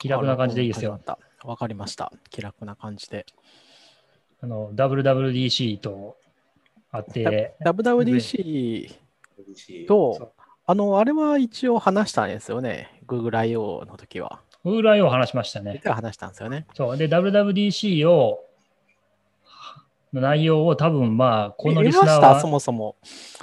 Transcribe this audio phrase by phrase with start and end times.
[0.00, 0.92] 気楽な感じでいいですよ。
[0.92, 2.10] わかったわかりました。
[2.30, 3.26] 気楽な感じで。
[4.42, 6.16] あの、WWDC と
[6.90, 8.88] あって、WWDC
[9.86, 10.32] と、
[10.66, 13.02] あの、あれは一応話したんですよね。
[13.06, 13.84] Google I.O.
[13.86, 14.40] の時は。
[14.64, 15.82] ウーライを話しましたね。
[15.84, 16.66] 話したんですよね。
[16.74, 16.96] そう。
[16.96, 18.46] で、WWDC を、
[20.14, 22.40] の内容を多分まあ、このリスナー見ました？
[22.40, 22.96] そは、もそも。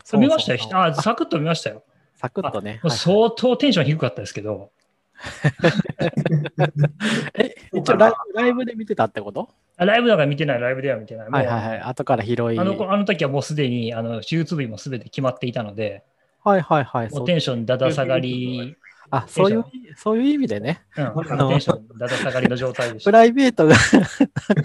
[0.04, 1.84] そう見ましたよあ、サクッと見ましたよ。
[2.16, 2.82] サクッとね。
[2.90, 4.72] 相当テンション低かったですけど、
[7.36, 9.50] え、一応ライブライブで見てたってこと？
[9.78, 11.30] あライブだから見てない、ライブでは見てない。
[11.30, 11.80] はいはいはい。
[11.82, 12.60] 後から拾い。
[12.60, 16.04] あの子あの時はもうすでにあの手術日もすべて決まっていたので、
[16.44, 17.10] はいはいはい。
[17.12, 18.76] もうテンションだだ下がり、
[19.10, 19.66] あ、そういう、
[19.96, 20.82] そういう意味でね。
[20.98, 23.18] うん、あのテンションだだ下がりの状態でしプた。
[23.18, 23.76] ライベートが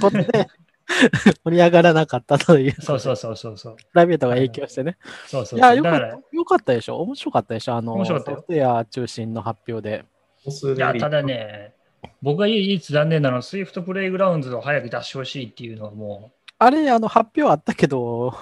[0.00, 0.48] ことで
[1.44, 2.72] 盛り上がらなかったという。
[2.80, 3.76] そうそうそうそうそう。
[3.76, 4.96] プライベートが影響してね。
[5.26, 6.96] そうそういや、そうだからよかった、よかったでしょ？
[7.00, 7.76] 面白かったでしょ？
[7.76, 10.04] あの、面白かったよソフトウェア中心の発表で。
[10.44, 11.74] いや、ただね、
[12.20, 18.34] 僕が唯一残念なのは、 Swift Playgrounds を早く出してほしいっていうのはもあれ、あの、発表あったけど、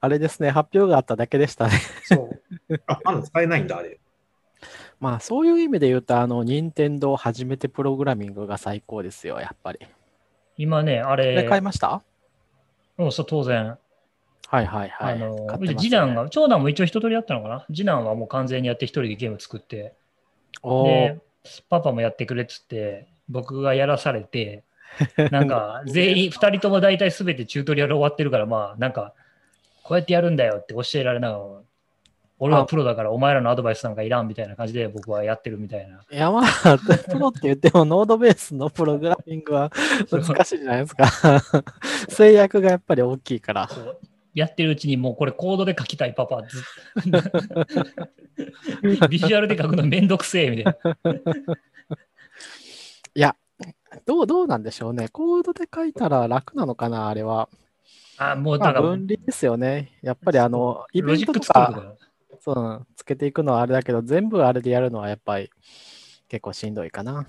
[0.00, 1.74] あれですね、発表があっただけでしたね。
[2.10, 2.30] う、そ
[2.68, 2.80] う。
[2.86, 3.98] あ、まだ使えないんだ、あれ。
[5.00, 9.80] まあ、そういう意味で言うと、あの、任天堂初めてプログラミングが最高ですよ、やっぱり。
[10.56, 12.02] 今ね、あこれれ、買いました？
[12.96, 13.76] うんそう当然、
[14.46, 15.14] はいはいはい。
[15.14, 17.66] あのね次男が、長男も一応一通りやったのかな？
[17.66, 19.94] 次男はもう完全にやって一人でゲーム作って、
[20.62, 21.20] おーで、
[21.68, 24.64] パパもやってくれっつって、僕がやらされて、
[25.30, 29.12] なんか全員、二人とも大体すべてチュートリアル終わってるから、まあ、なんか、
[29.82, 31.44] こうやってやるんだよって教えられながら、
[32.38, 36.00] 俺はプロだからお前らのアドバイスなんかいらんみたいな感じで僕はやってるみたいな。
[36.10, 39.70] いや、まあ、プロって言っても、ノードベースのプログラミングは
[40.10, 41.06] 難しいじゃないですか。
[42.08, 43.68] 制約がやっぱり大きいから。
[44.34, 46.62] やってるうちにもうこれコードで書きたいパパずっ
[49.08, 50.96] ビジュアルで書くのめんどくせえみたいな。
[53.16, 53.36] いや、
[54.04, 55.08] どう、どうなんでしょうね。
[55.08, 57.48] コードで書いたら楽なのかな、あれは。
[58.18, 59.98] あ、もうまあ、だから、分離ですよね。
[60.02, 61.94] やっぱりあの、イベントとか。
[62.40, 65.50] そう、つけていくのはあれだけど、全部あれでやるのはやっぱり
[66.28, 67.26] 結構しんどいかな。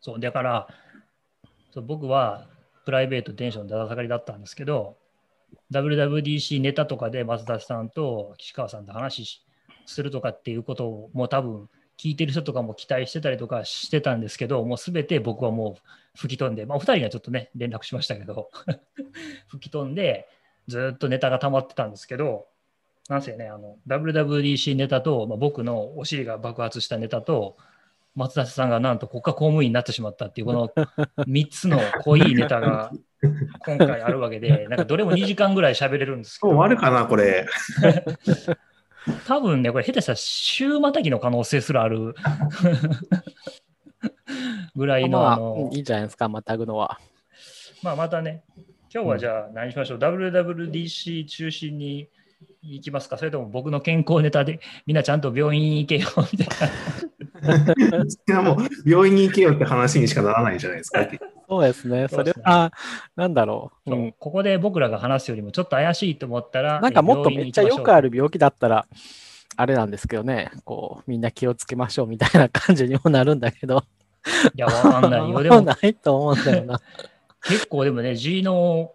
[0.00, 0.68] そう、だから、
[1.70, 2.46] そう僕は
[2.84, 4.96] プライベートテンションだだ下がりだったんですけど、
[5.72, 9.42] WWDC ネタとかで松田さんと岸川さんと話し
[9.86, 18.50] するとかっていうことをもう多分聞いてる人とかも期待してたりとかしてたんですけど、もうすべて僕はもう吹き飛んで、まあ、お二人には ちょっとね、連絡しましたけど、
[19.48, 20.28] 吹き飛んで、
[20.68, 22.46] ずっとネタが溜まってたんですけど、
[23.08, 27.56] なんせね、あの WWDC ネタと、まあ、僕のお尻が爆発したネタと、
[28.14, 30.68] 松田さんがなんと国家公務員になってしまったっていう、この
[31.24, 32.92] 3つの濃いネタが
[33.66, 37.46] 今回あるわけで、 なんかどれも2時間ぐらい喋れるんですけど、もう終わるかな、これ。
[39.26, 42.14] 多分ね、これ下手したら週またぎの可能性すらある
[44.76, 46.98] ぐらいの、まあ、あのいいんじゃないですか、またぐのは。
[47.82, 48.42] まあまたね、
[48.92, 52.08] 今日はじゃあ何しましょう、WWDC 中心に
[52.62, 56.66] 行きますか、それとも僕の健康ネタでみんなちゃんと病院行けよみたいな。
[57.42, 58.56] い やもう
[58.88, 61.06] 病院に行けよって話にしかならないじゃないですか。
[61.48, 62.08] そうですね。
[62.08, 62.72] そうれは、
[63.16, 63.90] なんだろう。
[63.90, 68.86] そううんここで僕らが話すよりもちょっと怪しいと思ったら、なんかもっとめっちゃよくある病気だったら、
[69.56, 73.82] あれなんですけどね、こう、みんな気をつけましょうみたいな感じにもなるんだけど、
[74.54, 75.42] いや、わかんないよ。
[75.42, 76.80] でもないと思うんだよな。
[77.44, 78.92] 結構でもね、G の、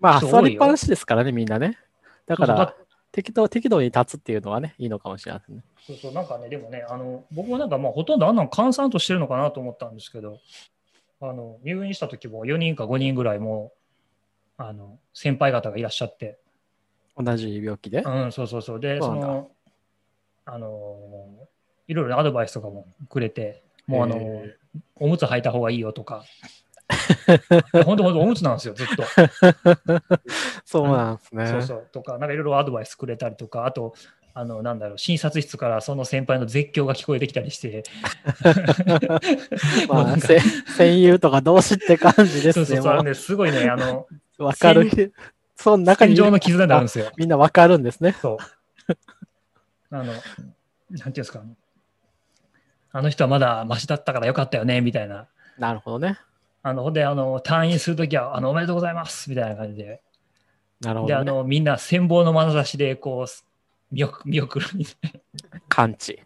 [0.00, 1.78] まあ、座りっぱなしですからね、みんなね。
[2.26, 2.74] だから、
[3.12, 5.62] 適当、適度に立つっていうのはね、いいのかもしれないですね。
[5.86, 10.38] そうそう、なんかね、でもね、あの僕もなんかまあほとんどあんなの閑散としてるのかなと思ったんですけど、
[11.20, 13.72] あの入院した時も4人か5人ぐらいも
[14.58, 16.38] うあの先輩方がいらっしゃって、
[17.16, 18.02] 同じ病気で？
[18.02, 19.50] うん、そうそうそう、で、その、
[20.44, 20.98] あの、
[21.86, 24.56] いろいろアドバイスとかもくれて、もうあのへ、
[24.96, 26.24] おむつ履いた方がいいよとか、
[27.84, 29.04] 本当本当おむつなんですよ、ずっと。
[30.64, 31.46] そうなんですね。
[31.46, 33.94] そうそうとか、なんかいろいろアドバイスくれたりとか、あと、
[34.32, 37.82] あの、なんだろう、診察室からその先輩の絶叫が聞こえてきたりして、
[39.88, 40.16] まあ、
[40.76, 42.66] 戦友とか同士って感じですね。
[42.66, 44.06] そうそうね、すごいね、あの、
[44.38, 45.12] うわかる。
[45.56, 47.10] その中にの絆になるんですよ。
[47.16, 48.12] みんなわかるんですね。
[48.12, 48.94] そう。
[49.90, 51.42] あの、なんていうんですか、
[52.92, 55.28] あの人はまだマシだったからよかったよね、みたいな。
[55.58, 56.18] なるほどね。
[56.62, 59.84] あの、ほんで、あの、退院するときは、あの、おめでとうございます、みたいな感じで。
[59.84, 60.02] で、
[60.80, 61.20] なるほど、ね。
[61.20, 63.26] あの、みんな羨望の眼差しで、こう、
[63.90, 65.22] 見送見送るみたい
[65.68, 66.22] 感知。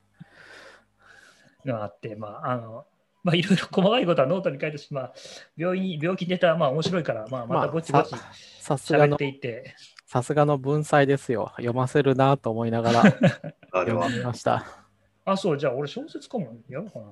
[1.65, 2.85] があって、まあ、あの、
[3.23, 5.15] まあ、いろいろ細かいことはノートに書いてしまあ、
[5.57, 8.19] 病院、病気ネタはまあ面白いから、まあ、またぼちぼちま
[8.61, 9.75] さすがの喋っ、ていって、
[10.07, 11.53] さすがの文才ですよ。
[11.57, 13.03] 読ませるなと思いながら
[13.73, 14.19] あれは読。
[14.19, 14.67] みました。
[15.25, 17.07] あ、そう、じゃあ俺小説かもやろうかな。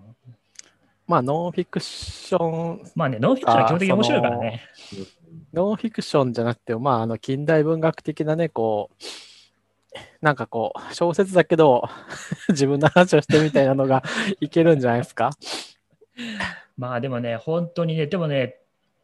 [1.12, 4.62] まあ、ノンフィクション、まあね、ノンフィクションは基本的に面白いからね。
[5.52, 11.84] ノンフィクションじゃなくても、まあ、あの、近代文学的なね、こう、なんかこう、小説だけど、
[12.48, 14.02] 自分の話をしてみたいなのが
[14.40, 15.32] いけるんじゃないですか？
[16.78, 18.56] まあでもね、本当にね、でもね、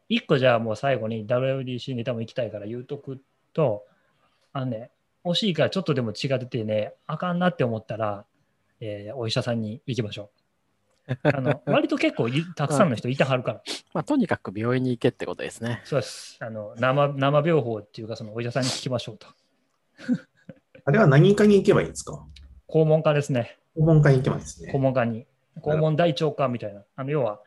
[0.07, 3.21] 一個じゃあもう最後に WWDC ネタも行きたいから言うとく
[3.53, 3.85] と、
[4.53, 4.89] あのね、
[5.23, 8.25] 惜しいからちょっとでも血が出てね、あかんなって思ったら、
[8.79, 10.38] えーお医者さんに行きましょう。
[11.23, 13.61] あの割と結構いたくさんの人いてはるから。
[13.93, 15.81] まあ、とにかく病院に行けってことですね。
[15.85, 16.37] そうです。
[16.39, 19.27] あの生生病法っていうか、そのお医者さんに聞きましょうと。
[20.85, 22.25] あれは何科に行けばいいんですか？
[22.67, 23.57] 肛門科ですね。
[23.75, 24.77] 訪問科に行けばいいんですね肛。
[24.79, 25.25] 門科に。
[25.61, 26.83] 肛門大腸科みたいな。
[26.95, 27.41] あの要は、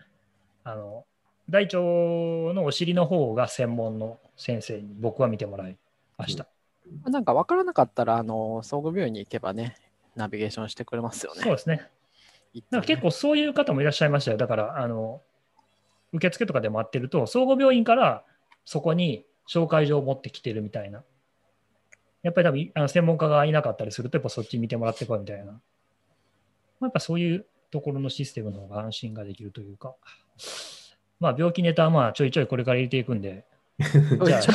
[0.65, 1.05] あの
[1.51, 5.77] 大腸のお尻の方が専門の先生に僕は見てもらい
[6.17, 6.45] ました。
[6.45, 6.51] ま
[7.07, 9.77] あなんか分からなかったら、あの、総合病院に行けばね、
[10.15, 11.41] ナビゲーションしてくれますよね。
[11.43, 11.89] そうですね。
[12.61, 14.37] から結構そういう方もいらっしゃいましたよ。
[14.37, 15.23] だから、あの、
[16.13, 18.25] 受付とかで待ってると、総合病院から
[18.65, 21.03] そこに紹介状を持ってきてるみたいな。
[22.23, 25.45] やっぱり多分あの専門家がいなかったりすると、やっぱそっち見てもらってこいみたいな。
[25.45, 25.55] まあ、
[26.83, 29.95] やっぱそういうところのシステムの方が安心ができるというか。
[31.19, 33.45] まあ、病気ネタはまあちょいちょいこれから入れていくんで、
[33.79, 34.43] じゃあ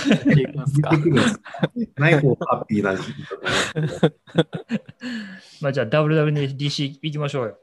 [1.99, 2.93] ないハッピーな
[5.61, 7.57] まあ、じゃあ WWDC 行きましょうよ。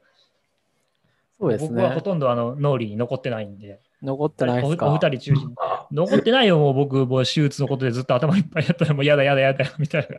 [1.40, 2.02] そうです僕はほね。
[2.02, 4.90] とんどあの脳裏に残ってないんで、残ってないですおおか。
[4.90, 5.54] 二人中心に。
[5.92, 10.18] 残ってないよ、もう僕、もう手術のことでずっと頭いっぱいやったら、もうやだやだやだみたいな。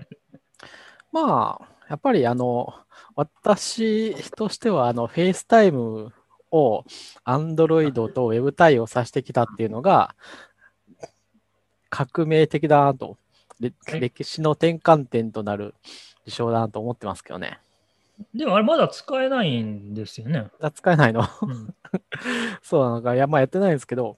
[1.11, 2.73] まあ、やっぱりあの、
[3.15, 6.11] 私としては、あの、 FaceTime
[6.51, 6.83] を
[7.25, 10.15] Android と Web 対応させてきたっていうのが、
[11.89, 13.17] 革命的だなと、
[13.99, 15.75] 歴史の転換点となる
[16.25, 17.59] 事象だなと思ってますけどね。
[18.33, 20.49] でもあれまだ使えないんですよね。
[20.61, 21.21] あ使えないの？
[21.21, 21.75] うん、
[22.63, 24.17] そうなのか、いや、まあやってないんですけど、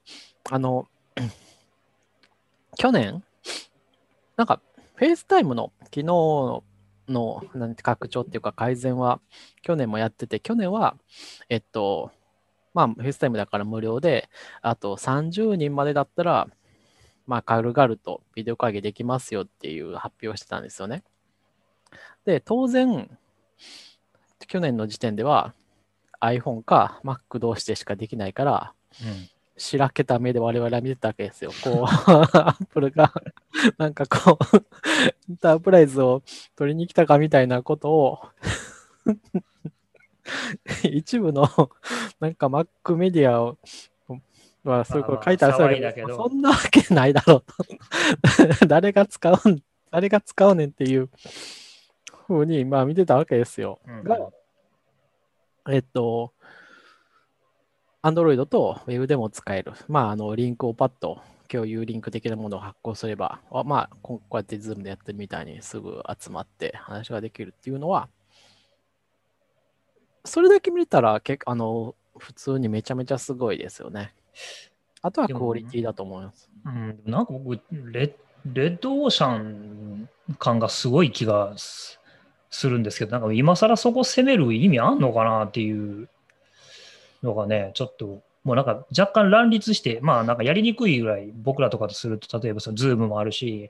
[0.50, 0.88] あの、
[2.78, 3.24] 去年、
[4.36, 4.62] なんか、
[4.96, 6.64] FaceTime の昨日の
[7.10, 9.22] のなんて拡張っていうか改善は
[9.62, 10.98] 去年もやってて、去年は、
[11.50, 12.12] えっと、
[12.74, 14.30] まあ、 FaceTime だから無料で、
[14.62, 16.48] あと30人までだったら、
[17.26, 21.04] まあ、軽々とビデオ会議できますよっていう発表をしてたんですよね。
[22.26, 23.18] で、当然、
[24.46, 25.54] 去年の時点では
[26.22, 31.52] iPhone か Mac 同士でしかできないから、うんしらけた目で我々は見てたわけですよ。
[31.64, 33.12] こう、アップルが、
[33.78, 34.58] なんかこう、
[35.30, 36.22] エンタープライズを
[36.56, 38.20] 取りに来たかみたいなことを、
[40.84, 41.50] 一部の、
[42.20, 43.58] なんか Mac メディアを、
[44.64, 47.44] はそういうこと書いてあるまあまあそうだけどそんなわけないだろう
[48.60, 48.68] と。
[48.68, 51.10] 誰が使うん、誰が使うねんっていう
[52.28, 53.80] ふうに、まあ見てたわけですよ。
[53.88, 54.30] うんが
[55.70, 56.34] えっと、
[58.02, 59.74] Android と Web でも使える。
[59.88, 68.08] まあ、あの、リンクをパッと共有リンク的なものを発行すれば、あまあ、ここうやって Zoom でやってるみたいにすぐ集まって話ができるっていうのは、
[70.24, 74.14] それだけ見たら、結構、あの、普通にめちゃめちゃすごいですよね。
[75.02, 76.50] あとはクオリティだと思います。
[76.66, 78.16] うん、なんか僕レ、
[78.46, 80.10] レッドオーシャン
[80.40, 82.00] 感がすごい気がす
[82.50, 86.10] するんですけど、なんか今更そこ攻める意味あんのかなっていう
[87.24, 93.70] のがね、ちょっと、もうなんか若干乱立して、まあなんかやりにくいぐらい、僕らとかとすると、例えばその Zoom もあるし、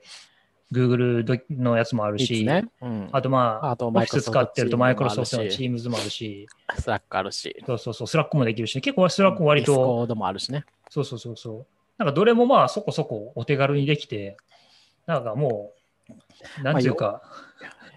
[0.72, 2.68] Google のやつもあるし、ね。
[2.82, 3.08] うん。
[3.10, 6.46] あとまあ、あとオフィス使ってるとマイクロソフトの Teams もあるし、
[6.78, 10.64] Slack あるし、そうそうそう、スラックもできるし、結構 Slack も割と、もあるしね。
[10.90, 11.66] そうそうそうそう。
[11.96, 14.36] なんかどれもまあそこそこお手軽にできて、
[15.06, 15.72] なんかも
[16.60, 17.22] う、なんていうか、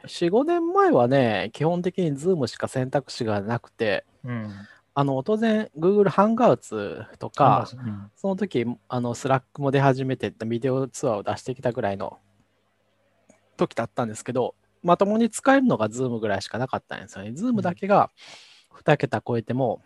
[0.03, 4.51] 4、5年前はね、基本的に Zoom しか選択肢がなくて、うん。
[4.93, 12.19] あの当然 Google ハンガウツとか、うんその時あの Slack も出始めてビデオ通話を出してきたぐらいの
[13.55, 17.31] 時だったんですけど、まともに使えるのが Zoom ぐらいしかなかったんですよね。
[17.31, 18.11] Zoom だけが
[18.83, 19.81] 2桁超えても、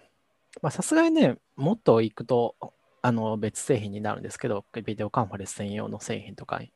[0.62, 2.56] まあさすがにね、もっと行くと
[3.02, 6.72] あの別製品になるんですけど、ビデオカンファレンス専用の製品とかに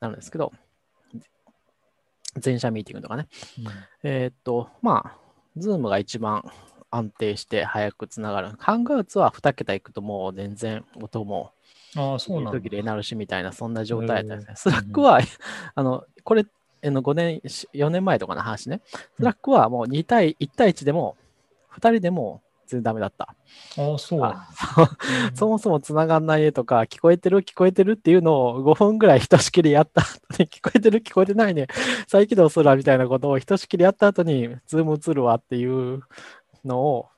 [0.00, 0.52] なるんですけど、
[2.38, 3.28] 全社ミーティングとかね。
[4.02, 5.18] えーっと、まあ、
[5.58, 6.44] Zoom が一番
[6.90, 8.52] 安定して早くつながる。
[8.58, 11.52] Hangouts は2桁いくともう全然音も
[11.96, 12.70] ああ、そうなんだ途切。
[12.70, 14.54] れになるしみたいな、そんな状態だったんですね。
[14.56, 15.20] Slack は、
[15.74, 16.44] あの、これ、
[16.84, 18.80] あの5年、4年前とかの話ね。
[19.16, 21.16] スラックはもう2対、1対1でも、
[21.72, 23.34] 2人でも全然ダメだった。
[23.78, 24.18] ああ、そう
[25.34, 31.02] そもそも繋がんないねとか、聞こえてる聞こえてるっていうのを5分ぐらいひとしきりやった後に、 聞こえてる？
[31.02, 31.66] 聞こえてないね、
[32.08, 36.00] 再起動するわみたいなことをひとしきりやった後に、ズーム映るわっていう
[36.64, 37.08] のを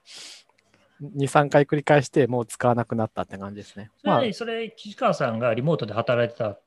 [1.03, 3.91] 2、3回繰り返して、もう使わなくなったって感じですね。
[4.01, 6.59] それ,、まあ、それ、岸川さんがリモートで働いてた、あ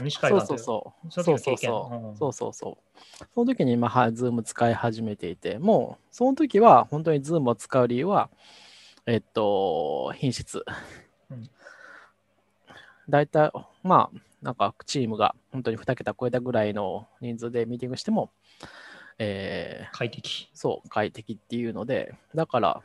[0.00, 1.10] 西海そう岸そうそう。
[1.12, 2.18] そそうそうそう。
[2.18, 2.78] そうそうそ
[3.20, 3.24] う。
[3.34, 8.30] その時に、まあ、 Zoom 使い始めていて、もう、その時は、本当に Zoom を使う理由は、
[9.06, 10.64] えっと、品質
[11.30, 11.50] うん。
[13.08, 18.32] 大体、まあ、なんか、チームが本当に2桁超えたぐらいの人数でミーティングしても、
[19.18, 20.48] えー快適。
[20.54, 22.82] そう、快適っていうので、だから、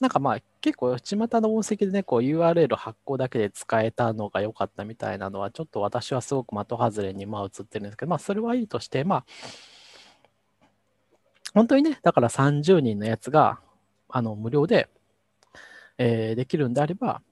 [0.00, 9.24] なんかまあ結構、巷の音石でね、こう URL 発行だけで使えたのが良かったみたいなのは、ちょっと私はすごく的外れにまあ映ってるんですけど、まあそれはいいとして、まあ、
[11.54, 13.60] 本当にね、だから30人のやつが、
[14.08, 14.88] あの、無料で、
[15.98, 17.22] えーできるんであれば、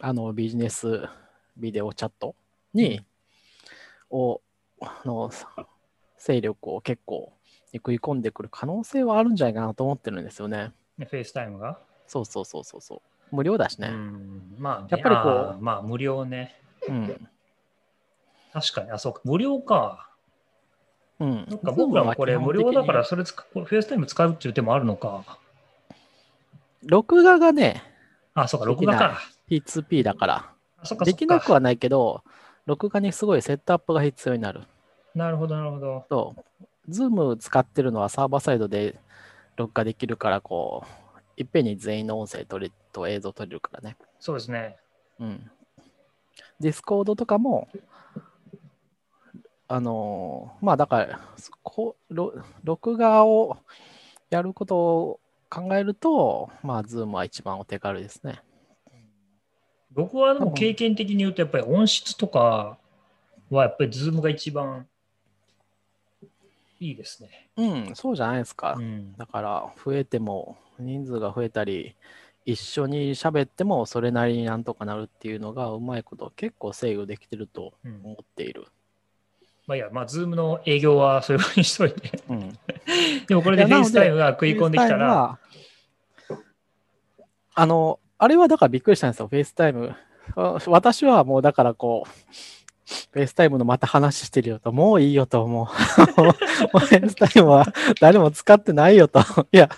[0.00, 1.08] あの、ビジネス
[1.56, 2.34] ビデオチャット
[2.74, 3.00] に、
[4.10, 4.42] を、
[4.80, 5.30] あの、
[6.18, 7.32] 勢力を結構
[7.72, 10.72] 食い込んでくる可能性はあるんじゃないかなと思ってるんですよね。
[10.98, 11.80] ね FaceTime が？
[12.06, 13.36] そうそうそうそうそう。
[13.36, 13.88] 無料だしね。
[13.88, 14.54] うん。
[14.58, 16.60] まあね、やっぱりこうまあ、無料ね。
[16.88, 17.28] うん。
[18.52, 18.90] 確かに。
[18.90, 19.20] あ、そうか。
[19.24, 20.08] 無料か。
[21.18, 21.46] うん。
[21.48, 25.38] そっか僕らもこれ無料だから、それ使う、 FaceTime 使うっていう手もあるのか。
[26.84, 27.82] 録画がね、
[28.34, 29.20] あ、そうか、録画か。
[29.48, 31.54] P2P だから、あ、そっか、できなくは。
[31.54, 32.22] はないけど、
[32.66, 34.62] 録画にすごいセットアップが必要になる。
[35.14, 36.04] なるほど、なるほど。
[36.08, 36.90] そう。
[36.90, 38.98] Zoom 使ってるのはサーバーサイドで
[39.56, 41.01] 録画できるから、こう、
[41.36, 43.96] いっぺんに全員の音声取れと映像取れるからね。
[44.20, 44.76] そうですね。
[45.18, 45.50] うん。
[46.60, 47.68] Discord とかも、
[49.68, 51.20] あのーまあだから
[51.62, 51.96] こ
[52.62, 53.56] 録画を
[54.30, 58.40] やることを考えると、まあ、Zoom は一番お手軽ですね。
[59.90, 62.78] 僕はでも経験的に言うと、やっぱり音質とか
[63.50, 64.86] は、やっぱりズームが一番
[66.82, 67.48] いいですね。
[67.56, 68.74] うん、そうじゃないですか。
[68.76, 69.12] うん。
[69.16, 71.94] だから、増えても、人数が増えたり、
[72.44, 78.66] 一緒に喋ってもそれなりになんとかなるっていうのがうまいこと結構制御できてるとうん思っている。
[79.68, 82.20] まあいいや、まあ、 Zoom の営業はそういうふうにしといて。
[82.28, 82.58] うん。
[83.28, 86.42] でもこれでいやなのでフェイスタイムが食い込んできたら、フェイスタイムは
[87.54, 89.94] あの、あれはだからびっくりしたんですよ、 FaceTime。
[90.34, 92.10] あ私はもうだからこう、
[93.10, 95.66] FaceTime のまた話してるよと、もういいよと思う。
[96.22, 96.30] も
[96.74, 97.66] う FaceTime は
[98.00, 99.20] 誰も使ってないよと。
[99.52, 99.68] いや、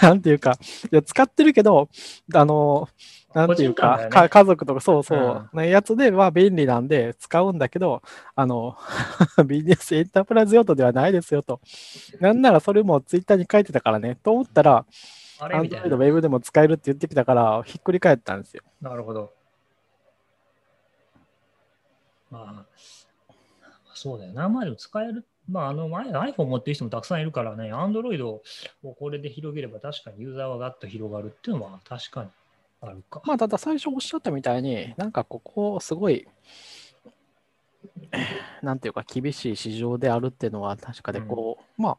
[0.00, 0.58] なんていうか、
[0.90, 1.88] いや使ってるけど、
[2.34, 2.88] あの、
[3.34, 8.02] なんていうか、ねか家族とかそうそう、ねやつでは便利なんで使うんだけど、
[8.34, 8.76] あの、
[9.46, 11.60] ビジネスエンタープライズ用途ではないですよと。
[12.20, 14.84] なんならそれもツイッターに書いてたからね、と思ったら、
[15.38, 15.96] あれみた Android いな。
[15.96, 18.62] Web でも使えるって言ってきたから、ひっくり返ったんですよ。
[18.80, 19.32] なるほど。
[22.32, 23.32] まあ、
[23.94, 24.48] そうだよな。
[24.48, 25.24] まあでも使える。
[25.48, 28.42] まあ、あの前 iPhone 持ってる人もたくさんいるからね、Android を
[28.94, 32.30] これで広げれば確かにユーザーはガッと広がるっていうのは確かに
[32.80, 33.22] あるか。
[33.24, 36.26] まあ、ただ最初おっしゃったみたいに、なんかここ、すごい、
[38.62, 41.98] なんていうか、厳しい市場であるっていうのは確かで、こう、まあ、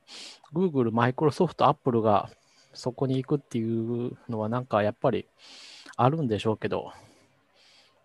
[0.53, 2.29] Google、Microsoft、Apple が
[2.73, 5.27] そこに行くっていうのは、なんかやっぱり
[5.97, 6.91] あるんでしょうけど、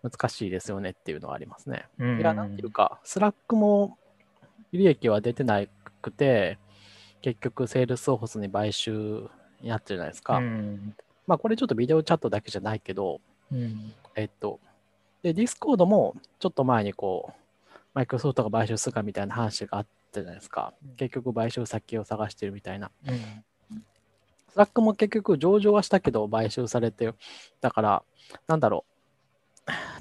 [0.03, 1.87] 難しいですよねっていうのはありますね。
[1.99, 3.97] うんいや、なんていうか、 Slack も
[4.71, 5.61] 利益は出てな
[6.01, 6.57] くて、
[7.21, 9.29] 結局、 Salesforce に買収
[9.61, 10.37] になってるじゃないですか。
[10.37, 10.95] うん
[11.27, 14.59] まあ、これちょっとビデオチャットだけじゃないけど、うんえっと、
[15.21, 17.33] で、 Discord もちょっと前にこう、
[17.93, 20.95] マイクロソフトが買収するかみたいな話があったじゃないですかうん。
[20.95, 22.91] 結局買収先を探してるみたいな。
[23.07, 23.43] うん
[24.51, 27.13] Slack も結局上場はしたけど買収されて、
[27.61, 28.03] だから、
[28.47, 28.88] なんだろう、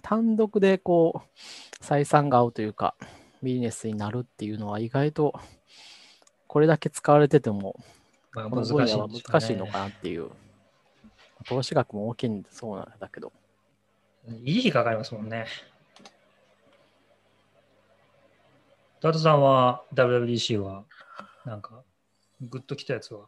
[0.02, 2.94] 単独でこう、採算が合うというか、
[3.42, 5.34] ビジネスになるっていうのは意外と、
[6.46, 7.78] これだけ使われてても、
[8.32, 10.30] まあこの分野は難しいのかなっていう。
[11.46, 13.32] 投資額も大きいんでそうなんだけど。
[14.28, 15.46] 維持費かかりますもんね。
[19.00, 20.84] ダトさんは WWDC は
[21.44, 21.84] なんか
[22.40, 23.26] グッときたやつは？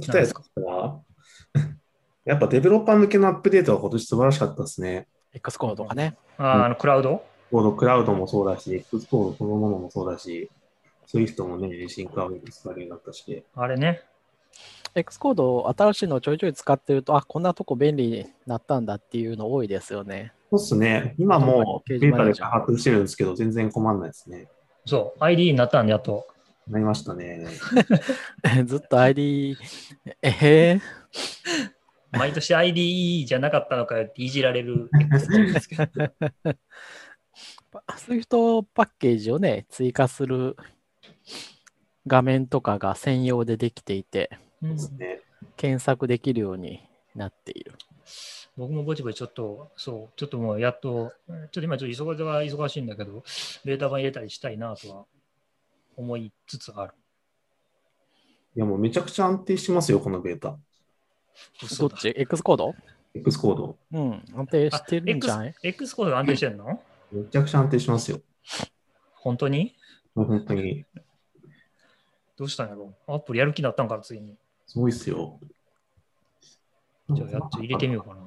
[0.00, 1.02] 来たやつは、
[2.24, 5.08] やっぱデベロッパー向けのアップデートは今年素晴らしかったですね。
[5.36, 6.16] X コードとかね。
[6.38, 7.22] あーあのクラウド？
[7.50, 10.50] コードクラウドもそうだし、X コードそのものもそうだし、
[11.06, 14.02] Swift もね、シングクラウドで使えるようになったし、あれね。
[14.94, 20.32] X コード新しいのをちょいちょい使ってると、あ、こんなとこ便利になったんだっていうの多いですよね。
[20.50, 21.14] そうっすね。
[21.18, 24.48] 今も掲データで開発してるんですけど、全然困んないですね。
[24.86, 26.26] そう、ID になったんでやっと。
[26.68, 27.46] なりましたね。
[28.64, 29.56] ずっと ID、
[30.22, 30.80] えへ
[32.18, 34.90] 毎年 ID じゃなかったのかよっていじられる。
[37.96, 40.56] Swift パッケージをね、追加する
[42.06, 44.30] 画面とかが専用でできていて、
[44.62, 44.76] うん。
[45.56, 46.80] 検索できるように
[47.14, 47.72] なっている。
[48.56, 53.22] 僕もぼちぼちちょっと、そう、ちょっともうやっと、ちょっと今ちょっと忙は忙しいんだけど、
[53.64, 55.04] ベータ版入れたりしたいなとは
[55.96, 56.94] 思いつつある。
[58.54, 60.58] いや、もうめちゃくちゃ安定してますよ、このベータ。
[61.78, 62.74] どっち ?X コード
[63.14, 63.76] ？X コード。
[63.92, 66.80] うん、安定してるんじゃない？X, X コードが安定してんの？
[67.12, 68.20] めちゃくちゃ安定しますよ。
[69.14, 69.74] 本当に？
[70.14, 70.84] 本当に。
[72.36, 72.94] どうしたんやろ？
[73.06, 74.34] アップルやる気だったんから、ついに。
[74.66, 75.38] すごいっすよ。
[77.10, 78.20] じゃあ、やっと入れてみようかな。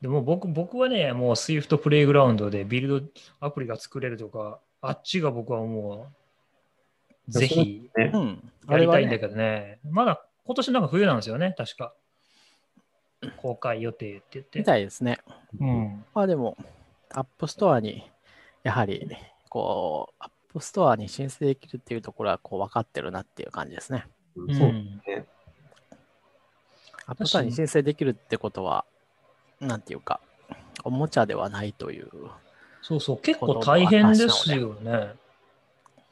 [0.00, 3.06] でも僕僕はね、もう Swift プレイグラウンドでビルド
[3.40, 6.12] アプリが作れるとか、あっちが僕はも
[7.28, 11.94] う、ぜひやりたいんだけどね、まだ今年なんか冬なんですよね、確か。
[13.36, 14.62] 公開予定って言っみて。
[14.64, 15.18] たいですね。
[15.60, 16.04] うん。
[16.14, 16.56] まあでも、
[17.10, 18.10] App Store に、
[18.64, 19.08] やはり、
[19.48, 24.06] こう、 App Store に申請できるっていうところは、こう、分かってるなっていう感じですね。
[24.34, 24.72] うんそう。
[27.06, 28.84] App Store に申請できるってことは、
[29.60, 30.20] なんていうか、
[30.84, 32.10] おもちゃではないという。
[32.80, 35.14] そうそう、結構大変ですよね。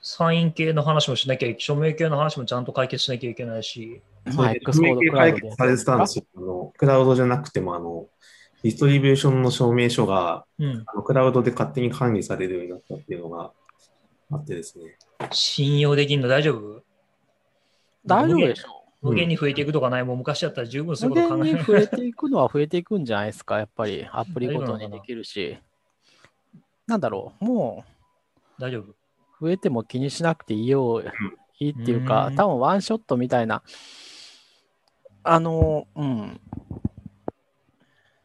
[0.02, 4.00] サイン系の話もしなきゃいけ署名系の話もちゃんと解決しなきゃいけないし。
[4.34, 6.24] まあ、解決されてたんですよ。
[6.36, 8.06] あのクラウドじゃなくても、あの、
[8.62, 10.84] ディストリビューションの証明書がうん。
[10.86, 13.52] あのクラウドで勝手に管理されるようになったっていうのが
[14.32, 14.96] あってですね。
[15.32, 16.82] 信用できるの大丈夫？
[18.06, 25.58] 大丈夫でしょ無限に増えていくとかない、もう昔だったら十分そう無いうこと考え限に増えていくのは増えていくんじゃないですか、やっぱりアプリごとにできるし。
[26.86, 27.84] なんだろう、も
[28.58, 28.94] 大丈夫。
[29.40, 31.04] う増えても気にしなくていいよう、
[31.58, 32.36] いいっていうかう、ん。
[32.36, 33.62] 多分ワンショットみたいな、
[35.22, 36.40] あの、うん、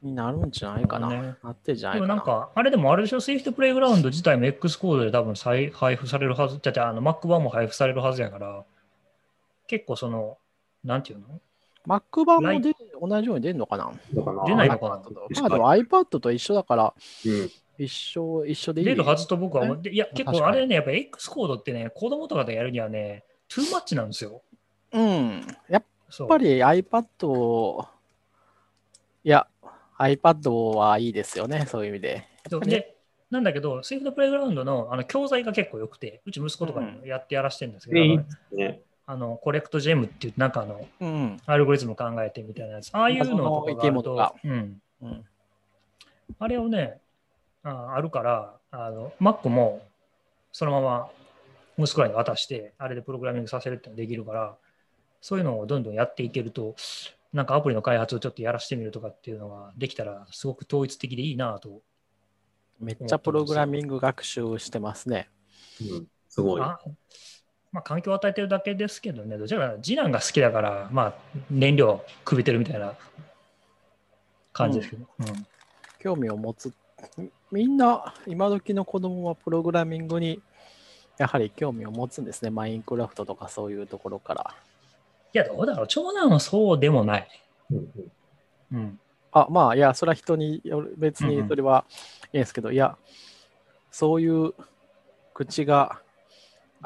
[0.01, 1.09] になるんじゃないかな。
[1.09, 1.35] ね。
[1.43, 2.15] なってんじゃなでいかな。
[2.15, 8.63] もなんか、あれでもあれでしょ、Swift プレイグラウンド自体も X コードで多分再配布されるはず、じゃああの Mac 版も配布されるはずやから、
[9.67, 10.37] 結構その、
[10.83, 11.41] なんていうの？
[11.87, 13.91] Mac 版もで同じように出るのかな？
[14.45, 16.93] 出ないのかなまあでも iPad と一緒だから、
[17.25, 17.51] うん。
[17.77, 18.87] 一緒、一緒でいい。
[18.87, 24.41] 出るはずと僕は思って、いや、結構あれね、やっぱ X コードってね、子供とかでやるにはね、トゥーマッチなんですよ。
[24.93, 25.45] うん。
[25.67, 25.83] やっ
[26.27, 27.85] ぱり iPad を、
[29.25, 29.45] いや、
[29.99, 32.23] iPad はいいですよね、そういう意味で。
[32.61, 32.95] で、
[33.29, 38.81] なんだけど、Swift プレイグラウンドのあの教材が結構良くて、うち息子とかにもやってやらしてるんですけど、で、いいですね。
[39.07, 41.37] あのコレクトジェムっていう、なんかあの、うん。
[41.45, 45.25] アルゴリズム考えてみたいなやつ、ああいうのとかがあるとが、うん、うん、
[46.39, 46.99] あれをね、
[47.63, 49.81] ああるから、あの Mac も
[50.51, 51.09] そのまま
[51.77, 54.55] 息子らに渡して、あれでプログラミングさせるってのができるから、
[55.21, 56.75] そういうのをどんどんやっていけると、
[57.33, 61.81] なんかアプリの開発をちょっとやらせてみるとかっていうのができたら、すごく統一的でいいなと。
[62.79, 65.29] めっちゃプログラミング学習してますね。
[65.81, 66.07] うん。
[66.29, 66.61] すごい。
[67.75, 71.13] あまあ、環境を与えてるだけですけどね、どちらか次男が好きだから、まあ、
[71.51, 72.93] 燃料くべてるみたいな
[74.53, 75.05] 感じですけど。
[75.19, 75.47] うん
[76.05, 76.71] 興味を持つ。
[77.17, 80.39] みみんな、今時の子供はプログラミングに
[81.17, 82.51] やはり興味を持つんですね。
[82.51, 84.55] マインクラフトとかそういうところから。
[85.33, 87.27] いや、どうだろう、長男はそうでもない。
[87.71, 88.11] うんうん
[88.71, 88.99] うん、
[89.31, 91.85] あ、まあ、いや、それは人による、別にうんうんそれは
[92.31, 92.95] いいんですけど、いや、
[93.89, 94.53] そういう
[95.33, 96.01] 口が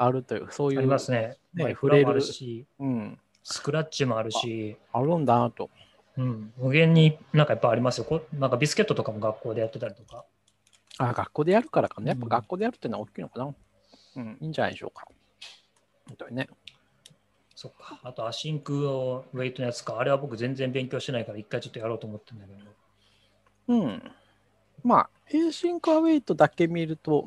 [0.02, 1.36] あるという、そういう、ありますね。
[1.52, 5.68] ねマイフラもあるし、うん、スクラッチもあるし、あるんだなと。
[6.16, 8.04] うん、無限になんかいっぱいありますよ。
[8.04, 10.24] こなんかビスケットとかも学校でやってたりとか。
[10.96, 12.08] あ、学校でやるからかね。
[12.08, 13.54] やっぱうん学校でやるっていうのは大きいのかな。
[14.16, 15.06] うん、いいんじゃないでしょうか。
[16.08, 16.48] 本当にね。
[17.54, 18.00] そっか。
[18.02, 19.98] あと、アシンクのウェイトのやつか。
[19.98, 22.70] あれは僕全然勉強してないから、一回ちょっとやろうと思ってるんだけど。
[23.68, 24.12] うん。
[24.82, 27.26] まあ、エーシンカーウェイトだけ見ると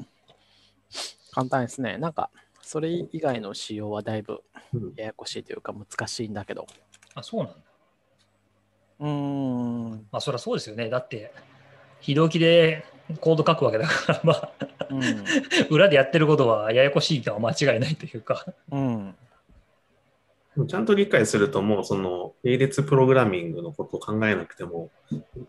[1.31, 1.97] 簡単ですね。
[1.97, 2.29] なんか、
[2.63, 4.41] それ以外の仕様はだいぶ
[4.73, 6.65] うんややこしいというか難しいんだけど。
[7.13, 7.56] あ、そうなんだ。
[8.99, 9.91] うーん。
[10.12, 10.89] まあ、そりゃそうですよね。
[10.89, 11.34] だって、
[11.99, 12.86] 非同期で
[13.19, 14.52] コード書くわけだから、まあ、
[14.89, 15.26] うん。
[15.69, 18.45] 裏でやってることはややこしいのは間違いないというか。
[18.71, 19.15] うん。
[20.67, 24.89] ちゃんと理解すると、もうその、並列プログラミングのことを考えなくても、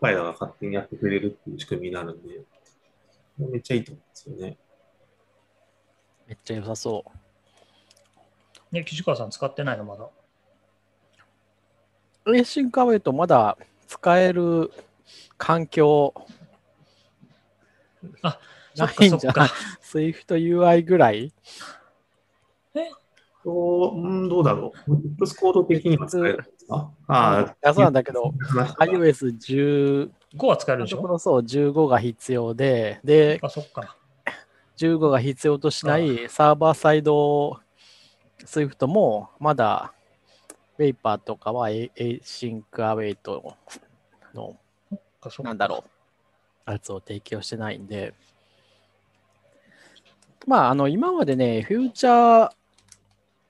[0.01, 2.41] 彼らが勝手にやってくれるっていう仕組みになるんで、
[3.37, 4.57] めっちゃいいと思うんですよね。
[6.27, 7.03] めっちゃ良さそ
[8.71, 8.75] う。
[8.75, 10.09] ね、岸川さん使ってないのまだ。
[12.27, 13.57] エーシンカーウェイトまだ
[13.87, 14.71] 使える
[15.37, 16.13] 環境
[18.23, 18.39] あ、
[18.75, 19.47] なそっかいんじゃない？
[19.47, 19.55] そっか。
[19.83, 21.31] Swift UI ぐらい？
[23.43, 24.93] どう、うん、どうだろう。
[25.21, 26.91] X コード的には使えるんですか？
[27.07, 28.33] あいやそうなんだけど、
[28.79, 30.95] iOS10 5は使えるでしょ？
[30.95, 33.95] のところそう15が必要で、で、あ、そっか。
[34.77, 37.59] 15が必要としないサーバーサイド
[38.45, 39.93] Swift もまだ
[40.77, 43.17] ベイパーとかは Async Await
[44.33, 44.57] の、
[45.43, 45.85] なんだろ
[46.67, 48.13] う、やつを提供してないんで、
[50.45, 52.51] まあ、あの、今までね、フューチャー、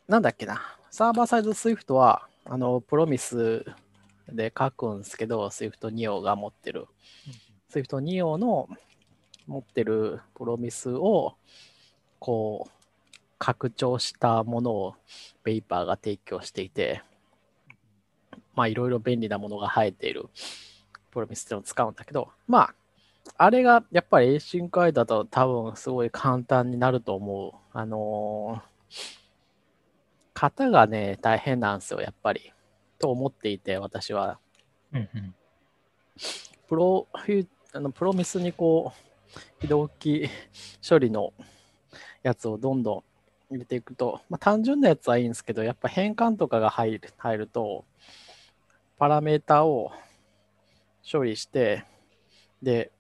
[0.08, 0.62] なんだっけな、
[0.92, 3.66] サーバーサイド Swift は、あの、プロミス
[4.32, 6.88] で書くんですけど、Swift Neo が持ってる。
[7.70, 8.70] Swift Neo の
[9.48, 11.36] 持ってるプロミスを、
[12.20, 12.72] こう、
[13.38, 14.96] 拡張したものを
[15.44, 17.02] ベイパーが提供していて、
[18.56, 20.30] まあ、いろいろ便利なものが生えている
[21.12, 22.76] プロミスっていうのを使うんだけど、まあ、
[23.38, 27.78] あれがやっぱり Async AI だと多分すごい簡単になると思う。
[27.78, 28.76] あのー
[30.36, 32.54] 型がね、大変なんですよ、やっぱり。
[33.00, 34.38] と思っていて、私は。
[34.94, 35.36] うんうん
[36.68, 39.05] プロフューあのプロミスにこう、
[39.60, 40.30] 非同期
[40.88, 41.34] 処理の
[42.24, 43.04] やつをどんどん
[43.52, 47.86] 入れていくと、まあ、単純なやつはいいんですけど、やっぱ変換とかが入る入ると、
[48.98, 49.92] パラメータを
[51.10, 51.86] 処理して、
[52.62, 52.92] で、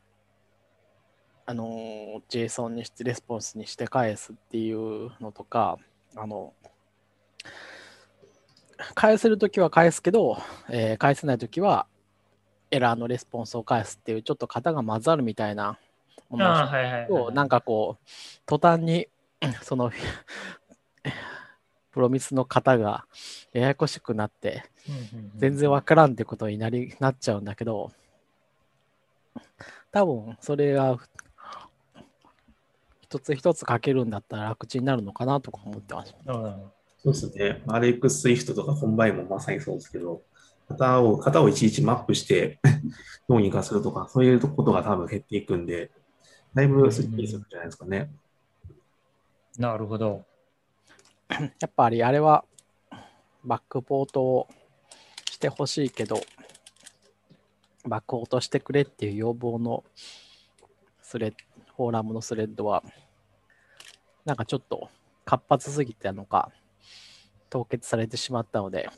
[1.47, 5.77] あの JSON にして、レスポンスにして返すっていうのとか、
[6.15, 6.53] あの、
[8.93, 10.37] 返せるときは返すけど、
[10.69, 11.87] えー返せないときは
[12.71, 15.79] エラーのレスポンスを返すっていう、ちょっと型が混ざるみたいな
[16.29, 18.09] ものをああ、はいはいはいと、なんかこう、
[18.45, 19.07] 途端に、
[19.61, 19.91] その、
[21.91, 23.05] Promise の型が
[23.53, 24.63] ややこしくなって、
[25.38, 27.91] 全然わからんってことになりなっちゃうんだけど、
[29.91, 30.99] 多分それが
[33.01, 36.13] 一つ一つ書けるんだったら楽ちんになるのかなとか思ってます。
[36.25, 36.75] なるほどなるほど
[37.13, 37.61] そうですね。
[37.67, 40.23] RX Swift とかコンバインもまさにそうですけど、
[40.67, 42.59] 型を、型をいちいちマップして
[43.29, 45.91] どうにかするとか、そういうことが多分減っていくんで、
[46.55, 48.09] だいぶスッキリするんじゃないですかね。
[49.57, 50.23] なるほど。
[51.59, 52.45] やっぱりあれは
[53.43, 54.47] バックポートを
[55.29, 56.21] してほしいけど、
[57.85, 59.83] バックポートしてくれっていう要望の
[61.01, 61.33] スレッ
[61.75, 62.83] フォーラムのスレッドは、
[64.23, 64.89] なんかちょっと
[65.25, 66.51] 活発すぎてなのか、
[67.49, 68.89] 凍結されてしまったので、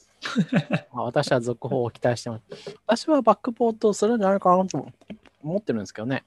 [0.94, 2.44] まあ私は続報を期待してます。
[2.86, 4.88] 私はバックポートをするんじゃないかなと
[5.42, 6.24] 思ってるんですけどね。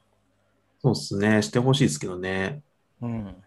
[0.82, 1.42] そうですね。
[1.42, 2.62] してほしいですけどね。
[3.02, 3.44] うん。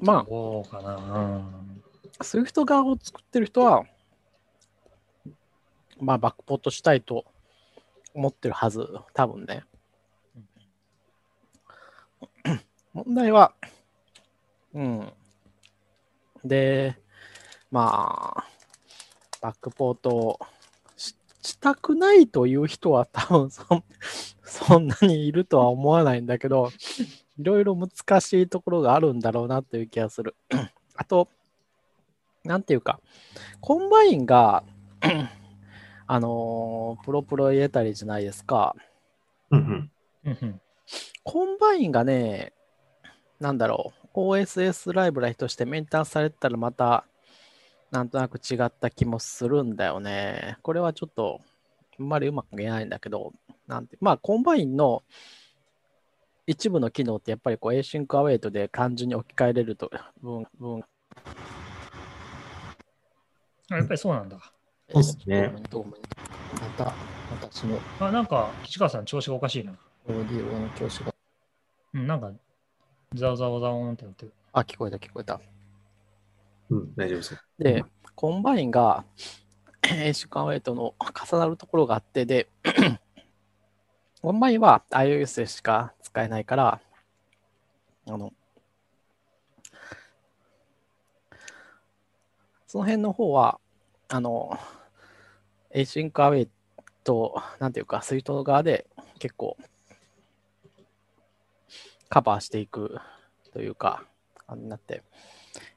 [0.00, 0.96] まあ、そうかな。
[0.96, 1.00] う
[1.38, 1.82] ん。
[2.20, 3.84] Swift 側を作ってる人は、
[5.98, 7.24] まあ、バックポートしたいと
[8.14, 9.64] 思ってるはず、多分ね。
[12.92, 13.54] 問題は、
[14.74, 15.12] うん。
[16.44, 16.96] で、
[17.70, 18.44] まあ、
[19.40, 20.38] バックポートを
[21.46, 23.84] ししたくないという人は多分そん
[24.42, 26.70] そんなにいるとは思わないんだけど、
[27.38, 30.36] いろいろ難しいところがあるんだろうなという気がする。
[30.94, 31.28] あと、
[32.44, 33.00] なんていうか、
[33.60, 34.64] Combine が、
[36.08, 38.76] あのー proprietary じゃないですか。
[39.50, 39.90] うんうん。
[40.24, 40.60] うんうん
[41.24, 42.52] Combine がね、
[43.40, 47.04] なんだろう、OSS ライブラリとしてメンテナンスされてたらまた、
[47.96, 50.58] なんとなく違った気もするんだよね。
[50.60, 51.40] これはちょっと、
[51.98, 53.32] あんまりうまく言えないんだけど、
[53.66, 55.02] なんて、まあ、 Combine の
[56.46, 60.84] 一部の機能ってやっぱりこう Async Await で単純に置き換えれると分、分
[63.70, 64.36] あやっぱりそうなんだ。
[64.92, 65.96] そうっすねえっとま
[66.76, 66.92] た、
[67.30, 69.72] 私のあ、なんか、岸川さん調子がおかしいな。
[70.06, 71.14] オーディオの調子が。
[71.94, 72.30] うん、なんか、
[73.14, 74.32] ザワザワザワーンってなってる。
[74.52, 75.40] あ、聞こえた、聞こえた。
[76.70, 77.36] うん、大丈夫です。
[77.58, 79.04] で、 Combine が
[79.82, 82.48] Async Await の重なるところがあって、で、
[84.22, 86.80] Combine は iOS でしか使えないから、
[88.08, 88.32] あの、
[92.66, 93.60] その辺の方は、
[94.08, 94.58] あの、
[95.74, 96.48] Async Await
[97.60, 98.86] なんていうか、 Swift 側で
[99.18, 99.56] 結構
[102.08, 102.98] カバーしていく
[103.52, 104.04] というか、
[104.46, 105.02] あになって、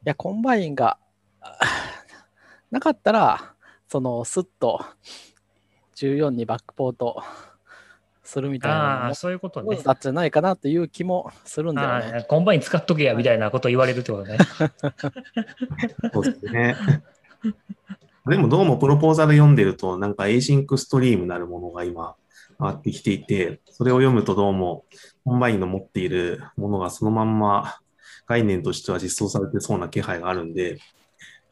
[0.05, 0.97] や、 Combine が
[1.41, 1.57] あ
[2.71, 3.53] なかったら、
[3.87, 4.85] そのスッと
[5.95, 7.23] 14にバックポート
[8.23, 9.79] するみたいなそういうことねもだ。
[9.79, 12.11] ったんじゃないかなという気もするんだよね。
[12.13, 14.37] ああ Combine 使っとけやみたいなこと言われるってことね。
[16.13, 16.75] そうですね。
[18.27, 22.15] でもどうもプロポーザル読んでると、なんか Async ストリームなるものが今
[22.59, 24.85] 上がってきていて、それを読むとどうも
[25.25, 27.79] Combine の持っているものがそのまんま
[28.29, 30.77] 概念としては実装されてそうな気配があるんで、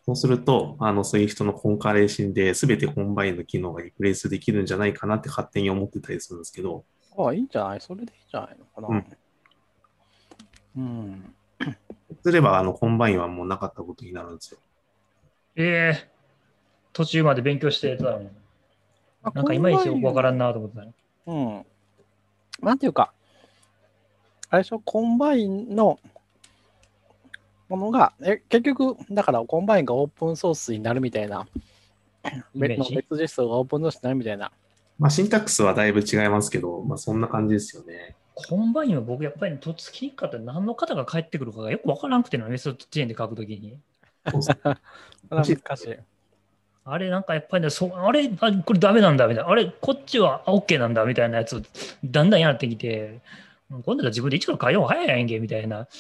[0.06, 6.86] そうすると、あの Swift のコンカレーションで全て Combine の機能がリプレイスできるんじゃないかなって勝手に思ってたりするんですけど、
[7.18, 7.82] ああ、いいんじゃない？
[7.82, 8.88] それでいいんじゃないのかな。
[8.88, 9.18] うん
[10.78, 11.36] うん。
[12.24, 14.60] すればあの Combine はもうなかったことになるんですよ。
[15.56, 16.10] ええ
[16.94, 18.30] 途中まで勉強してたのに。
[19.24, 20.36] あなんかいまいちよくわからん。
[20.36, 20.94] んなと思ってたの。
[21.26, 21.34] う
[22.64, 22.66] ん。
[22.66, 23.12] なんていうか、
[24.50, 26.00] あれでしょ、 Combine の
[27.70, 31.48] ものが、え結局、だから Combine がオープンソースになるみたいな、
[32.56, 34.52] 別の別実装がオープンソースになるみたいな。
[35.00, 38.16] まあ、シンタックスはだいぶ違いますけど、まあ、そんな感じですよね。
[38.34, 43.78] Combine は僕やっぱりとっつきにくかった何の型が返ってくるかがよくわからなくてな、 method chain で書くときに。
[45.30, 45.98] 難 しい。
[46.90, 49.50] あれなんかやっぱりね、そうあれあ、これダメなんだみたいな。
[49.50, 51.62] あれ、こっちはあ OK なんだみたいなやつ、
[52.06, 53.20] だんだんやってきて、
[53.70, 55.88] 今度は自分で一から書いた方が早いやんけみたいな。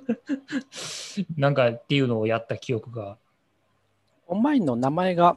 [1.36, 3.18] なんかっていうのをやった記憶が。
[4.26, 5.36] Combine の名前が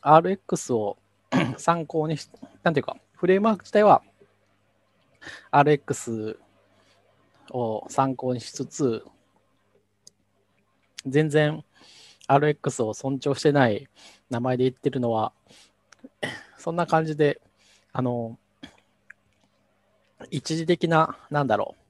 [0.00, 0.96] RX を
[1.58, 2.30] 参考にし、
[2.62, 4.02] なんていうか、フレームワーク自体は
[5.50, 6.38] RX
[7.50, 9.04] を参考にしつつ、
[11.06, 11.64] 全然
[12.28, 13.88] RX を尊重してない
[14.30, 15.32] 名前で言ってるのは、
[16.58, 17.40] そんな感じで、
[17.92, 18.38] あの、
[20.30, 21.81] 一時的な、なんだろう。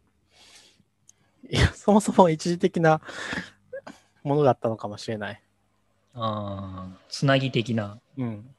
[1.49, 3.01] いや、そもそも一時的な
[4.23, 5.43] ものだったのかもしれない。
[6.15, 7.99] ああ、つなぎ的な。
[8.19, 8.55] うん。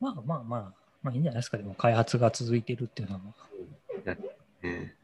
[0.00, 1.56] まあまあまあ、まあいいんじゃないですか。
[1.56, 3.22] でも開発が続いてるっていうのは。
[4.62, 4.94] ね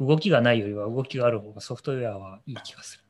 [0.00, 3.04] 動きがないよりは動きがある方がソフトウェアはいい気がする。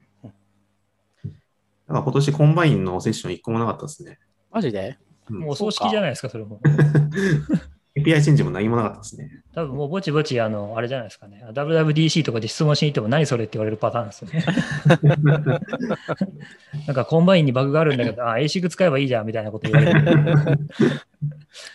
[1.88, 4.18] だから今年 Combine のセッション1個もなかったですね。
[4.50, 4.98] マジで？
[5.30, 6.60] うんもうお葬式じゃないですか、それも。
[7.96, 9.30] API チェンジも何もなかったですね。
[9.54, 11.42] 多分もうぼちぼち、あの、あれじゃないですかね。
[11.50, 14.44] WWDC とかで質問しに行っても何それって言われるパターンですよね。
[16.86, 20.04] なんか Combine にバグがあるんだけど、あ、 Async 使えばいいじゃんみたいなこと言われる。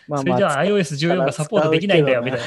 [0.08, 2.42] まそれじゃあ iOS14 がサポートできないんだよみたい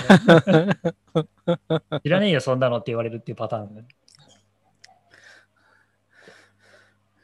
[1.90, 1.98] な。
[2.00, 3.88] 知らねえよ、そんなのって言われるっていうパターン。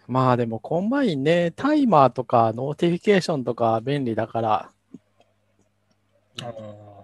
[0.09, 4.73] まあでも Combine ね、タイマーとか Notification とか便利だから、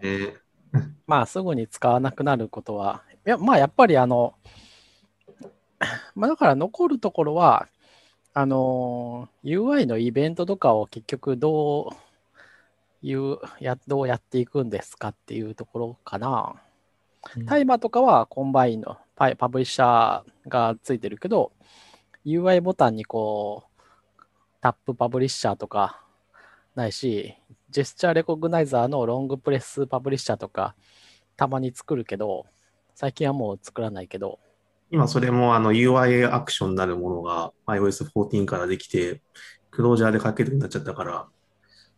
[0.03, 0.37] え
[1.07, 4.35] まあすぐに使わなくなることは、いやまあやっぱりあの、
[6.14, 7.68] まあだから残るところは、
[8.35, 11.90] あの UI のイベントとかを結局ど
[13.03, 16.57] ういうやどうやっていくんですかっていうところかな。
[17.46, 21.53] タイマーとかは Combine のパイ Publisher がついてるけど、
[22.25, 24.22] UI ボタンにこう、
[24.61, 26.03] Tap Publisher とか
[26.75, 27.35] ないし、
[27.77, 30.75] Gesture Recognizer の Long Press Publisher とか
[31.37, 32.47] たまに作るけど、
[32.95, 34.39] 最近はもう作らないけど、
[34.91, 39.21] 今それもあの UI アクションになるものが iOS14 からできて、
[39.71, 41.27] クロージャーで書けるようになっちゃったから、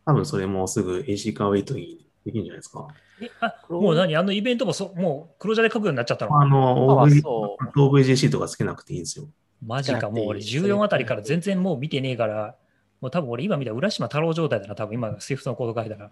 [0.04, 2.88] 多分それもすぐ AC カーウェイトにできるんじゃないですか。
[3.22, 4.16] えあもう何？
[4.16, 6.40] あのイベントもそもう黒ジャで書くようになっちゃったの？
[6.40, 9.28] あの、まあ OV そ OVJC とかつけなくていいんですよ。
[9.64, 10.74] マジか、もう俺つけなくていい。
[10.74, 12.56] 14あたりから全然もう見てねえから、
[13.00, 16.10] もう多分俺今見た浦島太郎状態だな、多分今 Swift のコード書いたら。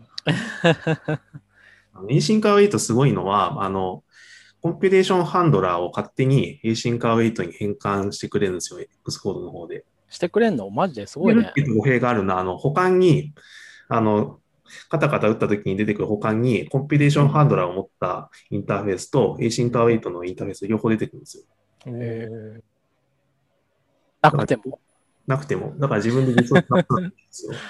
[1.92, 4.04] あの AC カーウェイトすごいのは、あの、
[4.60, 9.84] コンピレーションハンドラーを勝手に AC カーウェイトに変換してくれるんですよ、X コードの方で。
[10.08, 10.70] してくれんの？
[10.70, 13.32] マジですごいね語弊があるのは、あの、補完に、
[13.88, 14.40] あの、
[14.88, 21.44] カタカタ打った時に出てくる補完に、 Completion Handler を持ったインターフェースと、 Async/Await のインターフェース両方出てくるんですよ。
[21.86, 22.60] へ
[24.22, 24.80] なくても。
[25.26, 25.74] なくても。
[25.78, 27.52] だから自分で実装使ったんですよ。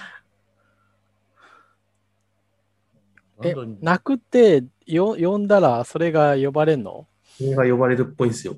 [3.45, 7.07] えなんだ、なくてよ呼んだらそれが呼ばれんの？
[7.37, 8.57] それが呼ばれるっぽいですよ。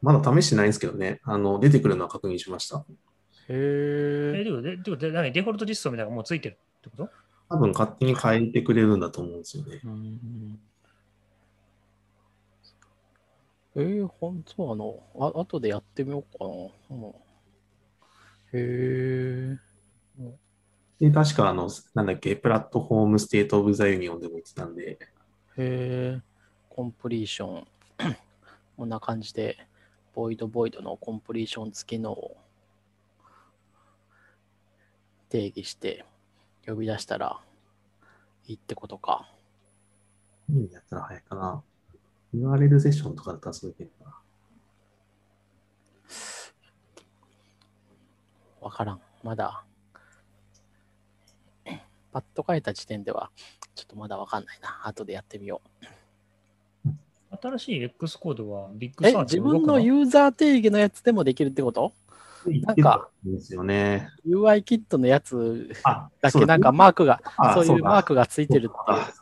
[0.00, 1.20] まだ試してないんですけどね。
[1.24, 2.78] あの、出てくるのは確認しました。
[2.78, 2.82] へ
[3.50, 4.40] え。
[4.40, 7.10] えでもででもで何デフォルト実装みたいなのがもうついてるってこと？
[7.48, 9.80] 多分勝手に変えてくれるんだと思うんですよね。
[9.84, 10.60] うん
[13.78, 16.50] えー、本当あの、あ後でやってみようかな。
[16.96, 17.14] うん、
[18.52, 19.66] へえ。
[20.98, 24.98] で、確かあの、なんだっけ、 Platforms State of the Union でも言ってたんで、へ
[25.58, 26.22] え。
[26.68, 27.66] Completion。
[28.76, 29.56] こんな感じで、
[30.14, 32.36] Void Void の Completion 付きのを
[35.28, 36.04] 定義して
[36.66, 37.40] 呼び出したら
[38.46, 39.30] いいってことか。
[40.48, 41.62] 何やったら早いかな。
[42.34, 44.18] URL セッションとかだったらそういうな。
[48.66, 49.00] わからん。
[49.22, 49.62] まだ。
[52.12, 53.30] パッと書いた時点では、
[53.76, 54.80] ちょっとまだわかんないな。
[54.84, 55.60] 後でやってみよ
[56.84, 56.88] う。
[57.40, 61.92] 新しい X コードはビッグえ、サーチ自分のユーザー定義のやつでもできるってこと？
[62.46, 64.08] なんか、ですよね。
[64.26, 68.98] ?UI キットのやつあ、だけなんかマークが、あそういうだマークがついてるっていう。
[68.98, 69.12] あ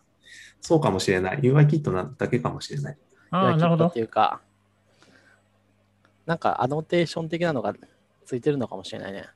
[0.63, 1.41] そうかもしれない。
[1.41, 2.99] UI キットなだけかもしれない。
[3.31, 3.93] ああ、なるほどっ。
[3.93, 4.41] ていうか、
[6.25, 7.75] なんかアノテーション的なのが
[8.25, 9.27] ついてるのかもしれないね。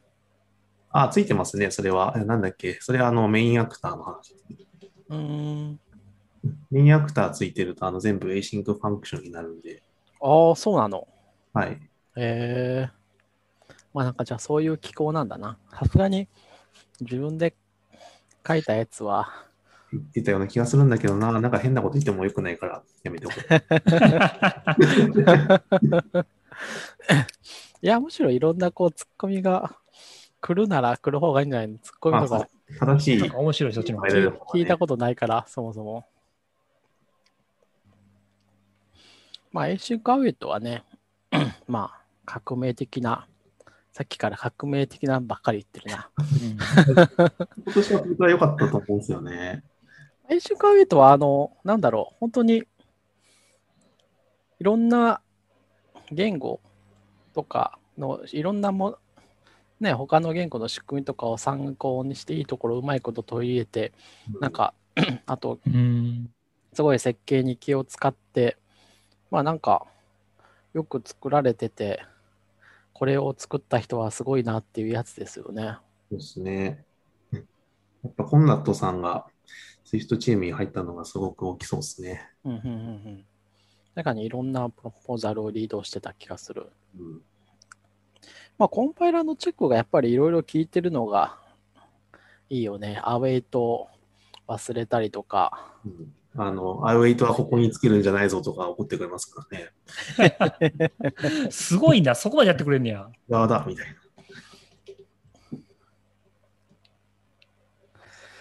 [0.91, 2.15] あ、ついてますね、それは。
[2.17, 2.79] えなんだっけ？
[2.81, 4.35] それはあのメインアクターの話。
[5.09, 5.81] うーん。
[6.71, 9.83] メインアクターついてるとあの全部 async ファンクションになるんで。
[10.21, 11.07] ああ、そうなの。
[11.53, 11.73] はい。
[11.73, 11.79] へ
[12.17, 12.91] え。
[13.93, 15.59] まあなんかじゃあそういう機構なんだな。
[15.73, 16.29] さすがに
[17.01, 17.55] 自分で
[18.47, 19.47] 書いたやつは、
[19.93, 23.37] 言ってたような気がするんだけどな、なんか変なこと言ってもよくないから、やめておこ
[26.17, 26.27] う。
[27.81, 29.77] いや、むしろいろんなこうツッコミが
[30.41, 31.79] 来るなら来る方がいいんじゃないの？
[31.79, 32.49] ツッコミとか
[32.81, 34.21] 正しい面白い、そっちの方がね
[34.53, 36.07] 聞いたことないから、そもそも。
[39.53, 40.85] まあ、 Async/Await はね、
[41.67, 43.27] まあ、革命的な、
[43.93, 46.11] さっきから革命的なばっかり言ってるな。
[47.65, 49.65] 今年は本当は良かったと思うんですよね。
[50.31, 52.65] Async/Await は、あの、なんだろう、本当に、い
[54.61, 55.23] ろんな
[56.13, 56.61] 言語
[57.35, 58.99] とかの、いろんなも、
[59.81, 63.93] ね、他の言語の仕組みとかを参考にしていいところをうまいこと取り入れて、
[64.41, 64.75] なんか、
[65.27, 66.31] あと、うん。
[66.73, 68.57] すごい設計に気を使って、
[69.31, 69.87] まあなんか、
[70.75, 72.03] よく作られてて、
[72.93, 75.79] これを作った人はすごいなっていうやつですよね。
[76.11, 76.85] そうですね。
[77.33, 77.41] や
[78.11, 79.27] っぱコンナットさんが
[79.85, 82.29] SWIFT チームに入ったのがすごく大きそうですね。
[82.45, 82.73] うんうんうんう
[83.11, 83.25] ん。
[83.95, 86.71] 中にいろんなプロポーザルをリードしてた気がする。
[86.99, 87.23] うん、
[88.59, 91.39] まあコンパイラーのチェックがやっぱりいろいろ効いてるのが
[92.51, 93.01] いいよね。
[93.03, 93.89] アウェイト
[94.47, 95.73] 忘れたりとか。
[95.85, 101.51] うんあの、アウェイトはここにつけるんじゃないぞとか怒ってくれますからね。
[101.51, 103.09] すごいな、そこまでやってくれんねや。
[103.29, 103.95] 側だ、みたいな。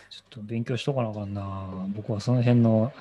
[0.09, 1.87] ちょっと勉強しとかなあかんな。
[1.95, 2.93] 僕はその辺の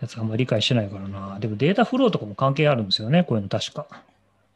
[0.00, 1.40] やつあんまり理解してないからな。
[1.40, 3.88] でもデータフローとかも関係あるんですよね、こういうの確か。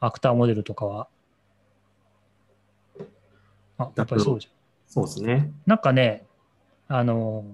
[0.00, 1.08] アクターモデルとかは。
[3.78, 4.52] あ、やっぱりそうじゃん。
[4.86, 5.52] そうですね。
[5.66, 6.26] なんかね、
[6.88, 7.44] あの、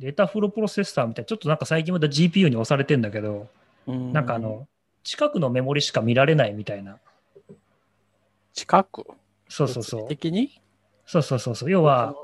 [0.00, 3.48] データフロープロセッサーみたいな、ちょっとなんか最近また GPU に押されてんだけど、
[3.86, 4.66] うんなんかあ、の、
[5.04, 6.98] 近くのメモリしか見られないみたいな。
[8.52, 9.04] 近く？
[9.48, 10.08] そうそうそう。
[10.08, 10.60] 的に？
[11.06, 11.70] そうそうそうそう。
[11.70, 12.14] 要は、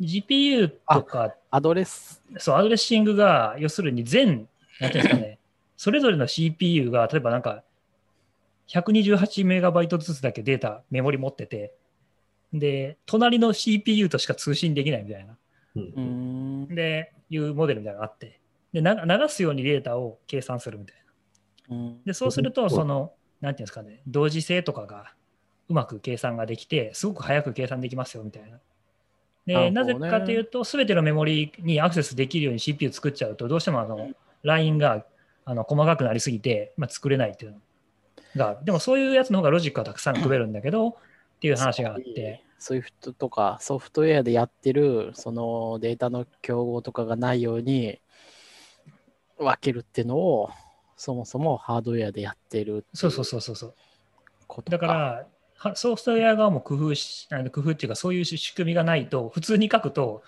[0.00, 2.22] GPU とか、アドレス？
[2.38, 4.48] そう、アドレッシングが、要するに全、
[4.80, 5.38] なんていうんですかね、
[5.76, 7.64] それぞれの CPU が、例えばなんか、
[8.68, 11.74] 128メガバイトずつだけデータ、メモリ持ってて、
[12.52, 15.36] で、隣の CPU としか通信できないみたいな。
[15.76, 16.68] うん。
[16.68, 18.40] で、いうモデルみたいなのがあって、
[18.72, 20.96] で、な流すようにデータを計算するみたい
[21.68, 21.76] な。
[21.76, 22.04] うん。
[22.04, 22.70] で、そうすると、うん。
[22.70, 25.12] その、なんていうんですかね、同時性とかが
[25.68, 28.58] うまく計算ができて、すごく早く計算できますよみたいな。
[29.46, 34.10] で、なぜかというと、すべてのメモリにアクセスできるように CPU 作っちゃうと、どうしてもあの、
[34.42, 35.06] ラインが
[35.44, 37.58] あの細かくなりすぎて、まあ、作れないっていうの
[38.36, 40.94] が、でもそういうやつの方がロジックはたくさん組めるんだけど、っ
[41.40, 48.00] ていう話があって、Swift とかソフトウェアでやってるそのデータの競合とかがないように
[49.38, 50.50] 分けるっていうのを
[50.96, 53.74] そもそもハードウェアでやってるそうそうそうそうそう。
[54.68, 60.22] だから、はソフトウェア側も工夫し、あの工夫っていうか、そういう仕組みがないと、普通に書くと、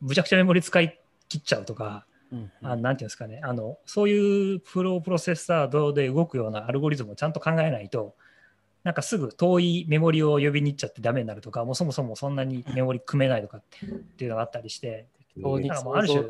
[0.00, 2.66] むちゃくちゃメモリ使い切っちゃうとか、うんうん。
[2.66, 8.14] あなんていうんですかね、あのそういうフロープロセッサードで動くようなアルゴリズムをちゃんと考えないと、
[8.82, 13.62] なんかすぐ遠いメモリを呼びに行っちゃってダメになるとか、もうそもそもそんなにメモリ組めないとかっ
[14.16, 15.06] ていうのがあったりして、
[15.44, 16.24] ある種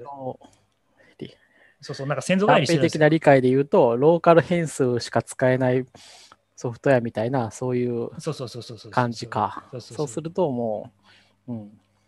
[1.82, 5.84] そうそう、なんか先祖返完りしてる的な理解で言うと、ローカル変数しか使えない
[6.54, 8.92] ソフトウェアみたいな、そういうそうそうそうそうそう。
[8.92, 9.64] 感じか。
[9.80, 10.92] そうするとも
[11.48, 11.58] う、うん、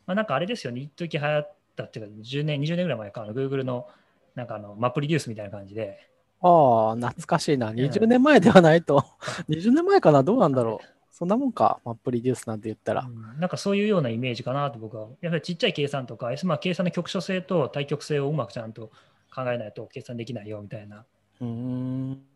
[0.06, 3.86] まあ、なんかあれですよね、一時流行ったっていうか、10年、20年ぐらい前か、Google の
[4.34, 6.08] なんかあのマップリデュースみたいな感じで、
[6.40, 7.72] ああ、懐かしいな。
[7.72, 9.02] 20年前ではないと。
[9.48, 10.22] 20年前かな？
[10.22, 10.86] どうなんだろう。
[11.10, 11.80] そんなもんか。
[11.84, 13.02] マップリデュースなんて言ったら。
[13.02, 15.08] うんなんかそういうようなイメージかなと僕は。
[15.20, 18.90] やっぱりちっちゃい計算とか、まあ、計算の局所性と対極性をうまくちゃんと
[19.34, 20.96] 考えないと計算できないよみたいな。
[20.96, 21.06] やっ
[21.40, 22.26] うーん。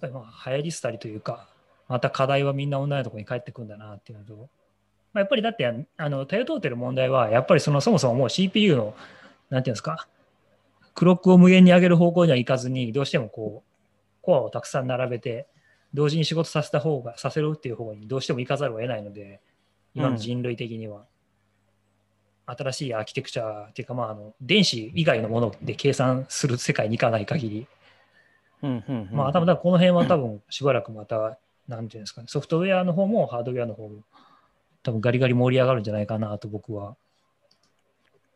[0.00, 1.48] ぱりまあ流行り廃りというか、
[1.88, 4.48] また課題はみんな同じところに帰ってくるんだなっていうのと、
[5.12, 8.94] まあ、やっぱりだって、あの、頼とうてる問題は、やっぱりそのそもそももう CPU の、
[9.50, 10.08] なんていうんですか、
[10.94, 13.68] クロックを無限に上げる方向にはいかずに、どうしてもこう、
[14.22, 15.46] コアをたくさん並べて、
[15.94, 19.40] 同時に仕事させた方が、させるっていう方にどうしても行かざるを得ないので、
[19.94, 21.04] 今の人類的には。
[22.44, 27.66] 新しいアーキテクチャっていうか、まあ、あの電子以外のもので計算する世界に行かない限り、
[28.62, 31.38] うんうんうんまあ、多分この辺は多分しばらくまた、
[31.68, 34.02] なんていうんですかね、ソフトウェアの方もハードウェアの方も、
[34.82, 36.96] 多分ガリガリ盛り上がるんじゃないかなと僕は。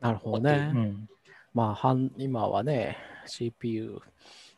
[0.01, 0.71] なるほどね。
[0.75, 1.09] うん。
[1.55, 4.01] まあ、半今はね、CPU、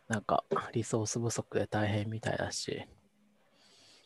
[0.09, 2.87] なんかリソース不足で大変みたいだし、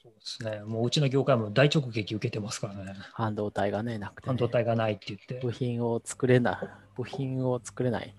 [0.03, 0.61] そうですね。
[0.65, 2.95] もううちの業界も大直撃受けてますからね。
[3.13, 5.35] 半導体がね、なくて、ね、半導体がないって言って。
[5.41, 8.15] 部品を作れない、部品を作れない。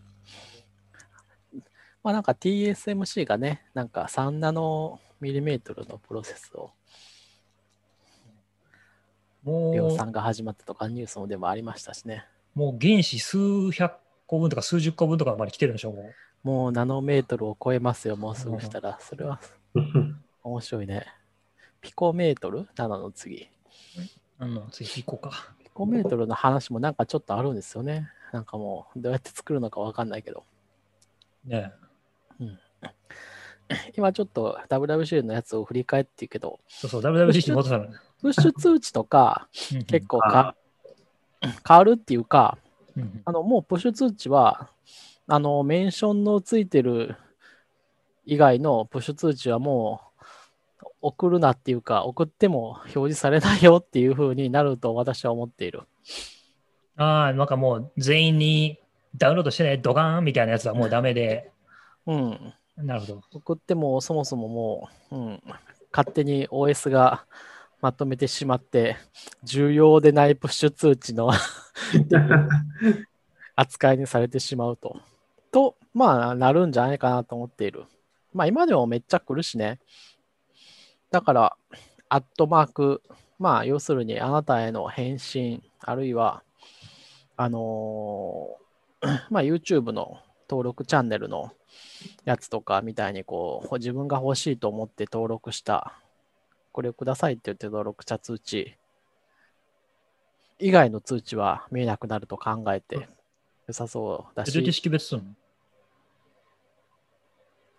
[2.01, 6.71] まあなんか TSMC がね、なんか3ナノミリメートルのプロセスを
[9.45, 12.25] 量も産が始まったとかニュースもでもありましたしね。
[12.55, 13.93] う、もう原子数百
[14.27, 16.11] 個分とか数十個分とかまで来てるんでしょ、も
[16.43, 16.47] う。
[16.47, 18.97] もうナノメートルを超えますよ、もうすぐしたら。
[18.99, 19.39] それは
[20.43, 21.05] 面白いね。
[21.81, 23.49] ピコメートル ?7 の次。
[24.39, 25.53] あの、次行こうか。
[25.63, 28.09] ピコメートルの話もなんかちょっとあるんですよね。
[28.31, 30.43] なんかもうどうやって作るのかわかんないけど。
[31.45, 31.71] ね
[33.95, 37.89] 今ちょっと WWC のやつを振り返ってるけど、そうそう、WWC に戻さない。
[38.23, 40.19] プッシュ通知とか結構。
[40.19, 40.55] 構か
[41.67, 42.57] 変わるっていうか、
[42.95, 44.69] うんあのもうプッシュ通知は、
[45.27, 47.17] あのメンションのついてる
[48.25, 50.01] 以外のプッシュ通知はも
[50.81, 55.81] う送るなっていうか、送っても表示されないよっていう風になると私は思っている。
[56.95, 58.79] ああ、なんかもう全員に
[59.17, 61.51] ダウンロードしてね、ドガーンみたいなやつはもうダメで。
[62.05, 62.53] うん。
[62.77, 63.21] なるほど。
[63.33, 65.43] 送ってもそもそももう、うん、
[65.91, 67.25] 勝手に OS が
[67.83, 68.95] まとめてしまって、
[69.43, 71.29] 重要でないプッシュ通知の
[73.57, 75.01] 扱いにされてしまうと。
[75.51, 77.83] と、まあ、なるんじゃないかなと思っている。
[78.31, 79.81] まあ、今でもめっちゃ来るしね。
[81.11, 81.57] だから、
[82.07, 83.01] アットマーク、
[83.37, 86.41] まあ、要するにあなたへの返信、あるいは、
[87.35, 91.51] あのー まあ、YouTube の登録チャンネルの
[92.23, 95.99] やつとかみたいに、こう、自分が欲しいと思って登録した、
[96.73, 98.75] これをくださいって言って登録した通知。
[100.59, 103.07] 以外の通知は見えなくなると考えて
[103.67, 105.29] 良さそうだし、識別するの？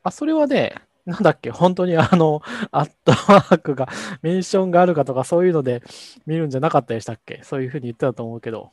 [0.02, 0.74] あ、それはね、
[1.06, 3.88] なんだっけ、本当にあの、アットマークが、
[4.22, 5.82] メンションがあるかとかそういうので
[6.26, 7.40] 見るんじゃなかったでしたっけ？
[7.42, 8.70] そういうふうに言ってたと思うけど。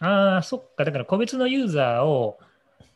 [0.00, 0.84] ああ、そっか。
[0.84, 2.38] だから個別のユーザーを、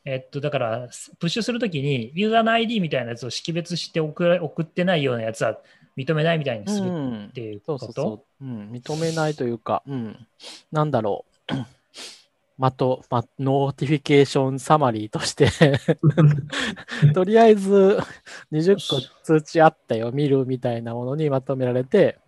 [0.05, 0.89] えっと、だから、
[1.19, 5.59] プッシュするときに、ユーザーの ID みたいなやつを識別して送ら送ってないようなやつは
[5.97, 7.33] 認めないみたいにするんっ。
[7.33, 8.45] ていうそこと、うそうそう。
[8.45, 10.27] うん、認めないというか、うん、
[10.73, 11.55] なんだろう。
[12.57, 15.49] まと、ま、 Notification Summary として
[17.13, 17.99] とりあえず
[18.53, 22.19] 20個通知あったよ、見るみたいなものにまとめられて、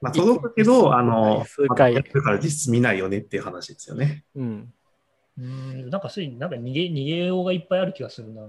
[0.00, 4.24] まあ、届くけど、あの、数回まあやってるから実質見ないよねっていう話ですよね。
[4.34, 4.72] うん、
[5.40, 8.42] うーん、なんかそういう、なんか逃げ、逃げようがいっぱいある気がするな。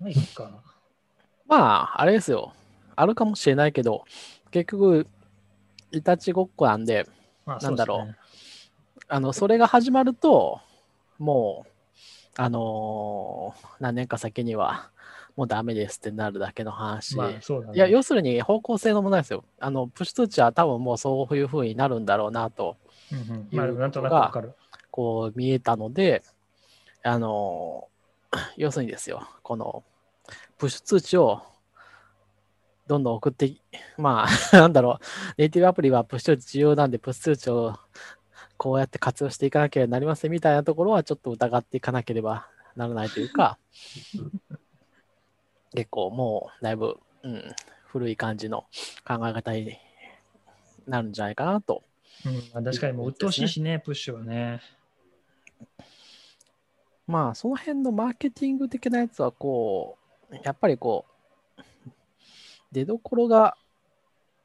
[0.00, 0.62] ないかな。
[1.46, 1.56] ま
[1.94, 2.52] あ、あれですよ。
[2.96, 4.04] あるかもしれないけど、
[4.50, 5.06] 結局、
[5.92, 7.06] いたちごっこなんで、
[7.46, 8.16] まあなんだろう
[9.08, 10.60] あの、それが始まると、
[11.18, 11.70] もう、
[12.36, 14.90] あのー何年か先には、
[15.36, 17.16] もうダメですってなるだけの話。
[17.16, 17.40] まあ、ね。
[17.74, 19.44] いや、要するに方向性の問題ですよ。
[19.60, 22.76] あの、プッシュ通知は多分もうそういう風になるんだろうなと、
[23.12, 24.54] うんうん、まあ、なんとなくわかる。
[24.92, 26.22] こう見えたので、
[27.02, 27.88] あの、
[28.56, 29.82] 要するにですよ、この、
[30.58, 31.42] プッシュ通知を
[32.86, 33.56] どんどん送って、
[33.96, 35.04] まあ、 なんだろう、
[35.38, 37.78] ネイティブアプリはプッシュ通知重要なんで、プッシュ通知を
[38.58, 43.58] こうやって活用していかなければなりませんみたいなところはちょっと疑っていかなければならないというか、
[45.74, 47.42] 結構もうだいぶ、うん、
[47.86, 48.66] 古い感じの
[49.04, 49.78] 考え方に
[50.86, 51.82] なるんじゃないかなと。
[52.26, 54.60] うんまあ、確かにもう鬱陶しいしね、プッシュはね。
[57.06, 59.98] まあ、その辺のマーケティング的なやつは、こ
[60.30, 61.04] う、やっぱりこ
[61.58, 61.62] う、
[62.72, 63.56] 出どころが、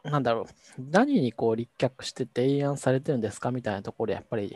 [0.03, 0.45] なんだろう、
[0.91, 4.55] 何にこう立脚して提案されてるんですかみたいなところで、やっぱり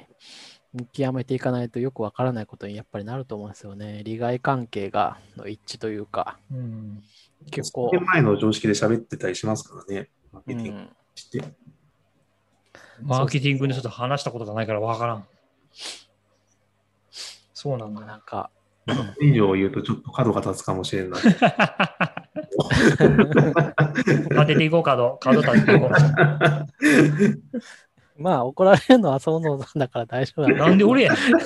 [0.74, 4.03] 見極めていかないとよくわからないことにやっぱりなると思うんですよね。
[4.03, 7.03] 利害関係がの一致というか、うん。
[7.49, 10.09] 結構前の常識で喋ってたりしますからね。
[10.32, 11.43] マーうケティングん、して。
[13.01, 15.28] マーケティングでちょっと話したことがないからわからん。
[17.62, 18.01] そうなんだ。
[18.01, 18.49] なんか、
[19.22, 21.22] 以上言うとちょっと角が立つかもしれない。
[24.36, 25.20] 当てていこう、角。
[25.22, 25.91] 角立てていこう。
[28.18, 31.22] まあ、怒られるのはそのさんだから大丈夫なんだなんで俺やねん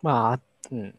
[0.00, 0.94] まあ、うん。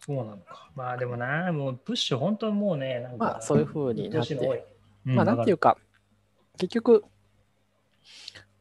[0.00, 0.68] そうなのか。
[0.76, 4.66] まあでもな、もうプッシュ、本当にもうね、なんか、まあ、そういう風になって。
[5.04, 5.78] まあ、なんていうか、
[6.58, 7.04] 結局、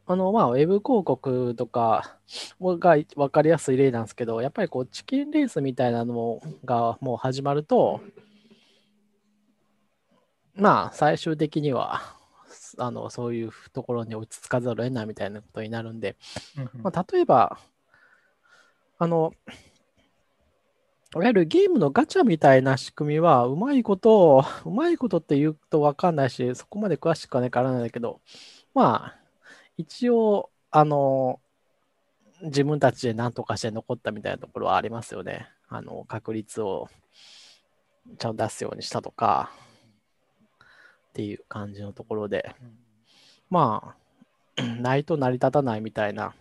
[0.09, 2.17] あの、まあ、ウェブ広告とか
[2.61, 7.99] が分かりやすい例なんですけど、やっぱりこう、チキンレースみたいなのがもう始まると、
[10.55, 12.01] まあ、最終的には、
[12.79, 16.15] あのそういうところに落ち着かざるを得ないみたいなことになるんで、
[16.83, 17.59] まあ、例えば、
[18.99, 19.33] あの、
[21.15, 28.21] いわゆるゲームのガチャみたいな仕組みは、うまいことを、うまいことって言うと分かんないし、そこまで詳しくはね、からないんだけど、
[28.73, 29.26] まあ、
[29.77, 31.39] 一応、あの、
[32.41, 35.47] 自分たちで何とかして残ったみたいなところはありますよね。
[35.69, 36.87] あの、確率を
[38.17, 39.51] ちゃんと出すようにしたとか、
[41.09, 42.53] っていう感じのところで、
[43.49, 43.95] ま
[44.57, 46.35] あ、 ないと成り立たないみたいな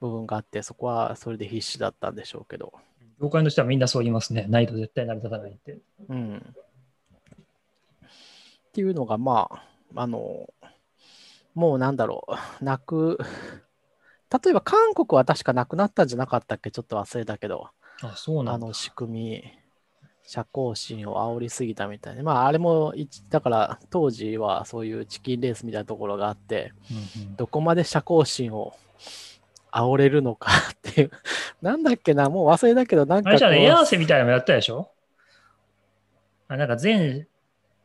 [0.00, 2.72] 部分があって、そこはそれで必死だったんでしょうけど。
[3.20, 4.46] 業界の人はみんなそう言いますね。
[4.48, 5.78] ないと絶対成り立たないって。
[6.08, 6.36] うん。
[6.36, 8.10] っ
[8.72, 10.52] ていうのが、まあ、あの、
[11.56, 12.34] もうなんだろう、
[12.64, 13.18] なく、
[14.30, 16.70] 例えば韓国は確かなくなったんじゃなかったっけ？
[16.70, 17.68] ちょっと忘れたけど、
[18.02, 18.52] あ、そうなんだ。
[18.54, 19.58] あの仕組み、
[20.22, 22.22] 社交心を煽りすぎたみたいな。
[22.22, 26.72] まあ、あれも一、だから当時はそういうチキンレースみたいなところがあって、
[27.16, 27.36] うんうん。
[27.36, 28.74] どこまで社交心を
[29.72, 31.10] 煽れるのかっていう、
[31.62, 34.90] なんだっけな、もう忘れたけど、なんかあれじゃあね、エアーセみたいなのもやったでしょ？
[36.48, 37.28] あなんか全、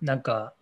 [0.01, 0.53] なんか、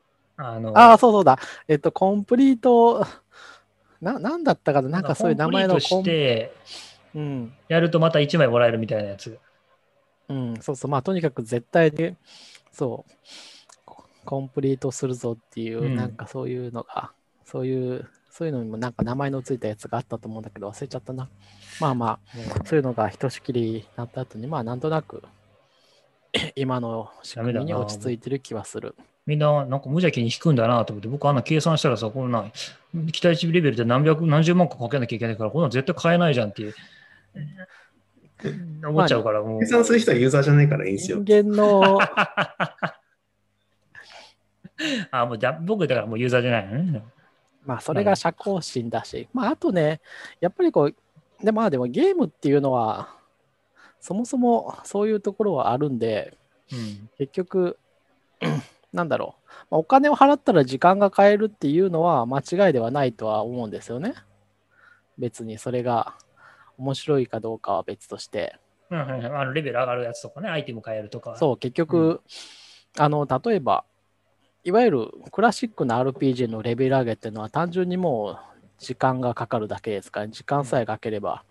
[0.41, 1.37] あの、ああ、そうそうだ。
[1.67, 3.05] えっと、コンプリート、
[4.01, 9.37] な、なんだったかな、なんかそういう名前のコンプリートして、うん、やるとまた1枚もらえるみたいなやつ。
[10.29, 12.15] うん、そうそう、まあ、とにかく絶対に、
[12.71, 13.11] そう、
[13.83, 17.11] ココンプリートするぞっていう、うんなんかそういうのが、
[17.43, 21.27] そういう、そういうのにもなんか名前のついたやつがあったと思うんだけど、忘れちゃったな。
[21.81, 25.23] まあまあ、そういうのがひとしきりになった後に、まあ、なんとなく、
[26.55, 28.95] 今の仕組みに落ち着いてる気はする。
[29.25, 32.51] みんな、なんか無邪気に引くんだなと思って、僕あんな計算したらさ、こんな、
[33.11, 36.75] 期待値レベルで何百、何十万個かけなきゃいけないから、こんなの絶対買えないじゃんっていう、
[38.87, 39.67] 思っちゃうから、もう計。
[39.67, 41.43] 算する人はユーザーじゃないからいいんですよ人。
[41.45, 41.99] 間の、
[45.11, 47.03] あ、もうだ僕だからもうユーザーじゃないのね。
[47.65, 50.01] まあ、それが社交心だし、まあ、あとね、
[50.39, 50.95] やっぱりこう、
[51.43, 53.15] でまあ、でもゲームっていうのは、
[53.99, 56.37] そもそもそういうところはあるんで、
[56.71, 57.09] うん。
[57.17, 57.77] 結局、
[58.93, 64.15] なんだろう、まあお金を払ったら時間が買えるっていうのは間違いではないとは思うんですよね。
[65.17, 66.15] 別にそれが
[66.77, 68.57] 面白いかどうかは別として。
[68.89, 71.35] うんはいはいあのレベル上がるやつとかね、アイテム変えるとか。
[71.35, 72.21] そう、結局、
[72.97, 73.85] あの、例えば、
[74.63, 78.37] いわゆるクラシックな RPG のレベル上げっていうのは単純にもう
[78.79, 81.43] 時間がかかるだけですから、時間さえかければ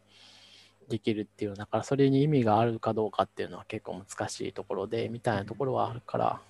[0.89, 6.41] できるっていう、だからそれに意味があるかどうかっていうのは結構難しいところで、みたいなところはあるから、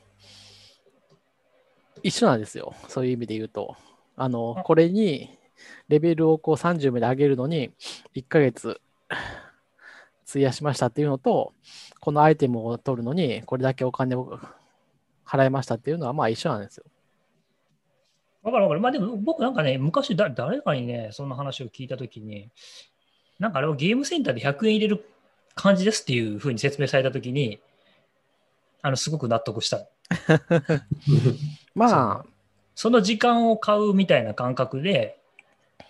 [2.03, 2.75] 一緒なんですよ。
[2.89, 3.77] そういう意味で言うと。
[4.17, 5.39] あのあ、これに
[5.89, 7.71] レベルをこう30まで上げるのに、
[8.15, 8.81] 1ヶ月
[10.29, 11.53] 費やしましたっていうのと、
[12.01, 14.39] このアイテムを取るのに、これだけお金を
[15.27, 16.85] 払いましたっていうのは、まあ一緒なんですよ。
[18.43, 18.81] わかるわかる。
[18.81, 22.51] まあでも僕なんかね、昔だ誰かにね、そんな話を聞いたときに、
[23.39, 25.05] なんかあれはゲームセンターで100円入れる
[25.55, 27.61] 感じですっていうふうに説明されたときに、
[28.83, 29.87] あの、すごく納得した。
[31.79, 32.27] まあ、
[32.75, 35.19] その時間を買うみたいな感覚で、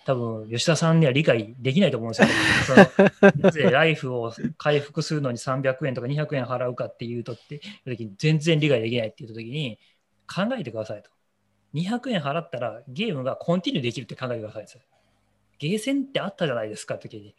[0.05, 2.27] 多分吉田さんには理解できないと思うんですよ。
[2.65, 9.77] そのなぜ ライフを回復するのに300円とか200円払うかっていうとって時に全然理解できないっていう時に
[10.27, 11.11] 考えてくださいと。
[11.75, 14.81] 200円払ったらゲームがコンティニューできるって考えてくださいですよ。
[15.59, 17.35] ゲーセンってあったじゃないですかって時に、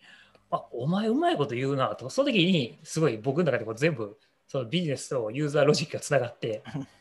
[0.51, 2.11] あ、お前うまいこと言うなと。
[2.11, 6.63] その時にすごい僕の中でこう全部そのビジネスとユーザーロジックがつながって、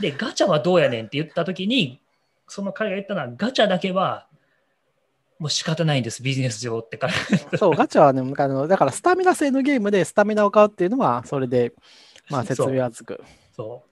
[0.00, 2.00] で、ガチャはどうやねんって言った時に、
[2.48, 4.26] その彼が言ったのは、ガチャだけは
[5.38, 7.18] もう仕方ないんです、ビジネス上って彼が
[7.58, 11.72] そう、ガチャはね、あのだからスタミナ制のゲームでスタミナを買うっていうのは、それで、
[12.30, 13.22] まあ説明はつく。
[13.54, 13.82] そ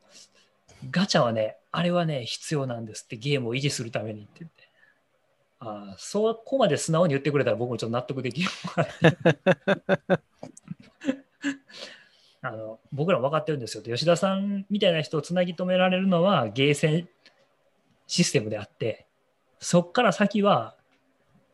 [0.82, 0.86] う。
[0.90, 4.68] ガチャはね、あれはね、必要なんですって、ゲームを維持するためにって言って。
[5.60, 8.48] ああ、そこまで素直に言ってくれたら僕もちょっと納得できる。
[12.42, 13.82] あの僕らも分かってるんですよ。
[13.82, 17.08] 吉田さんみたいな人をつなぎ止められるのはゲーセン
[18.08, 19.06] システムであって、
[19.60, 20.76] そこから先は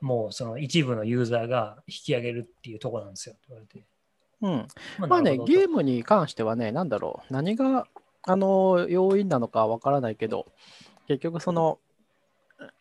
[0.00, 3.36] もうその一部のユーザーが引き上げるっていうところなんですよ。
[3.48, 3.84] 言われて
[4.40, 4.68] うん。
[4.98, 7.86] ままあね、ゲームムに関してはね、なんだろう、何が
[8.22, 10.46] あの要因なのかわからないけど、
[11.06, 11.78] 結局その、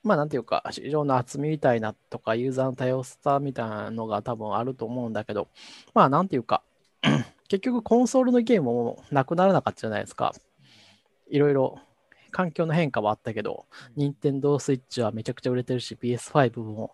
[0.04, 5.48] まあなんていうか、市場の厚みみたいなとか、ユーザーの多様さみたいなのが多分あると思うんだけど、
[5.94, 6.64] まあなんていうか、
[7.48, 10.34] 結局コンソールのゲームもなくならなかったじゃないですか。
[11.30, 11.80] いろいろ
[12.32, 16.94] 環境の変化はあったけど、任天堂スイッチはめちゃくちゃ売れてるし、PS5 も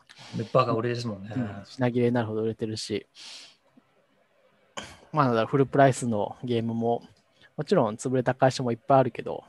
[0.52, 1.32] バカ売れですもんね。
[1.66, 3.08] 品切れになるほど売れてるし、
[5.12, 7.04] まあ、だフルプライスのゲームも、
[7.56, 9.44] もちろん潰れた会社もいっぱいあるけど、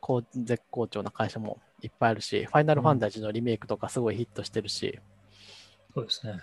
[0.00, 4.98] こう絶好調な会社もいっぱいあるし、ファイナルファンタジーのリメイクとかすごいヒットしてるし、
[5.94, 6.38] そうですね。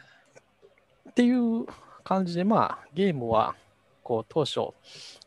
[1.10, 1.66] っていう
[2.04, 3.56] 感じで、まあ、ゲームは、
[4.12, 4.74] こう、当初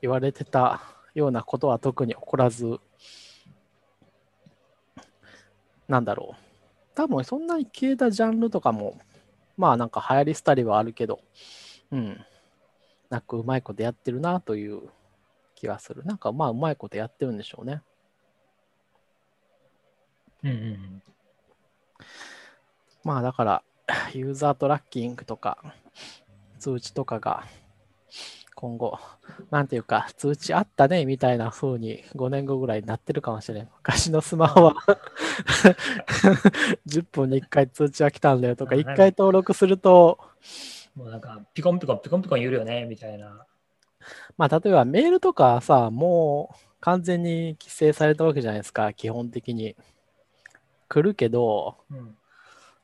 [0.03, 0.83] 言われてた
[1.15, 2.79] ようなことは特に起こらず、
[5.89, 6.43] なんだろう。
[6.95, 9.01] 多分、そんなに消えたジャンルとかも、
[9.57, 11.21] まあ、なんか流行り廃りはあるけど、
[11.93, 12.21] うん。
[13.09, 14.83] なんかうまいことやってるなという
[15.55, 16.05] 気がする。
[16.05, 17.81] なんか、まあ、うまいことやってるんでしょうね。
[20.43, 21.03] うんうん
[23.03, 23.63] まあ、だから、
[24.13, 25.75] ユーザートラッキングとか、
[26.59, 27.45] 通知とかが、
[28.55, 28.99] 今後、
[29.51, 33.69] なんていうか、通知あったね、みたいな風に5年後ぐらいになってるかもしれない。
[33.79, 34.75] 昔のスマホは
[36.87, 40.19] 10分に1回通知が来たんだよとか、あ1回登録すると、
[40.95, 43.47] もうなんか、ピコンピコンピコンピコン言うよね、みたいな。
[44.37, 49.77] まあ、例えばメールとかさ、もう完全に規制されたわけじゃないですか、基本的に。
[50.89, 52.17] 来るけど、うん。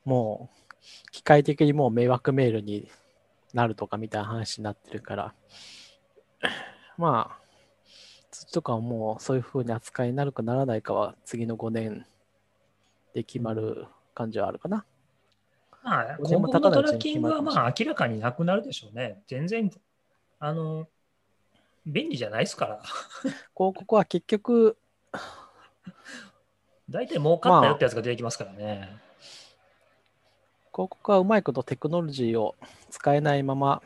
[0.05, 2.91] もう、機械的にもう迷惑メールに
[3.55, 5.35] なるとかみたいな話になってるから、
[6.97, 7.41] まあ、
[8.31, 12.07] 通知とかはもうそういう風に扱いになるかならないかは次の5年
[13.15, 14.85] で決まる感じはあるかな。
[15.83, 19.23] まあ、今後のトラッキングは決まあ明らかになくなるでしょうね。
[19.27, 19.71] 全然、
[20.39, 20.87] あの、
[21.87, 22.83] 便利じゃないですから。
[23.23, 24.77] 広告は結局、
[26.89, 29.01] 大体儲かったよってやつが出てきますからね。
[30.73, 32.55] 広告はうまいことテクノロジーを
[32.91, 33.83] 使えないまま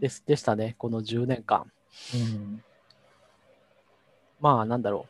[0.00, 1.70] ですでしたね、この10年間。
[2.14, 2.62] うん。
[4.40, 5.06] まあ、なんだろ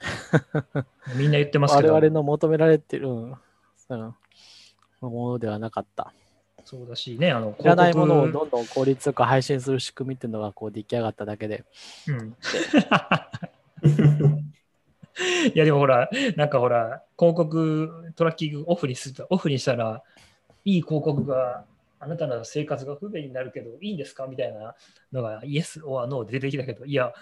[1.16, 1.60] みんな言ってう。
[1.60, 3.36] ますけど、我々の求められてる、うん、
[3.90, 4.14] うん
[5.00, 6.12] ものではなかった。
[6.64, 11.64] そうだしね、あの、いらないものをどんどん効率よく配信する仕組みっていうのがこう出来上がっただけで、
[12.08, 12.36] うん。
[15.54, 20.02] いやでもほら、なんかほら、広告、トラッキングオフにするオフにしたら、
[20.64, 21.64] いい広告が
[22.00, 24.26] あなたの生活が不便になるけど、いいんですか？
[24.26, 24.74] みたいな
[25.12, 27.12] のが、イエス、オアノーで出てきたけど、いや、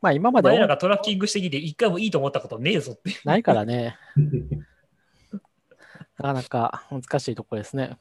[0.00, 3.10] まあ今まお前らでがトラッキングしてきて、一回もいいと思ったことねえぞって。
[3.24, 3.96] ないからね、
[6.18, 7.98] なかなか難しいところですね。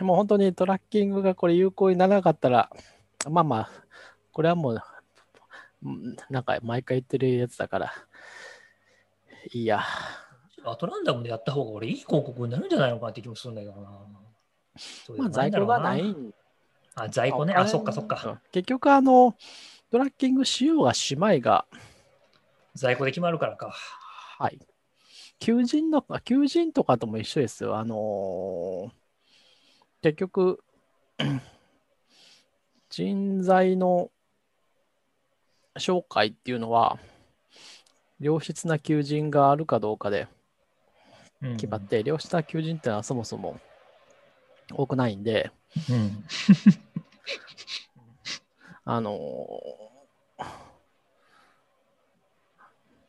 [0.00, 2.70] もう本当にトラッキングがこれ有効にならなかったら、
[3.28, 3.70] まあまあ、
[4.32, 4.82] これはもう、
[5.82, 7.92] うんなんか毎回言ってるやつだから、
[9.52, 9.82] いいや。
[10.64, 13.90] アトランダムでやった方が俺いい広告になるんじゃないのかなって気もするんだけどな。
[15.16, 16.34] まあ在庫がないん
[16.94, 17.54] あ、在庫ね。
[17.54, 18.20] あ、そっかそっか。
[18.24, 19.36] うん結局あの、
[19.90, 21.66] トラッキングしようがしまいが、
[22.74, 23.74] 在庫で決まるからか。
[24.38, 24.58] はい。
[25.38, 27.76] 求人の、あ求人とかとも一緒ですよ。
[27.76, 29.00] あのー
[30.02, 30.64] 結局、
[32.88, 34.10] 人材の
[35.78, 36.98] 紹介っていうのは、
[38.20, 40.28] 良質な求人があるかどうかで
[41.42, 41.56] うん。
[41.56, 43.58] 決まって、良質な求人ってのはそもそも
[44.72, 45.50] 多くないんで、
[45.88, 46.24] うん。
[48.84, 50.44] あのー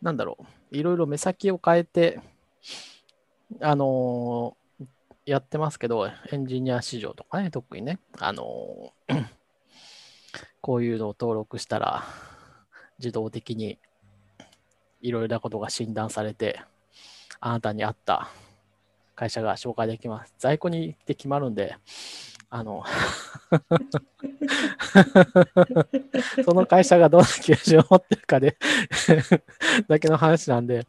[0.01, 0.37] なんだろ
[0.71, 2.19] う、いろいろ目先を変えて、
[3.59, 4.85] あのー
[5.25, 9.25] やってますけど、エンジニア市場とかね、特にね、あのー
[10.61, 12.03] こういうのを登録したら、
[12.99, 13.79] 自動的に
[15.01, 16.61] いろいろなことが診断されて、
[17.39, 18.29] あなたに合った
[19.15, 20.33] 会社が紹介できます。
[20.37, 21.75] 在庫に行って決まるんで、
[22.49, 22.83] あの、
[26.43, 28.57] その会社がどんな求人を持ってるかで
[29.87, 30.85] だけの話なんで、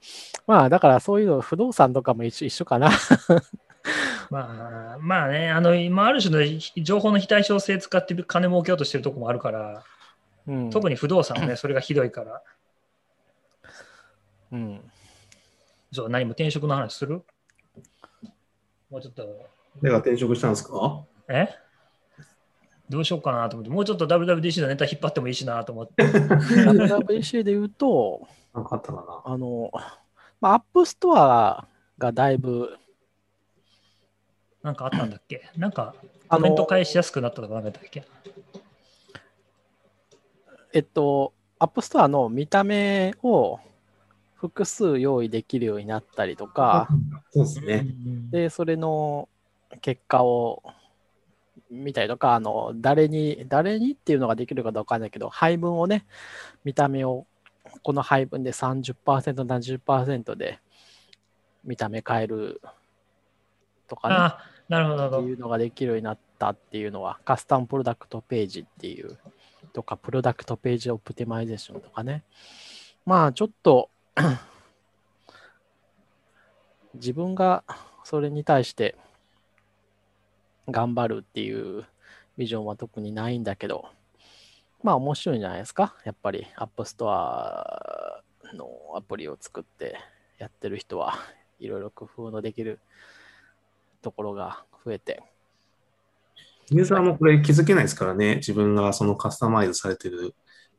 [0.46, 2.90] まあだからそういうの、不動産とかも一緒一緒かな。
[4.30, 9.84] まあ、まあね、あの、今ある種の情報の非対称性使って金儲けようとしてるとこもあるから、
[10.46, 12.42] うん、特に不動産はね、それがひどいから。
[14.52, 14.80] うん。
[15.90, 17.24] そう、何も転職の話する？
[18.90, 19.26] もうちょっと、
[19.82, 21.02] 誰が転職したんですか？
[21.28, 21.48] え？
[22.88, 26.04] どうしようかなと思って、もうちょっと WWDC のネタ引っ張ってもいいしなと思って。
[26.04, 29.32] WWDC で言うと、なんかあったかな？
[29.32, 29.70] あの、
[30.40, 31.66] まあ、 App Store
[31.96, 32.76] がだいぶ、
[34.62, 35.50] なんかあったんだっけ？
[35.56, 35.94] なんか
[36.28, 38.04] コメント返しやすくなったとかなんだっけ？
[40.74, 43.58] えっと、 App Store の見た目を
[44.42, 46.88] 複数用意できるようになったりとか、
[47.30, 47.86] そうですね。
[48.32, 49.28] で、それの
[49.80, 50.64] 結果を
[51.70, 56.06] 見たりとか、あの、誰に、誰にっていうのができるかどうかわかんないけど、配分をね、
[56.64, 57.24] 見た目を、
[57.84, 58.96] この配分で30%、
[59.44, 60.58] 70%で
[61.62, 62.60] 見た目変える
[63.86, 64.38] とかね、あ、
[64.68, 65.22] なるほど、なるほど。
[65.22, 69.20] っていうのができるようになったっていうのは、カスタムプロダクトページっていう、
[69.72, 72.24] とか、プロダクトページオプティマイゼーションとかね、
[73.06, 73.88] まあちょっと
[76.94, 77.64] 自分が
[78.04, 78.96] それに対して
[80.68, 81.84] 頑張るっていう
[82.36, 83.86] ビジョンは特にないんだけど、
[84.82, 85.96] まあ面白いんじゃないですか？
[86.04, 89.96] やっぱり App Store のアプリを作って
[90.38, 91.14] やってる人は
[91.58, 92.80] いろいろ工夫のできる
[94.02, 95.22] ところが増えて。
[96.70, 98.36] ユーザーもこれ気づけないですからね。
[98.36, 100.34] 自分がそのカスタマイズされてる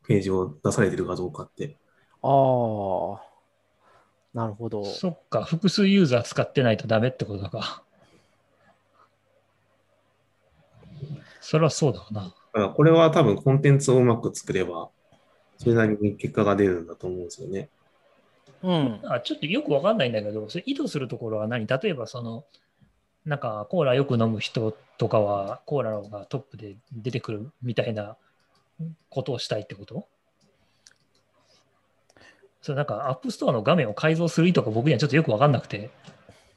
[0.08, 1.78] ページを出されてるかどうかって。
[2.24, 3.22] ああ、
[4.34, 4.86] なるほど。
[4.86, 7.84] そっか、複数ユーザー使ってないとダメってことか。
[11.42, 12.22] それはそうだわな。
[12.24, 14.90] だからこれは多分コンテンツをうまく作れば、
[15.58, 17.70] それなりに結果が出るんだと思うんですよね。
[18.62, 19.02] うん。
[19.04, 21.68] あちょっとよくわかんないんだけど、それ意図するところは何？
[21.68, 22.46] 例えばその、
[23.26, 28.16] なんかコーラよく飲む人とかはコーラのがトップで出てくるみたいな
[29.10, 30.08] ことをしたいってこと？
[32.64, 35.92] それなんか App Store の画面を改造する意図が僕にはちょっとよくわかんなくて、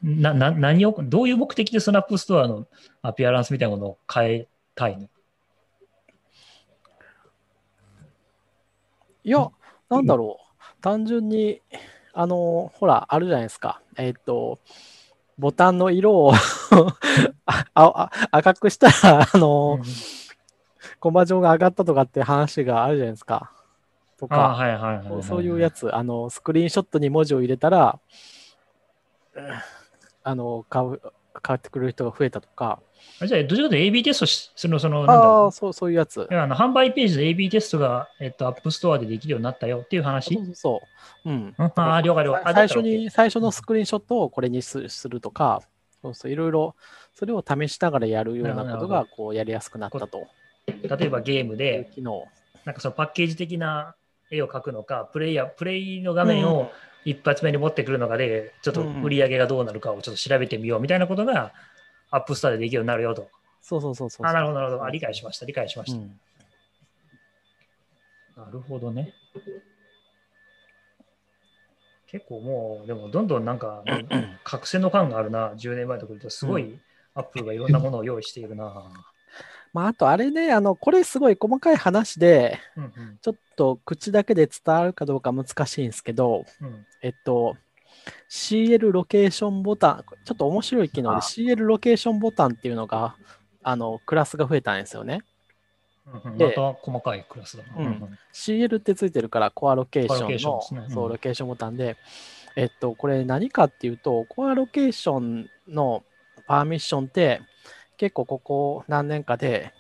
[0.00, 2.68] な、な、何を、どういう目的でその App Store の
[3.03, 5.09] appearance みたいなものを変えたいの？
[9.24, 9.50] いや、
[9.90, 10.62] なんだろう。
[10.80, 11.61] 単純に、
[12.12, 13.82] あの、ほら、あるじゃないですか。
[13.96, 14.61] えっ、と、
[15.38, 16.32] ボタンの色を
[17.44, 19.80] ああ赤くしたら、あの、
[21.00, 23.55] コマ上が上がったとかって話があるじゃないですか。
[24.19, 27.99] とあか、はいはいはいはい、そういうやつ、あの、スクリーンショットに文字を入れたら、
[29.35, 29.43] うん
[30.23, 31.01] あの、買う、
[31.41, 32.81] 買ってくれる人が増えたとか、
[33.21, 36.27] あじゃあ、どちらかというと AB テストしする、その、なんだろうああ、そう、そういうやつ。
[36.31, 40.35] あの販売ページで AB テストが、えっと、 App Store でできるようになったよっていう話？
[40.35, 40.81] そうそうそ
[41.25, 41.31] う。
[41.31, 41.55] うん。
[41.57, 42.43] うんああ、了解了解。
[42.45, 42.83] あ最初。
[42.83, 45.62] に、最初のスクリーンショットをこれにすするとか、
[46.03, 46.75] そうそう、いろいろ、
[47.14, 50.27] それを試しながらやるようなことが、こう、やりやすくなったと。
[50.67, 52.25] 例えばゲームで、機能。
[52.64, 53.95] なんかそのパッケージ的な
[54.31, 56.72] 絵を描くのか、プレイヤー、プレイの画面を
[57.05, 61.53] 一発目に持ってくるのかで、ちょっと売り上げがどうなるかをちょっと調べてみようみたいなことが、
[62.11, 63.29] App Store でできるようになるよと。
[63.61, 64.27] そうそうそうそう。
[64.27, 64.85] あ、なるほど、なるほど。
[64.85, 65.99] あ、理解しました、理解しました。
[65.99, 66.20] うん
[68.37, 69.14] なるほどね。
[72.07, 73.83] 結構もう、でもどんどんなんか、
[74.45, 76.79] 覚醒の感があるな、10年前と比べると、すごい、
[77.14, 78.93] アップルがいろんなものを用意しているな。
[79.77, 83.18] まあ、あとあれね、あの、これすごい細かい話で、うんうん。
[83.20, 86.87] ちょっと口だけで伝わるかどうか難しいんですけど、うん。
[87.03, 87.59] えっと、
[88.31, 91.20] CL ロケーションボタン、ちょっと面白い機能であ。
[91.20, 93.16] CL ロケーションボタンっていうのが、
[93.62, 95.20] あの、クラスが増えたんですよね。
[96.07, 96.39] うんうん。
[96.39, 97.74] でまた細かいクラスだな。
[97.77, 97.87] うん。
[97.87, 100.87] うん CL ってついてるから、コアロケーションのンね。
[100.89, 100.95] うん。
[100.95, 101.99] そうロケーションボタンで、
[102.57, 106.03] えっと、これ何かっていうと、コアロケーションの
[106.47, 107.43] パーミッションって、
[107.97, 109.72] 結構ここ何年かで、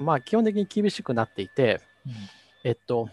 [0.00, 1.80] まあ基本的に厳しくなっていて、
[2.64, 3.08] えっと、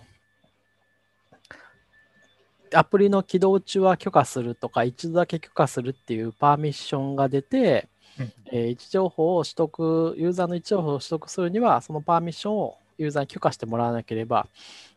[2.74, 7.90] アプリの起動中は許可するとか、一度だけ許可するっていうパーミッションが出て、
[8.20, 14.48] うんえー位置情報を取得、ユーザーの位置情報を取得するには、そのパーミッションをユーザーに許可してもらわなければ、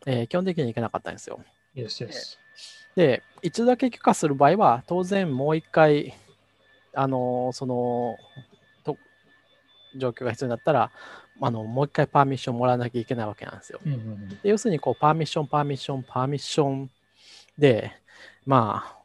[0.07, 1.41] えー基本的にはいけなかったんですよ。
[1.75, 2.39] Yes, yes.
[2.95, 6.15] で、一度だけ許可する場合は、当然もう一回、
[6.95, 8.17] あのーその
[8.53, 8.54] と
[9.97, 10.91] 状況が必要になったら、
[11.41, 13.81] あのもう一回パーミッションもらわなきゃいけないわけなんですよ。
[13.85, 16.91] うんうんうんで要するにこう、パーミッション、パーミッション、パーミッション
[17.59, 17.93] で、
[18.47, 18.99] まあ、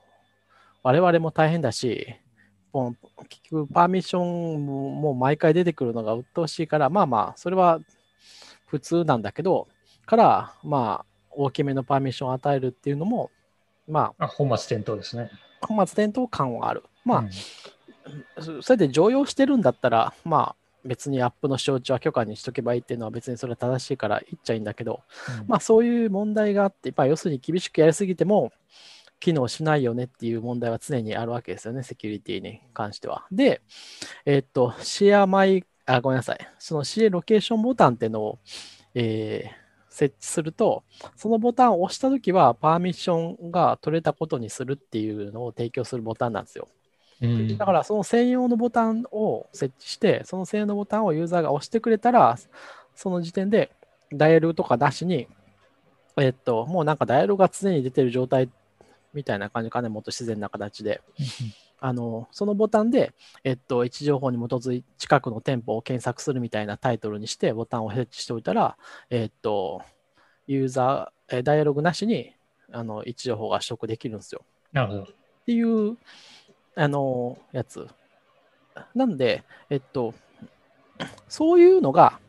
[0.84, 2.16] 我々も大変だし、
[3.30, 7.80] 結局、パーミッションも毎回出てくるのが鬱陶しいから、まあまあ、それは
[8.68, 9.68] 普通なんだけど、
[10.06, 13.32] から、まあ、大きめのパーミッションを与えるっていうのも、
[13.88, 15.32] まあ、本末転倒ですね。
[15.62, 16.84] あ、本末転倒感はある。
[17.04, 17.30] まあ、うん
[18.40, 20.56] そそれで常用してるんだったら、まあ、
[20.86, 25.04] 別にアップの承知は許可にしとけばいいっていうのは別にそれは正しいから言っちゃいいんだけど、
[25.42, 28.52] うんまあそういう問題があって、まあ、要するに厳しくやりすぎても
[29.20, 33.26] 機能しないよねっていう問題は常にあるわけですよね、セキュリティに関しては。
[33.32, 33.62] で、
[34.26, 36.40] えっと、シェアマイ、あ、ごめんなさい。
[36.58, 38.40] そのシェアロケーションボタンっていうのを、
[38.96, 39.70] えー
[40.00, 40.84] 設置すると、
[41.18, 46.70] そのボタンを押したときはパーミッションが取れたことにするっていうのを提供するボタンなんですよ。
[47.22, 52.38] うんだからその専用のボタンを設置して、その専用のボタンをユーザーが押してくれたら、
[52.96, 53.72] その時点で
[54.14, 55.28] ダイヤルとかなしに、
[56.18, 58.50] えっと、もうなんかダイヤルが常に出てる状態
[59.14, 61.02] みたいな感じかね、もっと自然な形で。
[61.82, 63.14] あの、そのボタンで、
[63.44, 68.78] えっと、位置情報に基づいて近くの店舗を検索するみたいなタイトルにして、ボタンを設置しておいたら、
[69.10, 69.82] えっと、
[70.46, 72.34] ユーザー、えダイアログなしに、
[72.72, 74.42] あの、位置情報が取得できるんですよ。
[74.74, 75.02] なるほど。
[75.04, 75.06] っ
[75.46, 75.98] ていう、
[76.76, 77.88] あの、やつ。
[78.96, 80.14] なんで、えっと、
[81.28, 82.20] そういうのが、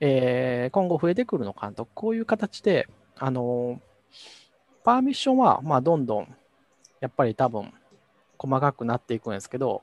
[0.00, 3.80] えー今後増えてくるのかなと、こういう形で、あの、
[4.84, 6.36] パーミッションは、まあ、どんどん、
[7.00, 7.72] やっぱり多分、
[8.38, 9.82] 細かくなっていくんですけど、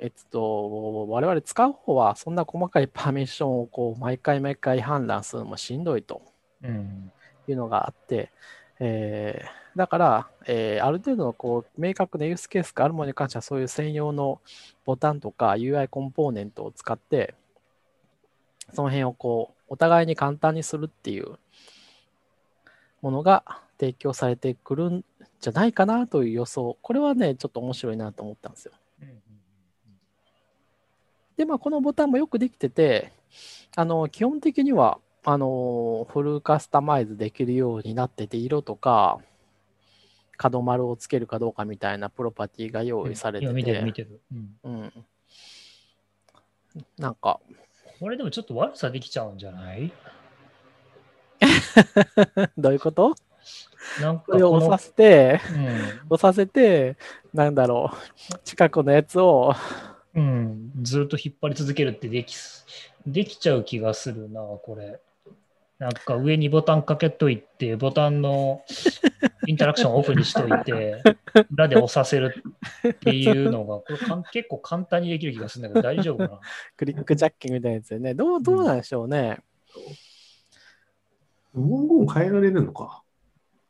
[0.00, 6.22] えっと、我々使う方は、そんな細かい パーミッションをこう毎回毎回判断するのもしんどいと
[6.62, 7.12] うん。
[7.48, 8.30] いうのがあって、
[8.80, 14.40] えーだから、えーある程度のこう明確なユースケースがあるものに関しては、そういう専用の
[14.86, 17.34] ボタンとか UI コンポーネントを使って、
[18.72, 21.38] その辺をこうお互いに簡単にするっていう
[23.02, 23.44] ものが
[23.78, 25.04] 提供されてくるん
[25.40, 26.78] じゃないかなという予想。
[26.80, 28.72] これはね、ちょっと面白いなと思ったんですよ。
[31.36, 33.12] で、まあ、このボタンもよくできてて、
[33.76, 34.98] あの、基本的には、
[35.28, 39.18] あの、フルカスタマイズできるようになってて、色とか、
[40.36, 44.20] 角丸をつけるかどうかみたいなプロパティが用意されて今見てる見て、てる。
[44.32, 44.56] うん。
[44.62, 44.92] うん。
[46.96, 47.40] なんか、
[47.98, 49.90] これでもちょっと悪さできちゃうんじゃない？
[52.56, 53.16] どういうこと？
[54.00, 55.66] なんかこれ押させて、うん。
[56.10, 56.96] 押させて、
[57.34, 57.90] なんだろ
[58.32, 59.54] う、近くのやつを、
[60.14, 62.64] うん、ずっと引っ張り続けるってできす
[63.06, 65.00] できちゃう気がするな、これ。
[65.78, 68.62] なんか上にボタンかけといて、ボタンの
[69.46, 71.02] インタラクションオフにしといて、
[71.50, 72.42] 裏で押させる
[72.88, 76.40] っていうのが、これかん結構簡単にできる気がするんだけど、大丈夫かな？
[76.76, 79.38] クリックジャッキングみたいなやつでね、どう、どうなんでしょうね。
[81.52, 83.02] 文言変えられるのか？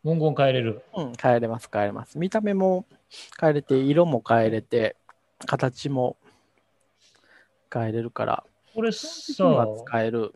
[0.05, 0.83] 文言変えれる。
[0.97, 2.19] うん、変えれます、変えれます。
[2.19, 2.87] 見た目も
[3.41, 4.97] 変えれて、色も変えれて、
[5.45, 6.17] 形も
[7.73, 8.45] 変えれるから、
[8.77, 10.33] これさ、使える。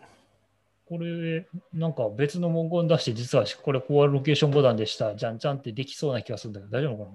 [0.90, 7.10] これ、なんか別の文言出して、実はこれ、こうロケーションボタンでした、じゃんじゃんってできそうな気がするんだけど、大丈夫か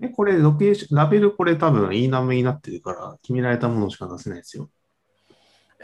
[0.00, 0.08] な？
[0.08, 4.68] え、これ、ロケーション、ラベルこれ多分 E ナムになってるから、決められたものしか出せないですよ。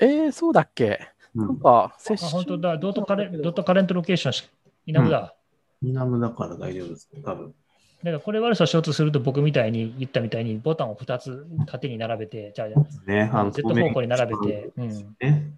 [0.01, 0.99] えー、そうだっけ？
[1.37, 1.47] うん。
[1.47, 2.79] なんか、セッあ、ション本当だ。
[2.79, 4.51] ドットカレドットカレントロケーションし、
[4.87, 5.37] いなくだ。
[5.83, 7.09] E ナムだから大丈夫です。
[7.25, 7.55] 多分。
[8.03, 12.69] だからこれ悪さしようとすると僕みたいに言ったみたいにボタンを2つ縦に並べて、じゃあ、
[13.09, 13.31] ね。
[13.33, 15.17] あの Z 方向に並べて、うん。
[15.21, 15.53] ね。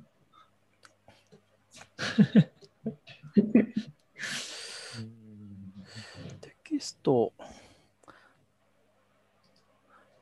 [6.40, 7.32] テキスト、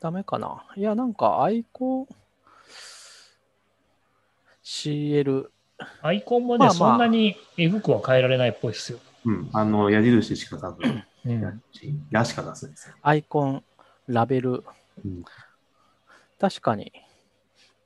[0.01, 0.65] ダメかな？
[0.77, 2.07] いや、なんかアイコン、
[4.65, 5.51] CL、
[6.01, 8.99] アイコンもね、まあまあそんなにエグくは変えられないっぽいですよ。
[9.27, 9.51] うん。
[9.53, 11.63] あの、矢印しか多分、うん。
[12.11, 12.95] 矢しか出せないですよ。
[13.03, 13.65] アイコン、
[14.07, 14.65] ラベル、
[15.05, 15.25] うん
[16.39, 16.93] 確かに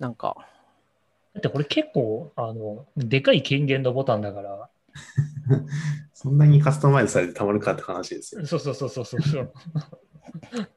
[0.00, 0.36] なんか、
[1.34, 4.68] だってこれ結構、あの、でかい権限のボタンだから、
[6.12, 8.44] そんなにカスタマイズされてたまるかって話ですよ。
[8.46, 9.52] そうそうそうそうそうそう。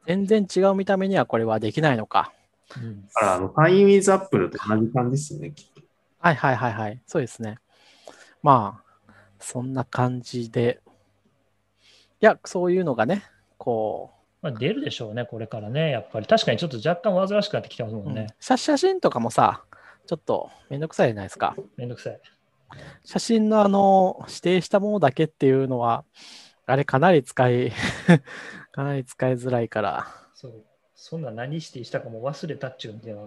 [0.06, 2.32] 全然違う見た目にはこれはできないのか。
[2.78, 5.82] うんだから、あの、タインウィズアップルと同じ感じですよね、きっと。
[6.20, 7.02] はいはいはいはい。
[7.06, 7.58] そうですね。
[8.42, 10.82] まあ、そんな感じで。
[12.22, 13.24] いや、そういうのがね、
[13.58, 16.26] こまあ、出るでしょうね、これからね、やっぱり。
[16.26, 18.28] 確かにちょっと若干煩わしくなってきてますもう、んね。
[18.40, 19.64] 写写真とかもさ、
[20.06, 21.56] ちょっとめんどくさいじゃないですか。
[21.78, 22.20] めんどくさい。
[23.04, 26.04] 写真のあの、指定したものだけっていうのは、
[26.66, 27.72] あれかなり使い、
[28.72, 30.08] かなり使いづらいから。
[30.34, 30.64] そう。
[30.96, 33.22] そんな何指定したかも忘れたっちゅうみたいな。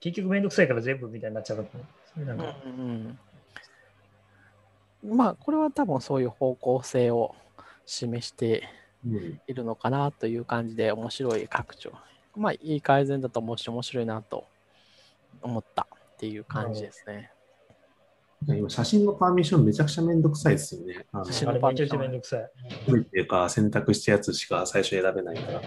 [0.00, 1.78] 結局めんどくさいから全部みたいになっちゃうか
[2.16, 3.18] なんかうん
[5.02, 7.34] うんまあ、これは多分そういう方向性を
[7.86, 8.68] 示して
[9.04, 9.40] うん。
[9.46, 11.92] いるのかなという感じで面白い拡張。
[12.36, 14.46] まあ、いい改善だと思うし、面白いなと
[15.42, 17.32] 思ったっていう感じですね。
[18.46, 21.06] 今、写真のパーミッションめちゃくちゃめんどくさいですよね。
[21.26, 22.40] 写真あれめちゃくちゃめんどくさい。
[22.40, 25.62] っていうか、選択したやつしか最初選べないから。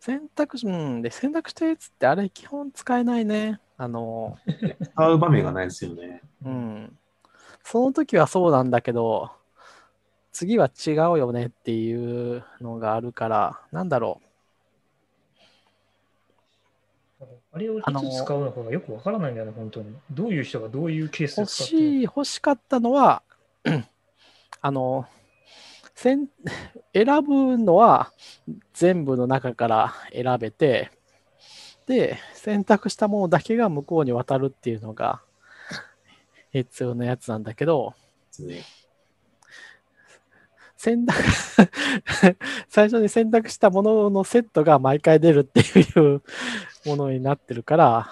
[0.00, 3.60] 選択肢、うん、で、選択したやつってあれ基本使えないね。
[3.76, 4.36] あの、
[4.82, 6.22] 使う場面がないですよね。
[6.44, 6.98] うん。
[7.62, 9.30] その時はそうなんだけど、
[10.32, 14.20] 次は違うよねっていうのがあるから、なんだろ
[17.52, 17.84] あれをいつ
[18.24, 19.94] 使うのかがよくわからないんだよね、本当に。
[20.10, 23.22] どういう人がどういうケースで使ってしい、欲しかったのは、
[24.62, 25.06] あの、
[25.94, 26.26] 選
[27.22, 28.12] ぶのは
[28.72, 30.90] 全部の中から選べて、
[31.86, 35.20] で、選択したものだけが向こうに渡るっていうのが
[36.52, 37.94] 必要なやつなんだけど。
[40.80, 41.18] 選択
[42.70, 45.82] 最初に選択したもののセットが毎回出るってい
[46.14, 46.22] う
[46.86, 48.08] ものになってるから、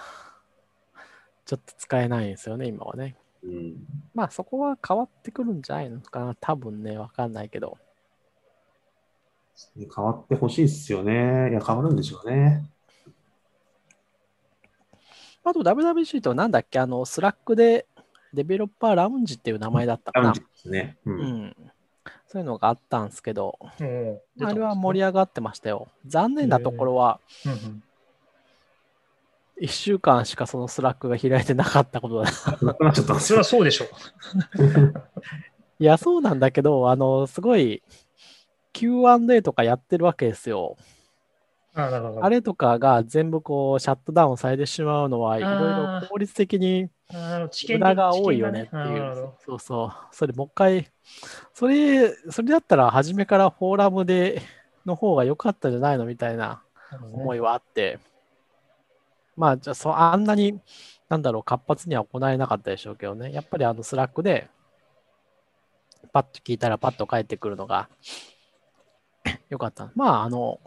[1.46, 3.16] ちょっと使えないんですよね、今はね。
[3.42, 3.76] うん。
[4.14, 6.34] まあそこは変わってくるんじゃないのかな。
[6.38, 7.78] 多分ね、わかんないけど。
[9.74, 11.48] 変わってほしいっすよね。
[11.50, 12.68] いや、変わるんでしょうね。
[15.42, 16.80] あと WWC となんだっけ？
[16.80, 17.86] あの、 Slack で
[18.34, 20.40] Developer Lounge っていう名前だったかなラウンジ。
[20.40, 20.98] ですね。
[21.06, 21.12] う。
[21.12, 21.56] うんん。
[22.28, 25.88] そういうのがあったんですけど、うんあれは盛り上上がってましたよ。
[26.06, 27.82] 残念なところは、がうん
[29.60, 32.30] 1週間しかその Slack が開いてなかったことだ。
[32.80, 33.44] なちゃったんですよそれは。
[33.44, 33.88] そうでしょう。
[35.80, 37.82] いや、そうなんだけど、あの、すごい
[38.72, 40.76] Q&A とかやってるわけですよ。
[41.74, 45.52] あれとかが全部こう、シャットダウンされてしまうのは、いろい
[46.02, 49.32] ろ効率的にあの知見無駄が多いよねっていう。
[49.44, 49.92] そうそう。
[50.14, 50.90] それもう一回、
[51.54, 54.42] それ、それだったら初めからフォーラムで
[54.84, 56.62] の方が良かったんじゃないのみたいな
[57.12, 57.98] 思いはあって、
[59.36, 60.60] まあ、じゃあそう、あんなに、
[61.08, 63.32] なんだろう、活発には行えなかったでしょうけどね。
[63.32, 64.50] やっぱりあの Slack で、
[66.12, 67.88] パッと聞いたらパッと返ってくるのが
[69.48, 69.90] 良かった。
[69.94, 70.60] まあ、あの、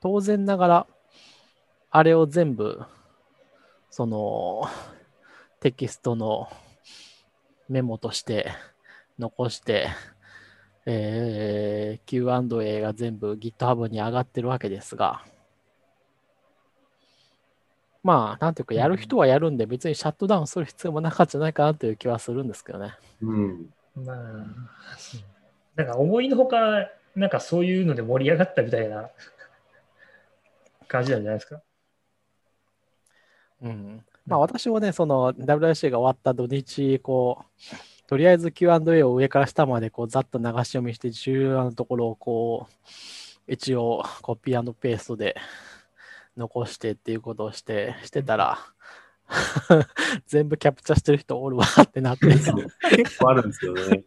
[0.00, 0.86] 当然ながら、
[1.90, 2.82] あれを全部、
[3.90, 4.68] その、
[5.60, 6.48] テキストの
[7.68, 8.52] メモとして
[9.18, 9.88] 残して、
[10.86, 15.24] えー Q&A が全部 GitHub に上がってるわけですが、
[18.06, 22.94] まあ、なんていうか、やる人はやるんで、別にシャットダウンする必要もなかったんじゃないかなという気はするんですけどね。
[23.20, 23.74] うん。
[23.96, 24.16] まあ、
[25.74, 29.10] なんか思いのほか、なんかそういうので盛り上がったみたいな
[30.86, 31.60] 感じなんじゃないですか。
[33.62, 34.04] うん。
[34.26, 45.36] まあ、私もね、その WRC が終わった土日、こう、とりあえず Q&A を上から下までこうざっと流し読みして、重要なところをこう、一応コピーペーストで
[46.36, 48.58] 残してっていうことをして、してたら、
[50.26, 52.26] 全部キャプチャーしてる人おるわってなって。
[52.26, 52.52] 結
[53.18, 54.04] 構あるんですよね。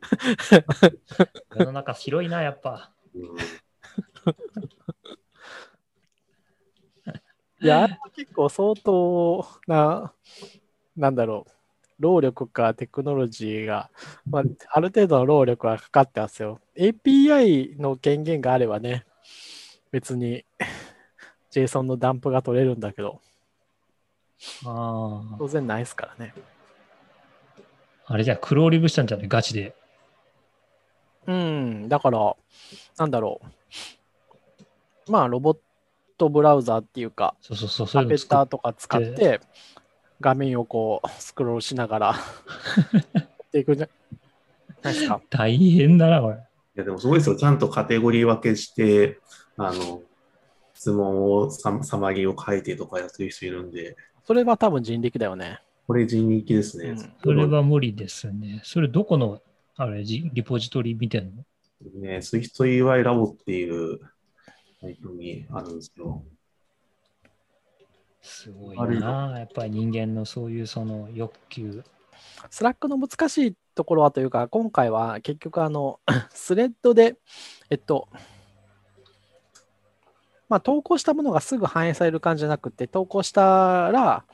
[1.56, 2.92] 世の中広いな、やっぱ。
[3.16, 3.38] うん
[7.62, 10.14] いや、あれは結構相当な、
[10.96, 11.52] なんだろう、
[12.00, 13.90] 労力かテクノロジーが、
[14.30, 16.60] まあ、ある程度の労力はかかってますよ。
[16.78, 19.06] API の権限があればね、
[19.92, 20.46] 別に
[21.52, 23.20] JSON のダンプが取れるんだけど、
[24.66, 25.36] ああ。
[25.38, 26.34] 当然ないですからね。
[28.06, 29.28] あれじゃあ、クローリングしたんじゃない？
[29.28, 29.76] ガチで。
[31.28, 32.36] うん、だから、
[32.98, 33.42] なんだろ
[35.08, 35.12] う。
[35.12, 35.58] まあ、ロボッ
[36.20, 39.40] トブラウザーっていうか、そうそうそう、そうタペッターとか使って、
[40.22, 42.08] 画面をこう、スクロールしながら、
[43.14, 43.90] やっていくんじゃ
[44.84, 45.22] ないですか。
[45.32, 46.36] 大変だな、これ。
[46.36, 46.40] い
[46.76, 47.36] や、でもすごいですよ。
[47.36, 49.20] ちゃんとカテゴリー分けして、
[49.58, 50.02] あの、
[50.74, 55.60] 質問をサ、サマリーを書いてとかやってる人いるんで、それは多分人力だよね。
[55.88, 56.90] これ人力ですね。
[56.90, 58.62] うんそれは無理ですね。
[58.64, 59.42] それどこの、
[59.76, 61.44] あれ、ジリポジトリ見てんの？
[61.96, 64.00] ね、SwiftUI ラボっていう
[64.82, 66.24] サイトにあるんですよ。
[68.22, 69.36] すごあるいな。
[69.38, 71.84] やっぱり人間のそういうその欲求。
[72.50, 76.00] Slack の難しいところはというか、今回は結局あの、
[76.32, 77.16] スレッドで、
[77.70, 78.08] えっと、
[80.48, 84.26] まあ、投稿したものがすぐ反映される感じじゃなくて、投稿したら、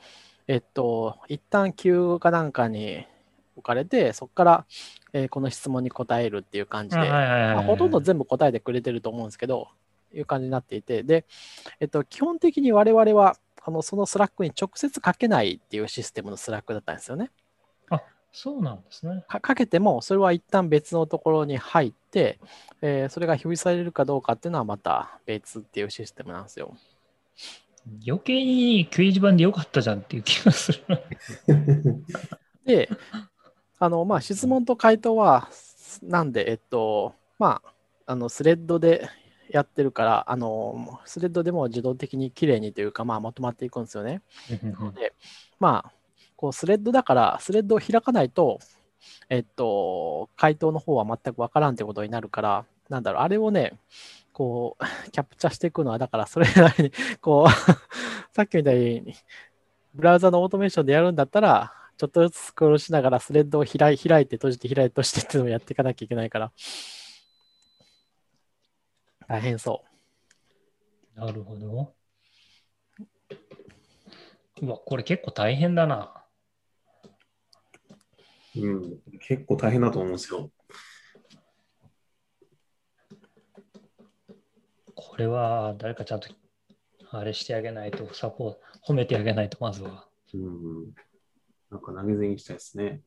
[0.48, 3.04] えっと、一旦 Q かなんかに
[3.56, 4.66] 置かれて、そこから、
[5.12, 7.10] えーこの質問に答えるっていう感じで、
[7.66, 9.68] ほとんど全部答えてくれてると思うんですけど、
[10.12, 11.26] いう感じになっていて、で、
[11.80, 17.30] えっと、基本的に我々は、あのその Slack に直接書けないっていうシステムの Slack だったんですよね。
[18.38, 19.24] そうなんですね。
[19.28, 22.38] かかけても、それは一旦別のところに入って、
[22.82, 26.76] えーそれが表示されるかどうかっていうのはまた別っていうシステムなんですよ。
[28.06, 30.84] 余計に掲示板でよかったじゃんっていう気がする。
[32.66, 32.90] で、
[33.78, 35.48] あの、まあ、質問と回答は、
[36.02, 39.08] なんで、えっと、まあ、あの、スレッドで
[39.50, 44.22] やってるから、あの、スレッドでも自動的に綺麗にというか、まあ、まとまっていくんですよね。
[44.94, 45.14] で、
[45.58, 45.92] まあ、
[46.36, 48.58] こうスレッドだから、スレッドを開かないと、
[49.28, 53.78] えっと、回答の方は全くわからんってことになるから、なんだろう、あれをね、
[54.32, 57.50] こう、 キャプチャしていくのは、だからそれなりに、こう、
[58.34, 59.14] さっきみたいに、
[59.94, 66.52] ブラウザのオートメーションでやるんだったら、ちょっとずつスクロールしながらスレッドを開い開いて閉じて開いて閉じてっていうのをやっていかなきゃいけないから、
[69.28, 69.84] 大変そ
[71.16, 71.20] う。
[71.20, 71.94] なるほど。
[74.62, 76.24] うわ、これ結構大変だな。
[78.56, 80.50] うん、結構大変だと思うんですよ。
[84.94, 86.28] これは誰かちゃんと
[87.10, 88.60] あれしてあげないと、サポート、
[88.92, 90.08] 褒めてあげないと、まずは。
[90.34, 90.94] うん、
[91.70, 93.02] なんか投げ銭したいですね。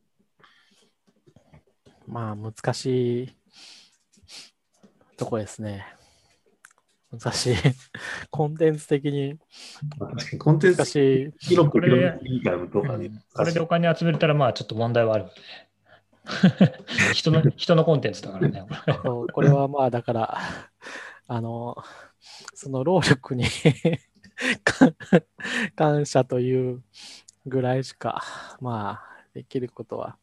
[2.06, 3.36] まあ、難しい
[5.16, 5.99] とこですね。
[7.12, 7.56] 難しい。
[8.30, 9.38] コンテンツ的に
[9.98, 11.32] まあ確かにコンテン難ツしい。
[11.38, 13.22] 広くこれ広くいいからとかねうん。
[13.34, 15.34] これでお金集めれたら、まあちょっと問題はあるよね。
[17.14, 18.64] 人の 人のコンテンツだからね。
[19.02, 20.38] そうこれはまあだから、
[21.26, 21.76] あの、
[22.54, 23.44] その労力に
[24.64, 24.96] 感
[25.74, 26.82] 感謝という
[27.46, 28.22] ぐらいしか、
[28.60, 30.16] まあ、できることは。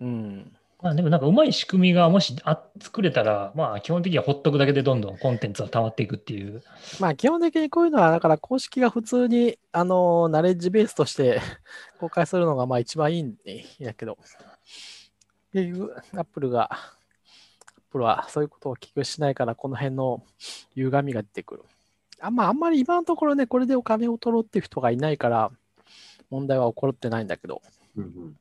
[0.00, 0.56] うん。
[0.84, 6.62] まあでもなんかうまい仕組みがもしあ作れたら、まあ基本的にはほっとくだけでどんどんコンテンツは溜まっていくっていう。
[7.00, 11.40] まあ基本的にこういうのは、だから公式が普通に、あの、ナレッジベースとして
[11.98, 13.34] 公開するのがまあ一番いいん
[13.78, 14.18] やけど、
[15.54, 16.78] 結局、アップルが、アッ
[17.90, 20.22] プルはそういうことを聞くしないから、この辺の
[20.74, 21.62] 歪みが出てくる。
[22.20, 25.50] あまあ、あんまり今のところね、これでお金を取ろうっていう人がいないから、
[26.28, 27.62] 問題は起こってないんだけど、
[27.96, 28.36] うん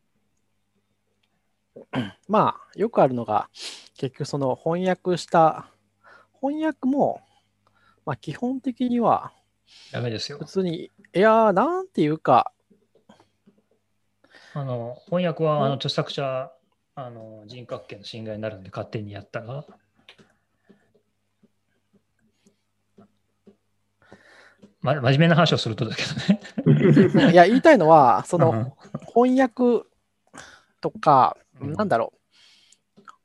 [2.27, 3.49] まあ、よくあるのが、
[3.97, 5.67] 結局その翻訳した、
[6.41, 7.21] 翻訳も、
[8.05, 9.31] まあ基本的には、
[9.91, 10.45] ダメですよ普。
[10.45, 12.51] 通に、いやー、なんていうか、
[14.55, 15.65] あの翻訳はうん？
[15.65, 16.51] あの著作者
[16.95, 19.65] あの人格権の侵害になるんで勝手にやったら。
[24.81, 26.03] ま、真面目な話をするとだけ
[26.65, 26.73] ど
[27.23, 27.31] ね。
[27.31, 28.77] いや、言いたいのは、そうんの
[29.15, 29.87] 翻訳
[30.81, 32.23] とか、うんなんだろう。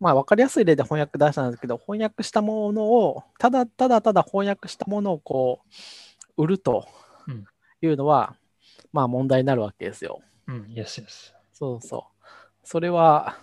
[0.00, 5.60] まあ、わかりやすい例で翻訳出したんですけど、翻訳したものを、ただただただ翻訳したものをこ
[6.36, 6.86] う、売ると
[7.26, 7.44] うん
[7.80, 8.36] いうのは、
[8.92, 10.20] まあ問題になるわけですよ。
[10.46, 11.32] うん、yes, yes.
[11.52, 12.26] そうそう。
[12.64, 13.38] それは、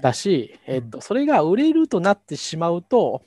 [0.00, 3.22] だし、えっと、それが売れるとなってしまうと、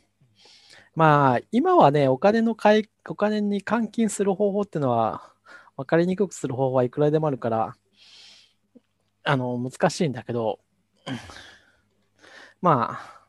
[0.96, 5.34] まあ、今はね、お金の買い、お金に換金する方法っていうのは、
[5.76, 7.76] 分かりにくくする方法はいくらでもあるから、
[9.24, 10.60] あの、難しいんだけど、
[12.62, 13.24] まあ、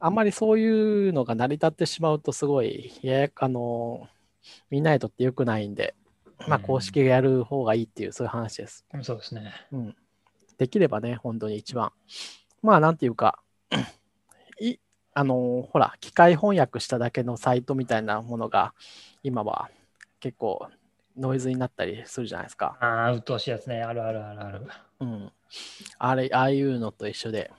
[0.00, 4.08] あんまりそういうのが成り立ってしまうと、すごい、やや、あの、
[4.70, 5.94] みんなにとって良くないんで、
[6.48, 8.84] まあ、公式がやる方がいいっていう、そういう話です。
[8.92, 9.52] うんそうですね。
[9.72, 9.96] うん。
[10.58, 11.92] できればね、本当に一番。
[12.62, 13.40] まあ、なんていうか、
[14.60, 14.76] い
[15.14, 18.74] あのーほら、機械翻訳しただけのサイトみたいなものが、
[19.22, 19.70] 今は
[20.20, 20.68] 結構
[21.16, 22.76] ノイズになったりするじゃないですか。
[22.80, 23.82] ああ、うっとうしいやつね。
[23.82, 24.66] あるあるあるある。
[25.00, 25.32] うん。
[25.98, 27.50] あれ、ああいうのと一緒で。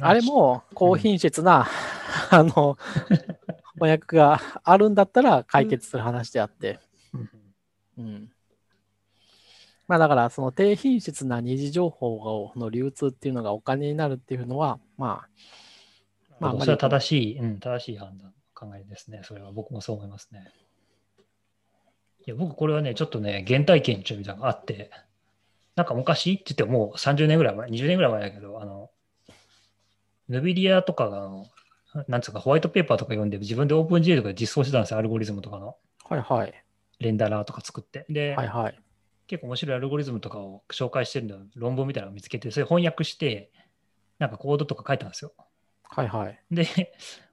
[0.00, 1.66] あれも高品質な、
[2.30, 2.78] あの、
[3.74, 6.78] 翻訳があるんだったら解決する話であって、
[7.12, 7.30] うん
[7.98, 8.32] うん。
[9.88, 15.28] まあだから、その低品質な二次情報の流通っていうのがお金になるっていうのは、まあ、
[16.40, 19.20] まあそれは正しい、うん、正しい判断、考えですね。
[19.24, 20.46] それは僕もそう思いますね。
[22.26, 24.90] いや、僕これはね、ちょっとね、原体験みたいなのがあって、
[25.74, 28.90] なんか昔って言ってももう30年ぐらい前、20年ぐらい前だけど、あの、
[30.28, 31.46] ヌビリアとかが、あの
[32.08, 35.76] なんつうか、ホワイトペーパーとか読んで、自分でオープン GA とかで実装してたんですよ、アルゴリズムとかの。
[36.08, 36.64] はいはい。
[37.00, 38.06] レンダラーとか作って。
[38.08, 38.78] で、はいはい。
[39.26, 43.50] 結構面白いアルゴリズムとかを紹介してるの論文みたいなのを見つけて、それ翻訳して、
[44.18, 45.32] なんかコードとか書いたんですよ。
[45.84, 46.40] はいはい。
[46.50, 46.66] で、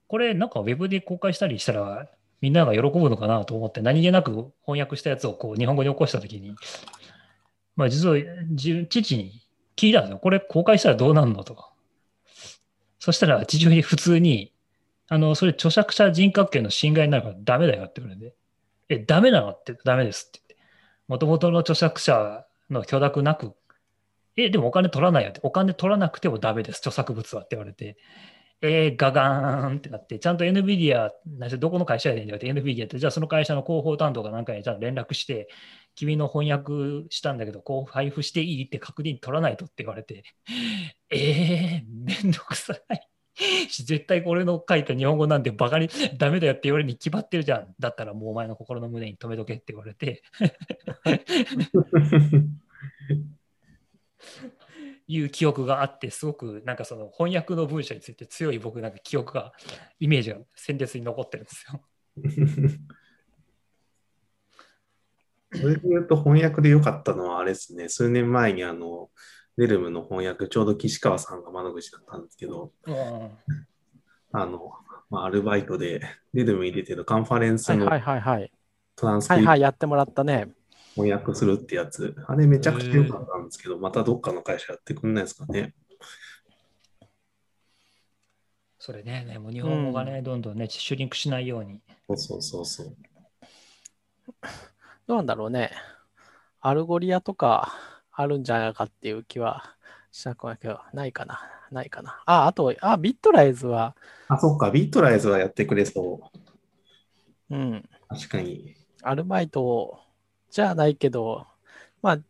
[0.08, 2.10] これなんかウェブで公開したりしたら、
[2.42, 6.56] みんなが喜ぶのかなと思って、何気なく翻訳したやつをこう日本語に起こしたときに、
[7.76, 8.16] まあ実は
[8.90, 9.42] 父に
[9.76, 10.20] 聞いたんですよ。
[10.20, 11.72] これ公開したらどうなるのとか。
[13.00, 14.54] そしたら父親に普通に、
[15.08, 18.36] あの、それ著作者人格権の侵害になるからダメだよって言われて、
[18.90, 20.66] え、ダメなのってダメですって言って。
[21.08, 23.54] もともとの著作者の許諾なく、
[24.36, 27.98] え、でもお金取らないよって、お金取らなくてもダメです、著作物はって言われて、
[28.62, 31.10] えー、ガガーンってなって、ちゃんと NVIDIA、
[31.58, 35.48] どこの会社やねんって言われて、NVIDIA って、じゃあその会社の広報担当かなんかにちゃんと連絡して、
[35.96, 40.24] 君の翻訳したんだけど、こう配布していいって確認取らないとって言われて、
[41.10, 43.10] えー、めんどくさい。
[43.70, 47.74] 絶対これの書いた日本語なんてバカにダメだよって言われるに決まってるじゃん。
[47.80, 50.24] だったらもうお前の心の胸に留めとけって言われて、
[55.12, 59.54] いう記憶があって、すごくなんかその翻訳の文章について強い僕なんか記憶が、
[60.00, 61.82] イメージが鮮烈に残ってるんですよ。
[65.52, 69.10] それで言うと翻訳で良かったのはあれですね、数年前にあの、
[69.58, 72.96] デルムの翻訳、ちょうど岸川さんが窓口だったんですけど、うん
[74.32, 74.72] あの、
[75.10, 76.02] まあ、アルバイトで
[76.36, 78.52] デルム入れてるカンファレンスのはいはいはいはい。
[78.96, 80.50] トランスクリプトはいはい、やってもらったね。
[81.00, 85.74] 翻訳するってやつ、あれめちゃくちゃ良かったんですけど、またどっかの会社やってくんないですかね。
[88.78, 91.82] それね、ねもう日本語がね、どんどんね、シュリンクしないように。
[92.08, 92.98] そうそうそうそう。
[95.08, 95.72] どうなんだろうね。
[96.62, 97.74] Algolia とか
[98.12, 99.76] あるんじゃないかっていう気は
[100.12, 101.42] しなくないけど、ないかな。
[101.72, 102.22] ないかな。
[102.26, 103.96] あ、あと、あ、 Bitrise は、
[104.28, 106.32] あ、そっか、 Bitrise はやってくれそ
[107.50, 107.56] う。
[107.56, 108.76] うん、確かに。
[109.02, 110.00] アルバイト
[110.52, 111.46] じゃないけど、
[112.02, 112.24] まあ、ち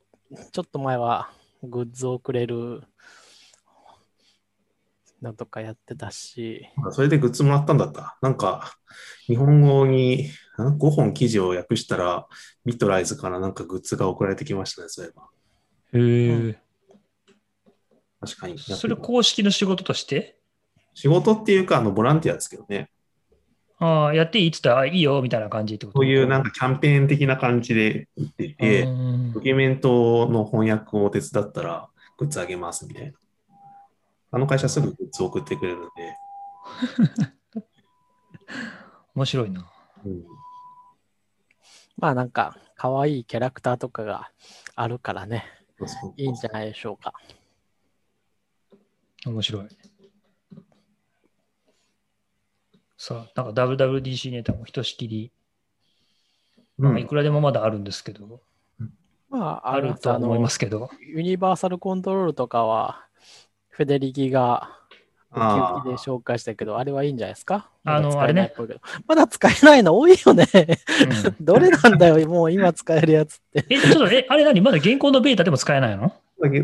[0.59, 1.29] ょっと前は
[1.63, 2.83] グッズをくれる
[5.21, 8.17] なんとかやってたし、それでグッズもらったんだった。
[8.21, 8.73] なんか、
[9.27, 12.27] 日本語にん5本記事を訳したら、
[12.65, 15.27] ビットライズからなんかグッズが送られてきましたね、そういえば。
[15.93, 16.61] へえ。
[18.21, 18.57] 確かに。
[18.57, 20.37] それ公式の仕事として？
[20.93, 22.89] 仕事っていうか、あの、ボランティアですけどね。
[23.79, 25.99] ああ、やっていいっつったら、あいいよみたいな感じってこと？
[25.99, 31.87] そういうなんかキャンペーン的な感じで言ってて、うんドキュメントの翻訳を手伝ったら
[32.17, 33.13] グッズあげますみたいな。
[34.31, 35.89] あの会社すぐグッズ送ってくれるんで、
[39.15, 39.71] 面白いな。
[40.05, 40.23] うん、
[41.97, 44.29] まあなんか、可愛いキャラクターとかが
[44.75, 45.45] あるからね、
[45.79, 47.13] そうそういいんじゃないでしょうか。
[49.25, 49.67] 面白い。
[53.01, 55.31] さあ、なんか WWDC ネタもひとしきり、
[56.77, 58.41] まあ、いくらでもまだあるんですけど、
[59.29, 63.05] まあ、あるとは思いますすけど、ユニバーサルコントロールとかは、
[63.69, 64.77] フェデリギが
[65.31, 67.69] あウキウキで紹介したけど、あれはいいんじゃないですか？
[67.85, 70.45] あのまだ使えないっぽいけどまだ使えないの多いよね。
[70.53, 70.61] う
[71.29, 71.45] ん。
[71.45, 73.65] どれなんだよ、もう今使えるやつって。
[73.69, 74.59] え、ちょっと、え、あれ何？
[74.59, 76.13] まだ現行のベータでも使えないの？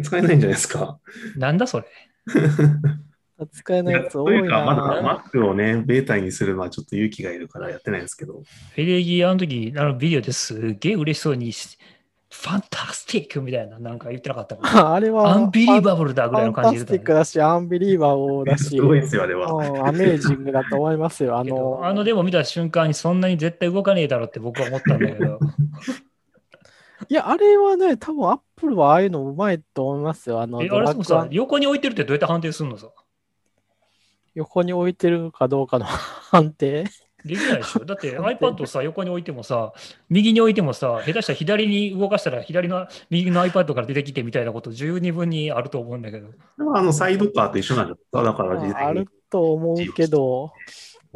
[0.03, 0.99] 使えないんじゃないですか？
[1.37, 1.85] なんだそれ。
[3.51, 5.01] 使えないやつと多いいうか、まな。
[5.01, 8.33] だ Mac をね、ベータにするのはちょっと勇気がいるからやってないんですけど。
[8.33, 19.51] フェデギーあの時、あのビデオですげえ嬉しそうに、ファンタスティックみたいななんか言ってなかったかあれは、アンビリーバブルだぐらいのファンタス感じで言ってたねティックだし、アンビリーバーだし、すごいですよ、あれは。
[19.51, 21.37] うんアメージングだと思いますよ。
[21.37, 25.39] あの、あのでも見た瞬間にそんなに絶対動かねえだろって僕は思ったんだけど、
[27.07, 30.41] いや、あれはね、多分アップルはああいうのうまいと思いますよ。
[30.41, 32.87] あの、あれでもさ横に置いてるってどうやって判定するのさ？
[34.35, 35.85] 横に置いてるかどうかの
[36.31, 36.85] 判定？
[37.25, 37.83] できないでしょ。
[37.85, 39.73] だって iPad をさ、横に置いてもさ、
[40.09, 46.27] 右に置いてもさ、下手したら左に動かしたら左の右の iPad から出てきてみたいなこと十二分にあると思うんだけど。
[46.57, 48.23] でもあの、サイドカーと一緒なんじゃ。
[48.23, 49.07] だから実際にある。
[49.31, 50.51] と思うけど、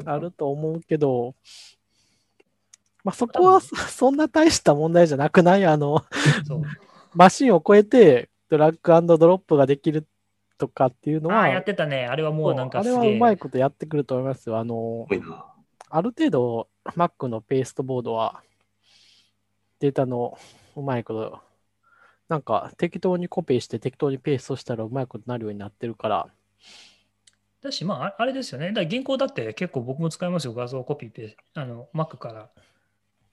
[0.03, 1.35] あると思うけど、
[3.03, 5.65] まあ、そこはそそんな大した問題じゃなくない？
[5.65, 6.03] あの。
[7.13, 10.07] マシンを超えてドラッグドロップができる
[10.59, 12.05] とかっていうのは、ああ、やってたね。
[12.05, 13.01] あれはもうなんかあすげえ。
[13.01, 14.59] れはうまいことやってくると思いますよ。
[14.59, 15.07] あの。
[15.89, 18.43] ある程度 Mac のペーストボードは
[19.79, 20.37] データの
[20.75, 21.39] うまいこと、
[22.27, 26.27] なんか適当にコピーして適当にペーストしたらうまいことなるようになってるから、
[27.61, 28.67] だし、まあ、ああれですよね。
[28.67, 30.53] だから原稿だって結構僕も使いますよ。
[30.53, 32.49] 画像コピーペあの、Mac から、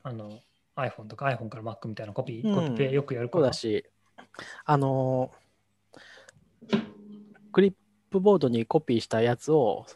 [0.03, 0.41] あの、
[0.77, 3.45] iPhone とか iPhone から Mac みたいなコピー、うんコピペよくやるから。
[3.45, 3.85] そうだし、
[4.65, 5.47] あのー
[7.57, 7.73] クリッ
[8.11, 9.87] プボードにコピーしたやつを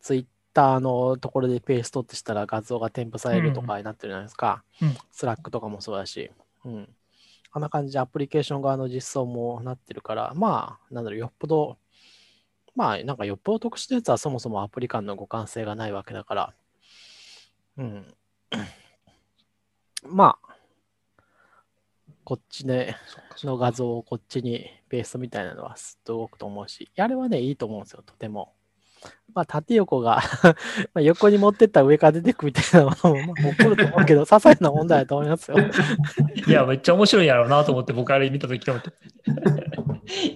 [0.00, 0.24] ツイッ
[0.54, 4.64] ターのところでペーストってしたら画像が添付されるとかになってるじゃないですか。
[4.80, 6.30] うん Slack とかもそうだし。
[6.64, 6.88] うん。
[7.50, 11.76] あんな感じでアプリケーション側の実装もなってるから、まあ、なんだろう、よっぽど、
[12.74, 16.54] まあ、なんかよっぽど特殊なやつはそもそもアプリ間の互換性がないわけだから、
[17.76, 18.06] うん。
[20.08, 20.56] まあ、
[22.24, 28.52] こっちね、そっかそっかの画像をこっちにペーストみたいなのはすっと動くと思うし、あれはね、いいと思うんですよ、とても。
[29.34, 30.20] まあ、縦横が
[30.92, 35.56] まあ横に持ってったら上から出てくみたいなのも、まあ、起こると思うけど、 些細な問題だと思いますよ。
[36.46, 38.90] いや、めっちゃ面白いやろうなと思って、僕あれ見たときと思って。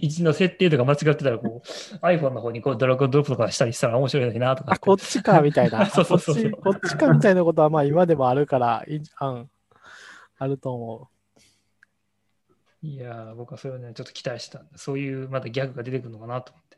[0.01, 4.79] 一の設定とか間違ってたら、こう、iPhone の方にこうドラッグドロップとかしたりしたら面白いのになとかあ、。
[4.79, 5.85] こっちかみたいな。
[5.91, 9.51] そうそうそうこっちこっちかみたいなことは、まあ今でもあるから、いいうん、
[10.39, 11.11] あると思
[12.83, 16.77] いやー、僕はそれをね、ちょっと期待してたんで、そういうまたギャグが出てくるのかなと思って。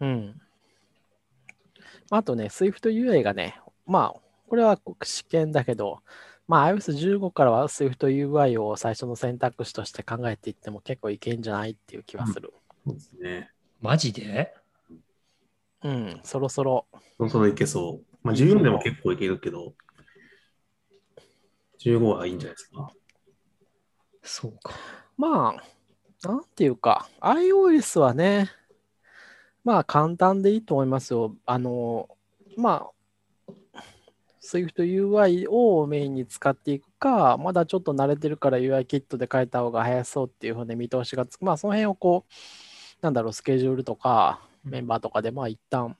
[0.00, 0.06] う。
[0.06, 0.40] うん。
[2.10, 6.00] あとね、SwiftUI がね、まあ、これは試験だけど、
[6.46, 12.52] まあ iOS15 からは SwiftUI を最初の選択肢として考えていっても結構いけんじゃないっていう気はする。
[12.84, 13.50] そうですね。
[13.80, 14.52] マジで？
[15.84, 16.86] うん、そろそろ。
[17.16, 18.16] そろそろいけそう。
[18.22, 19.74] まあ、14でも結構いけるけど、
[21.80, 22.92] 15はいいんじゃないですか。
[24.22, 24.74] そうか。
[25.16, 28.50] まあ、なんていうか、iOS はね、
[29.64, 31.36] まあ簡単でいいと思いますよ。
[31.46, 32.08] あの、
[32.56, 33.52] まあ、
[34.42, 41.44] SwiftUI をメインに使っていくか、まだちょっと慣れてるから UIKit で変えた方が早そうっていうふうに見通しがつく。
[41.44, 42.32] まあその辺をこう、
[43.02, 45.96] なんだろう、スケジュールとかメンバーとかでまあ一旦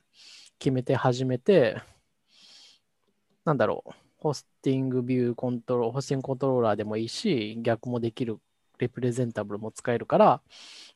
[0.58, 1.80] 決めて始めて、
[3.44, 3.90] なんだろう、
[4.22, 8.38] ホスティングビューコントロール、ホスティングコントローラーでもいいし、逆もできる
[8.78, 10.40] レプレゼンタブルも使えるから、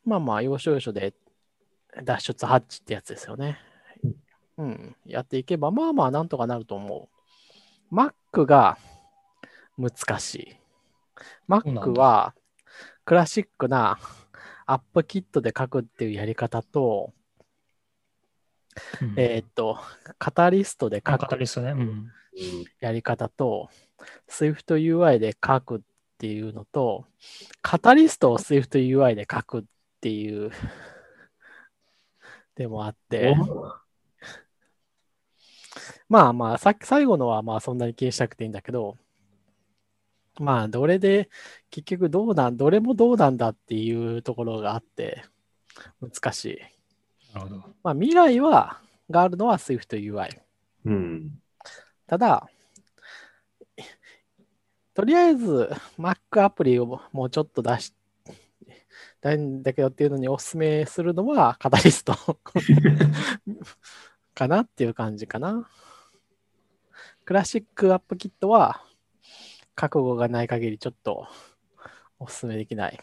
[0.05, 1.13] まあまあ、要所要所で
[2.05, 3.59] 脱出ハッチってやつですよね。
[4.59, 7.09] うん、やっていけば、まあまあ、なんとかなると思
[7.91, 7.95] う。
[7.95, 8.79] Mac が
[9.77, 10.57] 難しい。
[11.49, 12.33] Mac は、
[13.05, 13.99] クラシックな
[14.67, 17.13] アップキットで書くっていうやり方と、
[19.03, 19.81] うんえーっと、
[20.19, 21.73] カタリストであ書くカタリストね。
[21.73, 22.13] うん。
[22.37, 23.71] うんやり方と、
[24.29, 25.81] SwiftUI で書くっ
[26.19, 27.07] ていうのと、
[27.63, 29.65] カタリストを SwiftUI で書くっ
[30.01, 30.51] ていう、
[32.55, 33.35] でもあって、
[36.09, 38.97] まあまあ、さっき最後のはまあそんなに気にしなくていいんだけど、
[40.39, 41.31] まあ、どれで、
[41.71, 45.25] 結局どうなん、どれもどうなんだっていうところがあって、
[46.01, 46.59] 難しい。
[47.35, 47.75] なるほど。
[47.83, 48.81] まあ、未来は、
[49.11, 50.41] があるのは SwiftUI。
[50.85, 51.39] うん。
[52.07, 52.49] ただ、
[54.95, 57.95] とりあえず Mac アプリをもうちょっと出し
[59.21, 62.15] たいんだけどっていうのにおすすめするのはカタリスト
[64.35, 65.69] かなっていう感じかな。
[67.27, 68.83] クラシックアップキットは
[69.75, 71.27] 覚悟がない限りちょっと
[72.19, 72.99] おすすめできない。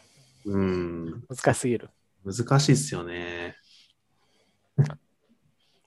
[0.46, 1.24] うん。
[1.28, 1.90] 難しすぎる。
[2.24, 3.56] 難しいっすよね。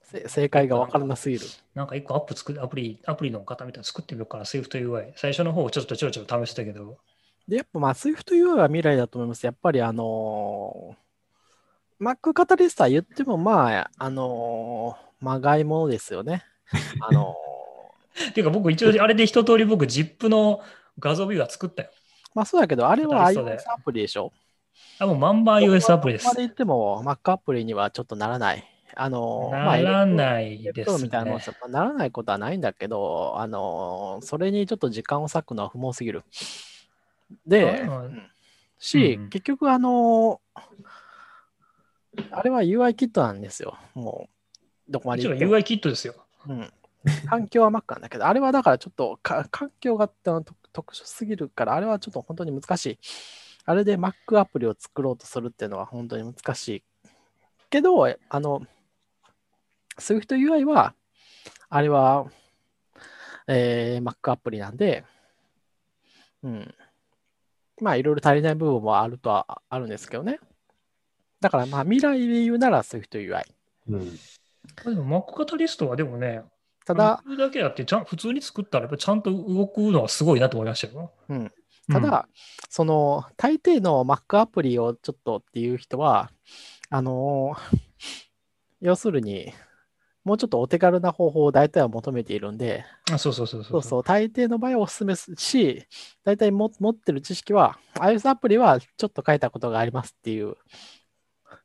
[0.10, 1.46] せ正解がわからなすぎる。
[1.76, 5.14] なんか一個アップ作る、アプリ、アプリの型みたいなの作ってみようかな、SwiftUI。
[5.16, 6.98] 最初の方ちょっとちょろちょろ試してたけど、
[7.48, 9.46] で、やっぱまあ SwiftUI は未来だと思います。
[9.46, 11.08] やっぱりあのー
[12.00, 16.46] Mac カタリストは言ってもまあ、あのーまがいものですよね。
[17.02, 17.36] あの
[18.30, 20.62] っていうか僕一応あれで一通り僕 ZIP の
[21.00, 21.90] 画像ビューは作ったよ。
[21.90, 24.32] ーまあそうだけど、あれは iOS アプリでしょ。
[25.00, 26.36] あ、もうマンバー iOS アプリですここ。
[26.36, 28.77] まで言っても Mac アプリにはちょっとならない。
[28.99, 36.24] あのーまあならないですねまあならないことはないんだけど、あのーそれにちょっと時間を割くのは不毛すぎる。
[37.45, 38.24] で、あうん
[38.80, 40.61] し、うん結局あのー
[42.32, 43.78] あれは UI キットなんですよ。
[43.94, 44.28] も
[44.90, 45.24] う、どこまで。
[45.24, 46.15] UI キットですよ。
[46.48, 46.74] うん、
[47.28, 52.99] 環境は Mac なんだけど、 あれはだからちょっとか環境があったのと特殊すぎるから、あれはちょっと本当に難しい。
[53.65, 56.84] あれで Mac アプリを作ろうとするっていうのは本当に難しい。
[57.69, 58.65] けど、あの、
[59.99, 60.94] SwiftUI は、
[61.69, 62.28] あれは、
[63.48, 65.03] えー Mac アプリなんで、
[66.44, 66.76] うん。
[67.82, 70.40] まあ、いろいろ足りない部分もあるとはあるんですけどね。
[71.40, 73.44] だから、まあ、未来で言うなら SwiftUI。
[73.90, 74.15] うん。
[74.86, 76.44] でも Mac カタリストはでもね、
[76.86, 81.11] ただ、それだけやってちゃん、普通に作ったらやっぱちゃんと動くのはすごいなと思いましたよ。
[81.30, 81.52] うん
[81.90, 82.28] ただ、
[82.69, 86.30] その、大抵の Mac アプリをちょっとっていう人は、
[86.90, 87.78] あのー
[88.82, 89.53] 要するに、
[90.28, 95.88] もうちょっとお手軽な方法を大体は求めているんで、うんあそうそうそうそうそう、大抵の場合はお勧めすし、
[96.26, 100.58] 大体も持ってる知識は、iOS アプリはちょっと書いたことがありますっていう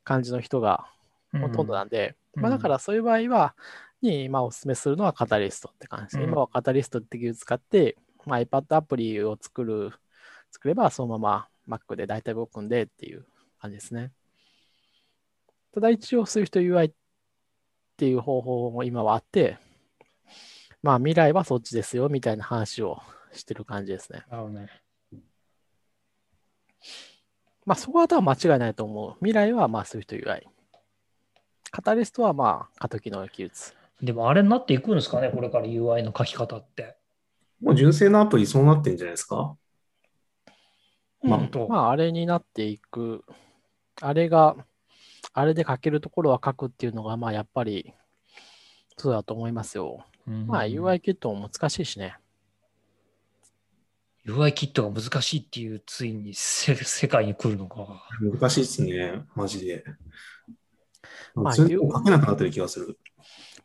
[0.05, 0.85] 感じの人が
[1.33, 3.53] ほとんどなんで、うんまあだからそういう場合は、
[4.01, 6.19] に、まあお勧めするのはカタリストって感じです。
[6.19, 9.91] うん今はカタリストって技術使って、まあ、iPad アプリを作る、
[10.51, 13.25] 作ればそのまま Mac で大体動くんでっていう
[13.59, 14.11] 感じですね。
[15.73, 16.93] ただ一応 SwiftUI
[18.03, 19.57] っていう方法も今はあって、
[20.81, 22.99] まあ未来はそっちですよみたいな話を
[23.31, 24.25] してる感じですね。
[24.49, 24.67] ね。
[27.65, 29.13] まあそこは多分間違いないと思う。
[29.19, 30.41] 未来はまあ SwiftUI。
[31.71, 33.73] カタリストはまあ過渡期の技術。
[34.01, 36.97] でもあれになっていくんですかね、これから UI の書き方って。
[37.61, 39.55] もう純正のアプリそうなってんじゃないですか？
[41.21, 43.23] まあ、本当まあ、あれになっていく。
[44.01, 44.57] あれが、
[45.33, 47.93] あれで書けるところは書くっていうのが、まあやっぱり
[48.97, 50.05] そうだと思いますよ。
[50.25, 52.15] まあ UI キットも難しいしね。
[54.25, 58.07] UI キットが難しいっていう、ついにせ世界に来るのか。
[58.21, 59.83] 難しいっすね、マジで。
[61.35, 62.97] まあ書けなくなってる気がする。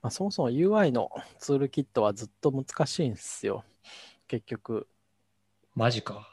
[0.00, 3.64] まあ、そもそも UI のツールキットはずっと難しいんですよ。
[4.26, 4.88] 結局。
[5.74, 6.28] マジか。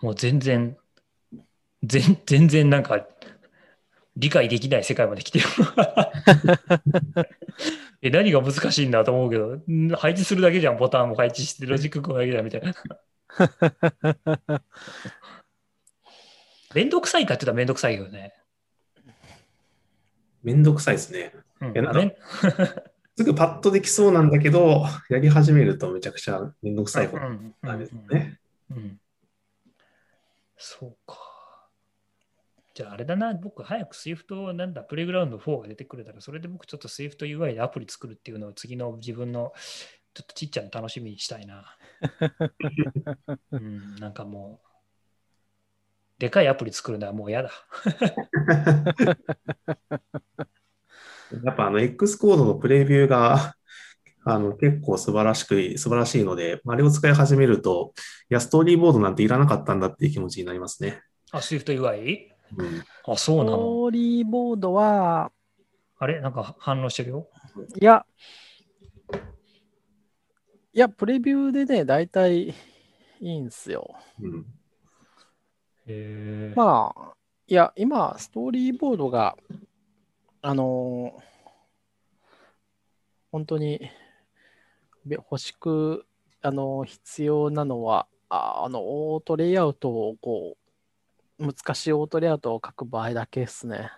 [0.00, 0.76] もう全然、
[1.82, 3.06] 全全然なんか、
[4.16, 5.46] 理解できない世界まで来てる。
[8.02, 12.74] え、何が難しいんだと思うけど、ん配置するだけじゃん、ボタンも配置して、ロジック組むだけだみたいな。
[16.74, 18.34] めんどくさいかって言ったらめんどくさいけどね。
[20.42, 21.32] めんどくさいですね。
[21.60, 21.72] うん
[23.14, 28.40] すぐパッとできそうなんだけど、やり始めるとめちゃくちゃめんどくさいことうんなんですよね。
[28.70, 28.98] うん
[30.56, 31.31] そうか。
[32.74, 39.52] じゃああれだな、僕早く Swift なんだ、プレイグラウンド4が出てくれたら、それで僕ちょっと Swift UI でアプリ作るっていうのを次の自分の
[40.14, 41.76] ちょっとちっちゃな楽しみにしたいな。
[43.52, 44.66] うん、なんかもう、
[46.18, 47.50] でかいアプリ作るのはもう嫌だ。
[51.44, 53.56] やっぱあの X コードのプレビューが
[54.24, 57.92] あの結構素晴らしく、素晴らしいので、あれを使い始めると、
[58.30, 61.02] いや、ストーリーボードなんていらなかったんだっていう気持ちになりますね。
[61.32, 62.31] あ、SwiftUI?
[62.56, 63.50] うん、あ、そうなの？
[63.50, 65.32] ストーリーボードは、
[65.98, 66.20] あれ？
[66.20, 67.28] なんか反応してるよ。
[67.80, 68.04] いや、
[70.74, 72.54] いや、プレビューでね、大体い
[73.20, 73.94] いんすよ。
[74.20, 74.46] うん。
[76.54, 77.14] まあ、
[77.46, 79.36] いや、今、ストーリーボードが、
[80.40, 81.22] あのー
[83.32, 83.80] 本当に
[85.06, 86.06] べ欲しく、
[86.42, 88.80] あのー必要なのは、ああの、
[89.14, 90.61] オートレイアウトを、こう、
[91.42, 93.90] 難しいオートレイアウトを書く場合だけですね。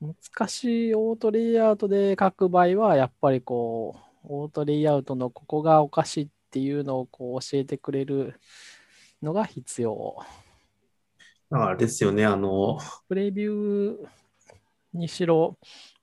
[0.00, 3.94] 難しいオートレイアウトで書く場合は、やっぱりこ
[4.24, 8.40] う、オートレイアウトのここがおかしいっていうのをこう教えてくれる
[9.22, 10.16] のが必要。
[11.50, 14.08] だからあれですよね、あの、プレビュー
[14.94, 15.58] にしろ、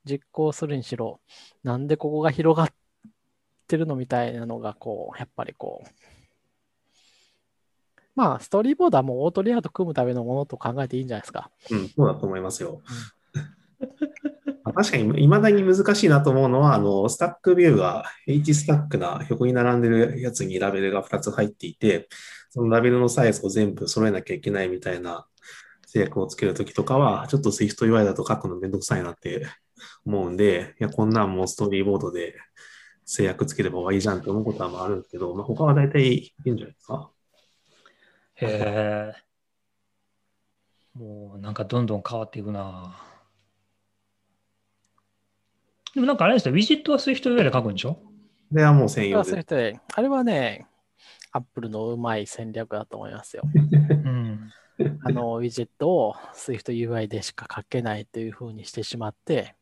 [0.06, 1.20] 実行するにしろ、
[1.64, 2.70] なんでここが広がっ
[3.68, 5.90] てるのみたいなのが、こう、やっぱりこう、
[8.16, 11.50] まあ、ストーリーボードはもうオートレイアウト組むためのものと考えていいんじゃないですか。
[11.70, 12.82] うん、そうだと思いますよ。
[14.64, 22.10] まあ確かに、いまだに難しいなと思うのは、あの、スタックビューが H スタックな横に並んでるやつにラベルが2つ入っていて、
[22.52, 25.26] そのラベルのサイズを全部揃えなきゃいけないみたいな
[25.88, 29.48] 制約をつけるときとかは、ちょっと SwiftUI だと書くのめんどくさいなって
[30.06, 32.36] 思うんで、いや、こんなんもうストーリーボードで
[33.06, 37.11] 制約つければいいじゃんって思うことはまああるんですけど、まあ、他は大体いいんじゃないですか？
[38.42, 39.14] へえ。
[40.94, 43.00] もうなんかどんどん変わっていくな。
[45.94, 47.96] でもなんかあれですよ、ウィジットは SwiftUI で書くんでしょ？
[47.96, 48.02] こ
[48.54, 49.42] れはもう専用で。
[49.42, 50.68] 人であれはね、
[51.32, 53.44] アップルのうまい戦略だと思いますよ。
[53.54, 54.52] うん。
[55.04, 59.56] あの、ウィジェットを SwiftUI でしか書けないというふうにしてしまって、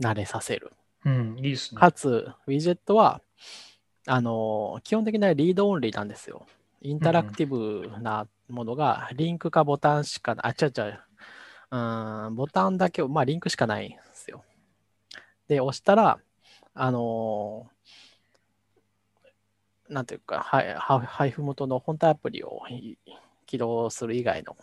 [0.00, 0.72] 慣れさせる。
[1.04, 1.80] うん、いいですね。
[1.80, 3.20] かつ、ウィジェットは、
[4.06, 6.46] あの、基本的にはリードオンリーなんですよ。
[6.82, 11.00] インタラクティブなものが、リンクかボタンしかあ、違う違う。
[11.72, 14.44] うん、ボタンだけを、まあ、リンクしかないんですよ。
[15.46, 16.18] で、押したら、
[16.74, 17.68] あの
[19.88, 22.96] なんていうか、はいは配布元の本体アプリをい
[23.46, 24.56] 起動する以外の。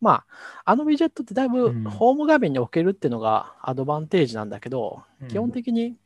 [0.00, 0.24] ま
[0.64, 5.96] あ、あのウィジェットってだいぶうんホーム画面に置けるっていうのがアドバンテージなんだけど、うん基本的に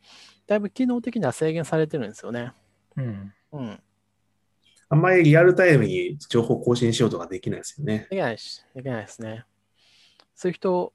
[0.47, 2.53] だいぶ機能的には制限されてるんですよね。
[2.95, 3.33] うん。
[3.51, 3.83] うん。
[4.91, 8.07] あんまりリアルタイムに情報更新しようとかできないですよね。
[8.09, 9.45] できないし、できないですね。
[10.35, 10.91] そういう人、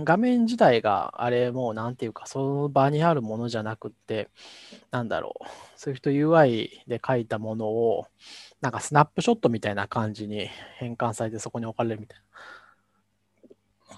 [0.00, 4.28] 画面自体があれもうなんていうか、その場にあるものじゃなくって、
[4.90, 5.44] なんだろう、
[5.74, 8.04] そういう人 UI で書いたものを、
[8.60, 12.20] なんかスナップショットみたいな感じに変換されてそこに置かれるみたい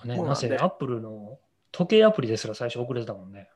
[0.07, 1.37] なんでなぜアップルの
[1.73, 3.49] 時計アプリですら最初遅れてたもんね。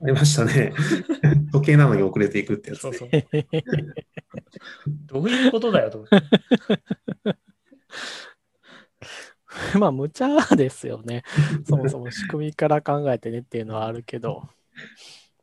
[0.00, 0.72] ありましたね。
[1.52, 2.96] 時計なのに遅れていくってやつね。
[2.96, 3.22] そうそう。
[5.06, 6.16] どういうことだよと思って。
[7.24, 7.36] な。
[9.80, 11.24] まあ、無茶ですよね。
[11.64, 14.48] そもそも仕組みから考えてねっていうのはあるけど、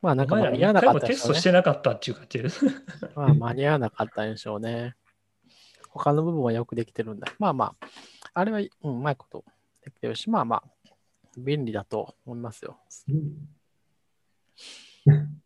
[0.01, 2.65] まあなんか間に合わなかったねストしてなかったっていう感じです。
[3.15, 4.95] まあ、間に合わなかったんでしょうね。
[5.89, 7.27] 他の部分はよくできてるんだ。
[7.39, 7.89] まあまあ、
[8.33, 9.43] あれは、うん、うまいこと
[9.83, 10.63] できてるし、まあまあ、
[11.37, 12.77] 便利だと思いますよ。
[13.09, 13.54] うん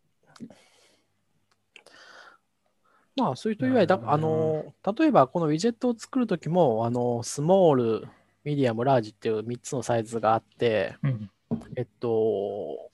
[3.15, 8.07] まあ、そういう人以外だ、あの、例えばこのウィジェットを作るときも、あの、スモール、
[8.45, 11.29] ミディアム、ラージっていう3つのサイズがあって、うん。
[11.75, 12.91] えっと、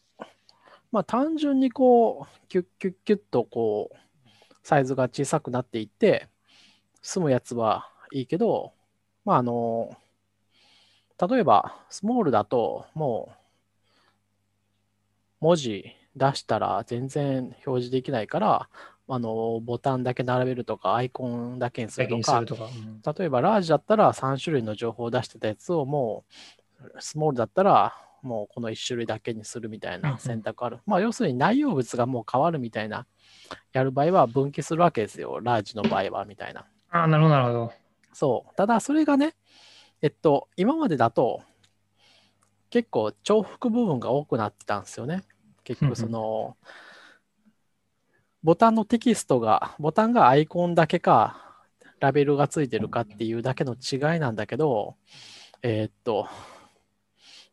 [0.92, 3.98] まあ単純にこう、キュッキュッキュッとこう、
[4.64, 6.28] サイズが小さくなっていって、
[7.02, 8.74] 済むやつはいいけど、
[9.26, 9.96] まああの、
[11.30, 13.36] 例えば、スモールだと、もう、
[15.42, 18.70] 文字出したら全然表示できないから、
[19.08, 22.66] あの、ボタンだけ並べるとか、アイコンだけにするとかとか。
[22.66, 26.26] うん例えばラージだったら3種類の情報を出してたやつをも
[26.82, 27.94] うスモールだったら
[28.24, 30.80] もうこの1種類だけにするみたいうんうなん選択ある。
[30.88, 33.06] まあ要するに内容物がもう変わるみたいな
[33.74, 35.40] やる場合は分岐するわけですよ。
[35.40, 36.66] ラージの場合はみたいな。
[36.90, 37.74] ああ、なるほど、なるほど。
[38.12, 38.56] そう。
[38.56, 39.36] ただそれがね、
[40.02, 41.44] えっと、今までだと
[42.72, 45.24] 結構重複部分が多くなってたんですよね。
[45.66, 46.56] 結局その、
[48.44, 51.66] ボタンのテキストが、ボタンがアイコンだけか、
[52.00, 54.96] ラベルがついてるかっていうだけの違いなんだけど、
[55.64, 56.28] えーっと、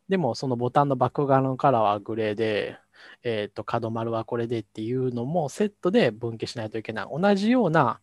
[0.07, 2.77] でもそのボタンのバック側のカラーはグレーで、
[3.23, 7.07] えーっと、角丸はこれでっていうのもセットで分岐しないといけない。
[7.09, 7.99] 同じような、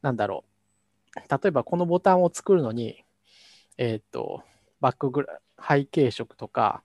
[0.00, 0.44] なんだろ
[1.16, 1.20] う。
[1.30, 3.04] 例えばこのボタンを作るのに、
[3.76, 4.42] えーっと、
[4.80, 6.82] バックグラ背景色とか、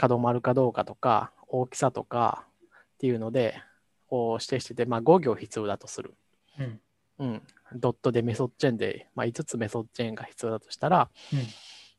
[0.00, 2.46] 角丸かどうかとか、大きさとか
[2.94, 3.60] っていうので、
[4.08, 6.14] こう指定してて、まあ、5行必要だとする。
[6.58, 6.80] うん。
[7.18, 7.42] うん。
[7.74, 11.38] ドットでメソッドチェーンで、まあ、5つメソッドチェーンが必要だとしたら、うん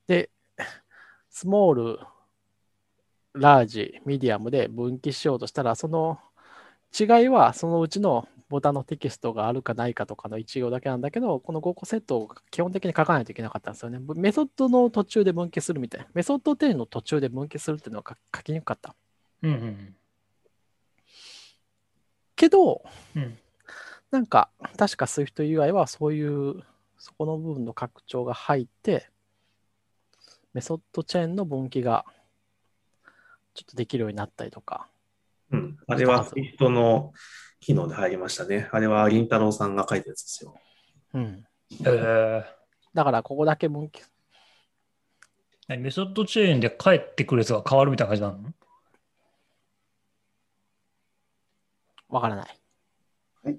[0.07, 0.31] で、
[1.29, 1.99] スモール、
[3.33, 6.19] ラージ、ミディアムで分岐しようとしたら、その
[6.99, 13.99] 違いはそのうちのボタンのテキストがあるかないかとかの一行だけなんだけど、この5個セットを基本的に書かないといけなかったんですよね。
[14.15, 16.07] メソッドの途中で分岐するみたいな。
[16.13, 18.93] メソッド定の途中で分岐するっていうのは書書きにくかった。
[19.41, 19.95] うんうん
[22.35, 22.83] けど、
[23.15, 23.37] うん。
[24.09, 26.63] なんか、確か SwiftUI はそういう、
[26.97, 29.11] そこの部分の拡張が入って、
[30.53, 32.03] メソッドチェーンの分岐が
[33.53, 34.87] ちょっとできるようになったりとか。
[35.51, 35.77] うん。
[35.87, 37.13] あれは Swift の
[37.61, 38.67] 機能で入りましたね。
[38.71, 40.59] あれは林太郎さんが書いたやつですよ。
[41.13, 41.45] うん。
[41.81, 42.43] えー
[42.93, 44.01] だから、ここだけ分岐。
[45.69, 48.53] 何メソッドチェーンで帰ってくるやつが変わるみたいな感じなの？
[52.09, 52.59] わからない。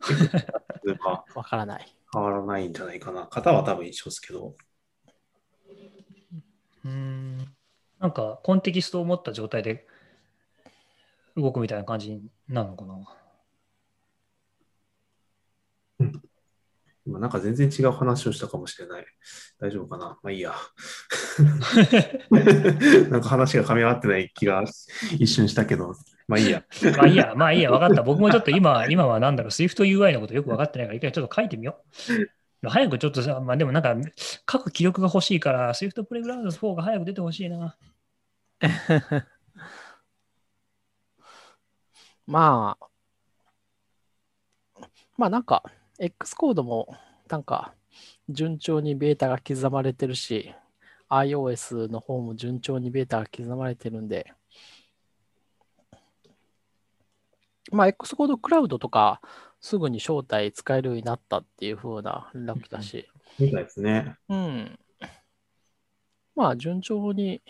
[1.34, 1.96] わからない。
[2.12, 3.26] 変わらないんじゃないかな。
[3.30, 4.54] 型は多分一緒ですけど。
[6.84, 7.38] うーん。
[8.00, 9.86] なんか、コンテキストを持った状態で
[11.36, 13.21] 動くみたいな感じになるのかな？
[17.04, 19.04] 今なんか全然違う話をしたかもしれない。
[19.58, 20.18] 大丈夫かな？
[20.22, 20.54] まあいいや。
[23.10, 24.62] なんか話が噛み合ってない気が
[25.18, 25.96] 一瞬したけど、
[26.28, 26.62] まあいいや。
[26.96, 28.02] まあいいや、まあいいや、分かった。
[28.02, 31.82] 僕もちょっと今、今はなんだろう、SwiftUI のことよく分かってないから、一回ちょっと書いてみよ
[32.62, 32.68] う。
[32.68, 33.96] 早くちょっとさ、まあでもなんか、
[34.50, 37.76] 書く記録が欲しいから、Swift プレイグラウンド4が早く出てほしいな。
[42.26, 42.86] まあ、
[45.16, 45.64] まあなんか、
[46.04, 46.96] X コードも
[47.28, 47.74] なんか
[48.28, 50.52] 順調にベータが刻まれてるし、
[51.08, 54.32] iOS の方も順調にベータが刻まれてるんで、
[57.70, 59.20] まあ X コードクラウドとか
[59.60, 63.08] すぐに招待使えるようになったっていう風な連絡だし、
[63.38, 64.16] みたいですね。
[64.28, 64.78] うん。
[66.34, 67.42] まあ順調に、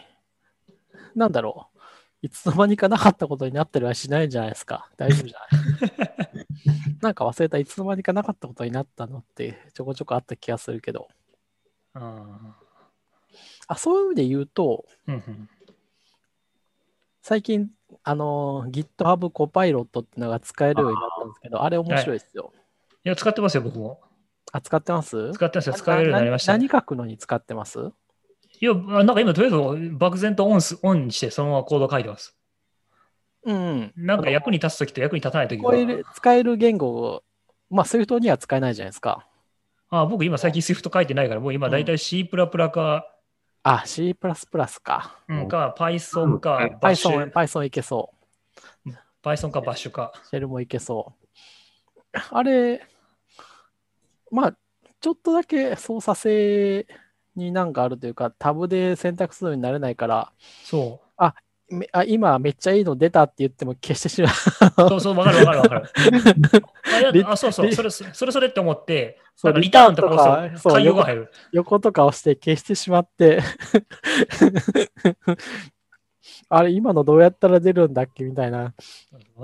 [1.15, 1.79] なんだろう。
[2.25, 4.89] いつの間にかなかったことになったりはしないんじゃないですか。
[4.97, 6.31] 大丈夫じゃない？
[7.03, 11.09] なんか忘れた、いつの間にかなかったことになったのってちょこちょこあった気がするけど。
[11.95, 12.57] あ
[13.67, 15.49] あ、そういう意味で言うと、ーうんうん
[17.25, 17.71] 最近、
[18.03, 22.53] あの、GitHub コパイロットっていうのが使えるようになったんですけど、あれ面白いですよ。
[23.05, 24.01] いや、使ってますよ、僕も。
[24.51, 25.31] あ、使ってます？
[25.31, 26.53] 使ってますよ、使えるようになりました。
[26.53, 27.93] 何書くのに使ってます？
[28.61, 32.37] いや、なんか今、とりあえず漠然とオンスオンにして、そのままコード書いてます。
[33.45, 33.93] うん。
[33.97, 35.95] なんか役に立つときと役に立たないときこういが。
[35.95, 37.23] う使える言語を、
[37.71, 39.27] まあ、Swift には使えないじゃないですか。
[39.91, 43.07] あ僕今最近 Swift 書いてないから、もう今大体 C++ か、
[43.65, 44.15] あ、C++
[44.83, 45.19] か。
[45.29, 48.11] うん、か Python かうん Python、Python いけそ
[49.23, 50.13] Python か Bash か。
[50.15, 50.29] う。
[50.29, 51.13] シェルもいけそ
[52.13, 52.19] う。
[52.31, 52.85] あれ、
[54.31, 54.57] まあ、
[55.01, 56.87] ちょっとだけ操作性
[57.37, 60.33] になんかあるというか、タブで選択するようになれないから、
[60.65, 61.13] そう。
[61.23, 61.33] め
[61.93, 64.33] あ今めっちゃいいの出たって言っても消してしまう。
[64.89, 65.89] そうそう、わかるわかるわかる。
[67.29, 71.31] あそうそう、それそれそれって思って、そうなんかリターンとかそう対応が入る。
[71.53, 73.41] 横とか押して消してしまって、
[76.49, 78.75] あれ、今のどうやったら出るんだっけみたいな、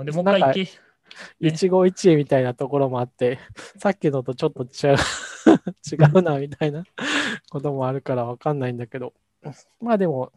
[0.03, 3.39] で、もう一回一期一会みたいなところもあって、
[3.77, 4.95] さっきのとちょっと違う
[5.91, 6.83] 違うな、みたいな
[7.49, 9.13] こともあるからわかんないんだけど、
[9.81, 10.31] まあでも、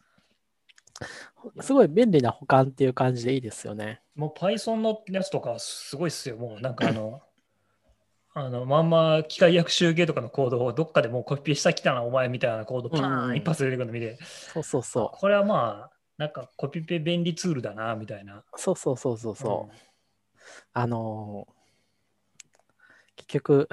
[1.61, 4.01] すごい便利な保管っていう感じでいいですよね。
[4.15, 6.37] もう Python のやつとかすごいっすよ。
[6.37, 7.21] もうなんかあの、
[8.35, 18.37] あのまんま機械学習系とかのコードをどっかでもうコピペしたきたな、お前みたいなコードパうんうんーン一発出てくるの見て、そうそうそこれはまあ、なんかコピペ便利ツールだな、みたいな。
[18.37, 18.43] う。
[18.55, 19.75] そうそうそうそうそう。
[20.73, 21.63] あのー
[23.15, 23.69] 結局、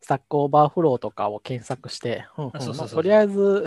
[0.00, 3.66] Stack Overflow とかを検索して、とりあえず、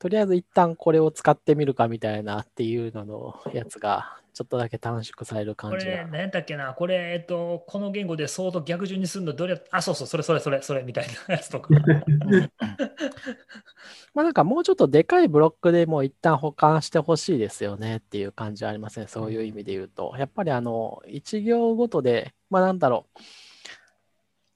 [0.00, 6.06] とりあえず一旦これを使ってみるかみたいなっていうののやつが、ちょっとだけ短縮される感じこれ、が。
[6.06, 9.56] 何だっけな、これ、えっと、この言語でソード逆順にするのどれ？
[9.56, 11.68] やあ、そうそう、それそれそれそれみたいなやつとか。
[11.76, 12.50] うん
[14.14, 20.14] まあなんかもうちょっとでかいブロックでもう一旦保管してほしいですよねっていう感じはありません、そういう意味で言うと。
[20.18, 23.20] やっぱりあの、一行ごとで、まあなんだろう。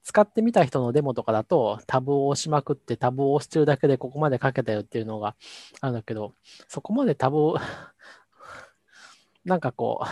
[0.05, 5.35] 使ってみた人のデモとかだとタブを押しまくってタブを押してるだけでここまで書けたよっていうのが
[5.81, 6.35] あるんだけど、
[6.67, 7.57] そこまでタブを
[9.45, 10.05] なんかこう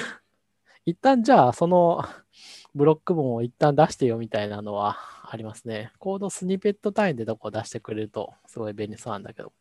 [0.86, 2.02] 一旦じゃあその
[2.74, 4.96] ブロック文を一旦出してよみたいなのは
[5.30, 5.92] ありますね。
[5.98, 9.52] コードスニペット単位でどこを出してくれるとすごい便利そうなんだけど。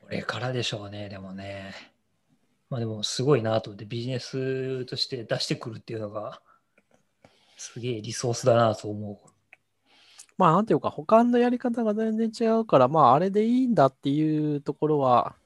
[0.00, 1.74] これからでしょうね、でもね。
[2.70, 6.40] まあでもすごいなと思ってビジネスとして出してくるっていうのが
[7.56, 9.34] すげえリソースだなと思う。
[10.36, 15.36] まあ、なんていうか、保管のやり方が全然違うから、まあ、あれでいいんだっていうところは、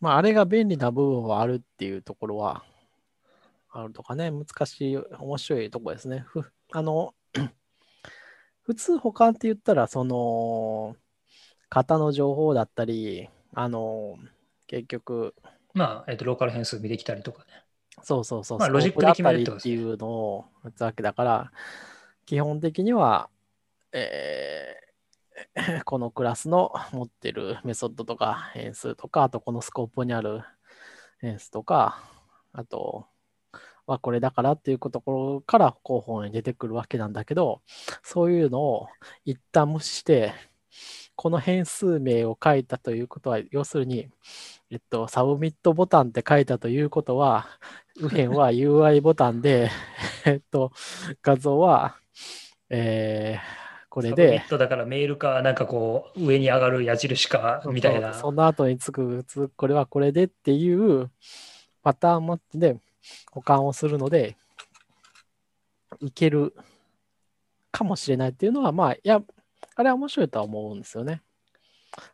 [0.00, 2.62] まあ、あれが便利な部分はあるっていうところは、
[3.70, 6.24] あるとかね、難しい、面白いところですね。
[6.26, 6.42] ふ
[6.72, 7.14] あの、
[8.62, 10.96] 普通保管って言ったら、その、
[11.70, 14.18] 型の情報だったり、あの、
[14.66, 15.34] 結局、
[15.72, 17.65] まあ、えっ、と、ローカル変数見てきたりとかね。
[18.02, 21.52] そうそうそう、まあロジックで決めるってだったことですねりっていうのを打つわけだから、
[22.24, 23.28] 基本的には、
[23.92, 24.86] えー
[25.84, 30.42] このクラスの持ってるメソッドとか変数とか、あとこのスコープにある
[31.20, 32.02] 変数とか、
[32.52, 33.06] あと
[33.86, 37.62] はこれだからっていうところから候補に出てくるわけなんだけど、
[38.02, 38.88] そういうのを
[39.24, 40.32] 一旦無視して、
[41.16, 44.08] この変数名を書いたということは、要するに、
[44.70, 47.48] えっと、サブミットボタンって書いたということは、
[47.96, 49.70] 右辺は UI ボタンで、
[50.26, 50.72] えっと、
[51.22, 51.96] 画像は、
[52.70, 53.66] えー
[53.96, 58.12] これでサブミッ、トだからメールか、なんかこう、上に上がる矢印か、みたいな。
[58.12, 61.10] その後につく、つこれはこれでっていう
[61.82, 62.76] パターンマッチで
[63.32, 64.36] 保管をするので、
[66.00, 66.54] いける
[67.72, 69.22] かもしれないっていうのは、まあ、いや、
[69.76, 71.22] あれは面白いとは思うんですよね。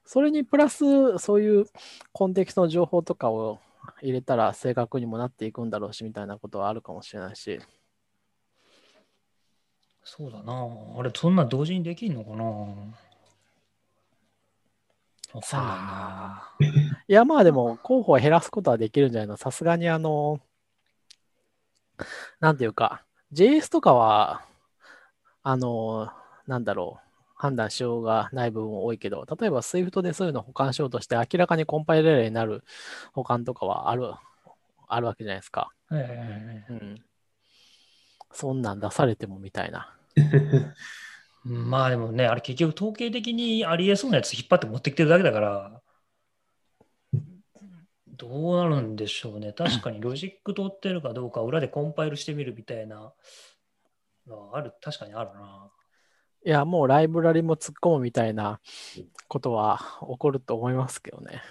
[0.04, 1.66] それにプラス、そういう
[2.12, 3.60] コンテキストの情報とかを
[4.00, 7.60] 入れたら正確にもなっていくんだろうし、みたいなことはあるかもしれないし。
[10.04, 10.68] そうだな。
[10.98, 12.44] あれ、そんな同時にできんのかな？
[12.44, 12.76] わ
[15.40, 17.02] かんないな。
[17.06, 19.36] いや、まあでも、候補を減らすことはできるんじゃないの？
[19.36, 20.40] さすがにあの、
[22.40, 24.42] なんていうか、JS とかは、
[25.44, 26.10] あの、
[26.46, 27.02] なんだろう、
[27.42, 32.62] 判断しようがない部分多いけど、例えば Swift でそういうのを保管しようとして、明らかにコンパイレーになる
[33.14, 34.12] 保管とかはある、
[34.86, 35.72] あるわけじゃないですか。
[35.88, 37.04] はいはいはいはいうん。
[38.30, 39.92] そんなん出されてもみたいな。
[41.44, 45.82] う んまあでもね、あれ結局統計的にありえそうなやつ引っ張って持ってきてるだけだから、
[48.06, 49.52] どうなるんでしょうね。
[49.52, 53.12] 確かにロジック通ってるかどうか裏でコンパイルしてみるみたいな
[54.28, 55.71] のはある、確かにあるな。
[56.44, 58.60] いや、もうライブラリも突っ込むみたいな
[59.28, 61.42] ことは起こると思いますけどね。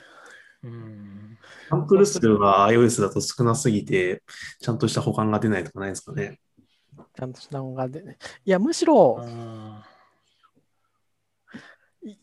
[0.64, 1.38] うん。
[1.70, 4.24] サンプル数は iOS だと少なすぎて、
[4.60, 6.40] ちゃんとした保管が出ないとかないですかね。
[7.16, 9.86] ちゃんとしたのがで、ね、いや、むしろ、あ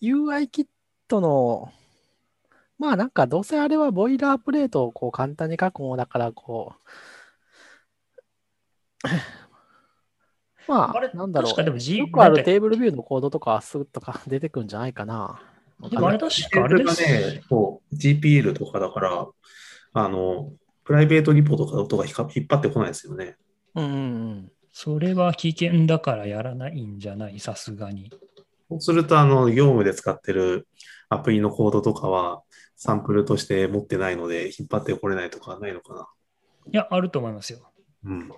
[0.03, 0.67] UI キッ
[1.07, 1.73] トの、
[2.79, 6.89] まあなんかどうせあれはボイラープレートをこう簡単に書くものだから、こう、
[10.69, 11.51] まあれあ、なんだろう。
[11.51, 15.41] 確かでも G よくあるテーブルビューのコードとかはすぐとか出てくるんじゃないかな。
[15.81, 17.03] ーでもあれ確かあれです。
[17.03, 19.27] ね、そう GPL とかだから、
[19.95, 20.53] あの、
[20.85, 23.37] プライベートリポとかとか引っか引っ張ってこないですよね。
[23.75, 23.97] うんうんう
[24.35, 24.53] ん。
[24.73, 27.39] それは危険だからやらないんじゃない？
[27.41, 28.11] さすがに。
[28.71, 30.69] そうすると、あの、業務で使ってる
[31.09, 32.43] アプリのコードとかは、
[32.77, 36.09] サンプルとして持ってないので、引っ張ってこれないとかないのかな。
[36.71, 37.61] いや、あると思いますよ。
[38.05, 38.31] うん。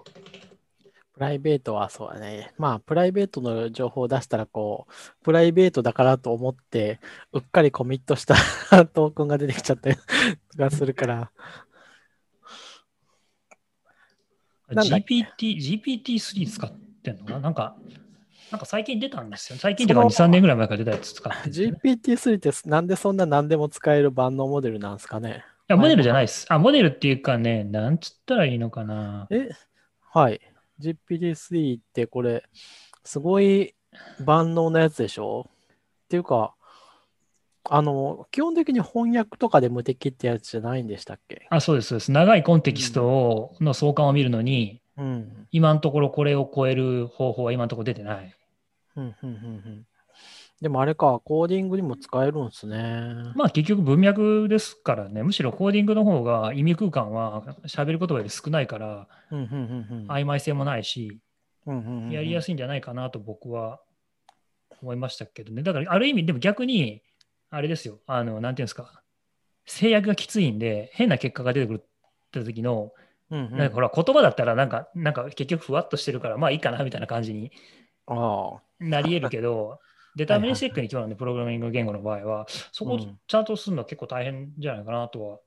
[1.20, 2.54] プライベートはそうだね。
[2.56, 4.92] まあ、プライベートの情報を出したら、こう、
[5.22, 6.98] プライベートだからと思って、
[7.34, 8.36] うっかりコミットした
[8.94, 10.02] トークンが出てきちゃったりと
[10.56, 11.30] かするから。
[14.70, 16.72] GPT、GPT-3 使っ
[17.02, 17.40] てんのかな？
[17.40, 17.76] なんか、
[18.50, 19.58] なんか最近出たんですよ。
[19.58, 25.44] 最近とか2、その3年ぐらい前から出たやつ使ってね、GPT-3 ってなんでそんな何でも使える万能モデルなんですかね？
[25.68, 26.46] いや、モデルじゃないです。
[26.48, 29.26] あ、モデルっていうかね、なんつったらいいのかな。
[29.30, 29.50] え？
[30.12, 30.40] はい。
[30.80, 32.44] GPT-3 ってこれ、
[33.04, 33.74] すごい
[34.24, 35.46] 万能なやつでしょ？
[35.48, 36.54] っていうか、
[37.64, 41.46] あの、基本的に翻訳とかで無敵ってやつじゃないんでしたっけ？
[41.50, 42.12] あ、そうです、そうです。
[42.12, 45.46] 長いコンテキストをの相関を見るのに、うん。
[45.52, 48.34] 今のところこれを超える方法は今のところ出てない。
[48.96, 49.86] うん、うん、うん、うん。
[50.60, 53.32] でもあれか、コーディングにも使えるんですね。
[53.34, 59.08] まあ結局文脈ですからね、むしろコーディングの方が意味空間は喋る言葉より少ないから。
[59.30, 61.18] 曖昧性もないし、
[62.10, 63.80] やりやすいんじゃないかなと僕は
[64.82, 65.62] 思いましたけどね。
[65.62, 67.02] だからある意味、でも逆に、
[67.50, 69.02] あれですよ、あの、なんていうんですか、
[69.66, 72.92] 制約がきついんで、変な結果が出てくるって時の、
[73.30, 77.52] うんうんなんかほら、言葉だったらなんか、なんか結局ふわっとしてるから、まあいいかなみたいな感じに
[78.06, 78.60] ああ。
[78.80, 79.78] なり得るけど、
[80.20, 85.38] deterministic に今日のね、プログラミング言語の場合は、そこをうんちゃんとするのは結構大変じゃないかなとは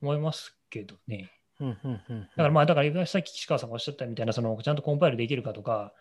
[0.00, 1.32] 思いますけどね。
[1.58, 5.92] うんうんうんだからまあ、だからさっき岸川さんがおっしゃったみたいな、そのちゃんとコンパイルできるかとか、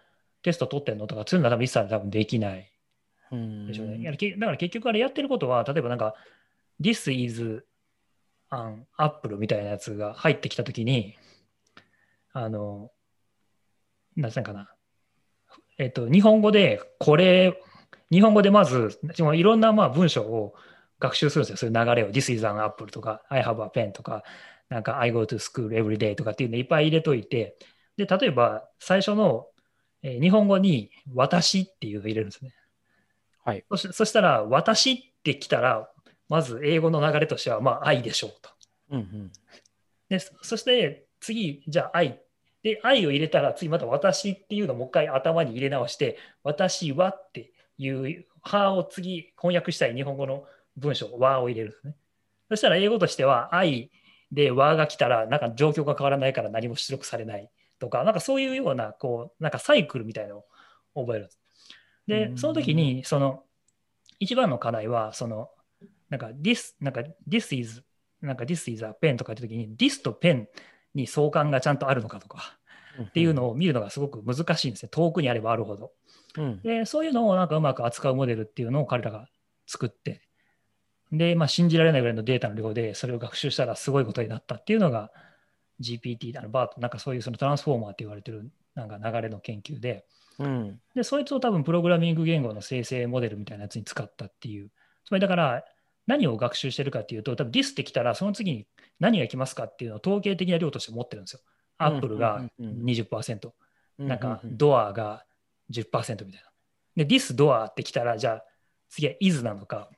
[0.43, 2.71] テスト取ってんのとか、そういうのは多分一切多分できない
[3.31, 3.97] うんでしょうね。
[3.97, 6.13] いやけだから結局あれやってることは、例えばなんか、
[6.79, 7.65] This is
[8.51, 11.15] an apple みたいなやつが入ってきたときに、
[12.31, 12.91] あの、
[14.15, 14.69] なんていうのかな。
[15.79, 17.59] えっと、日本語でこれ、
[18.13, 20.53] 日本語でまず、いろんなまあ文章を
[20.99, 21.57] 学習するんですよ。
[21.57, 22.11] そういう流れを。
[22.11, 24.23] This is an apple とか、I have a pen とか、
[24.69, 27.57] なんか I go to school every day とかっていうのいっぱい入れといて、
[27.97, 29.47] で、例えば最初の、
[30.03, 32.53] えー日本語に私っていうのを入れるんですね。
[33.43, 33.65] はい。
[33.71, 35.89] そしそしたら、私って来たら、
[36.29, 38.49] まず英語の流れとしては、まあ、愛でしょうと。
[38.91, 39.31] うんうん。
[40.09, 42.21] で、そそして次、じゃあ愛。
[42.63, 50.45] で、愛を入れたら、次また私っていうのをもう一回頭に入れ直して、私はっていう、はを次翻訳したい日本語の
[50.77, 51.95] 文章、和を入れるんですね。
[52.49, 53.91] そしたら英語としては、愛
[54.31, 60.43] で和が来たら、なんか状況が変わらないから何も出力されないとか、なんかそういうような、こう、なんかサイクルみたいなの
[60.95, 61.39] を覚えるんです。
[62.07, 63.43] でう、んその時に、その、
[64.19, 65.49] 一番の課題は、その、
[66.09, 67.83] なんか this、なんか this is、
[68.21, 70.45] なんか this is a pen とか言った時に、this と pen
[70.93, 72.57] に相関がちゃんとあるのかとか
[73.01, 74.89] っていうのを見るのがすごく難しいんですね。
[74.91, 75.91] 遠くにあればあるほど。
[76.37, 76.61] うん。
[76.61, 79.27] で、そういうのをなんかうまく扱うモデルっていうのを彼らが
[79.67, 80.21] 作って、
[81.11, 85.11] で、まあ、信じられないぐらいのデータの量でそれを学習したらすごいことになったっていうのが
[85.79, 90.05] GPT、あのバート、なんかそういうそのトランスフォーマーって言われてるなんか流れの研究で、
[90.39, 90.79] うん。
[90.95, 94.69] で、そいつを多分プログラミング言語の生成モデルみたいなやつに使ったっていう。
[95.05, 95.63] つまりだから
[96.07, 98.67] 何を学習してるかっていうと、多分 this ってきたらその次に
[98.99, 101.41] 何が来ますかっていうのを統計的な量として持ってるんですよ。
[101.77, 103.51] アップルがうんうんうん20%、
[103.99, 105.25] なんかドアが
[105.71, 106.41] 10%みたい
[106.95, 107.05] な。
[107.05, 108.45] で、this ドアってきたら、じゃあ
[108.89, 109.89] 次は is なのか、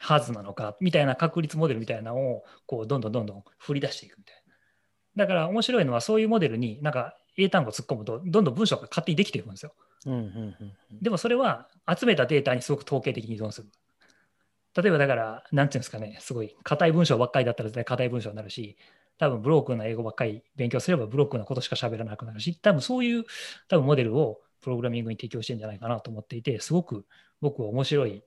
[0.00, 4.34] has なのかみたいな確率モデルみたいなのをこうどんどんどんどん振り出していくみたい
[5.16, 5.24] な。
[5.24, 9.74] だから面白いのはそういうモデルになんか英単語突っ込むとどんどん文章が勝手にできていくんですよ。
[10.06, 11.68] うんうんうんでもそれは
[11.98, 13.68] 集めたデータにすごく統計的に依存する。
[14.76, 18.76] 例えばだから、なんていうんですかね、すごい硬い文章ばっかりだったら絶対硬い文章になるし、
[19.18, 23.24] 多分ブロークンな英語ばっかり勉強すればブロークンなことしか喋らなくなるし、多分そういう
[23.68, 27.06] 多分モデルをプログラミングに提供してるんじゃないかなと思っていて、すごく
[27.40, 28.22] 僕は面白い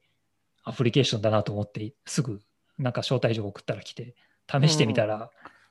[0.63, 2.41] アプリケーションだなと思って、すぐ
[2.77, 4.15] なんか招待状を送ったら来て、
[4.49, 5.29] 試してみたら、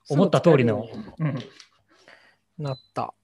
[0.08, 1.44] 思った通りのううん、に
[2.58, 3.14] なった。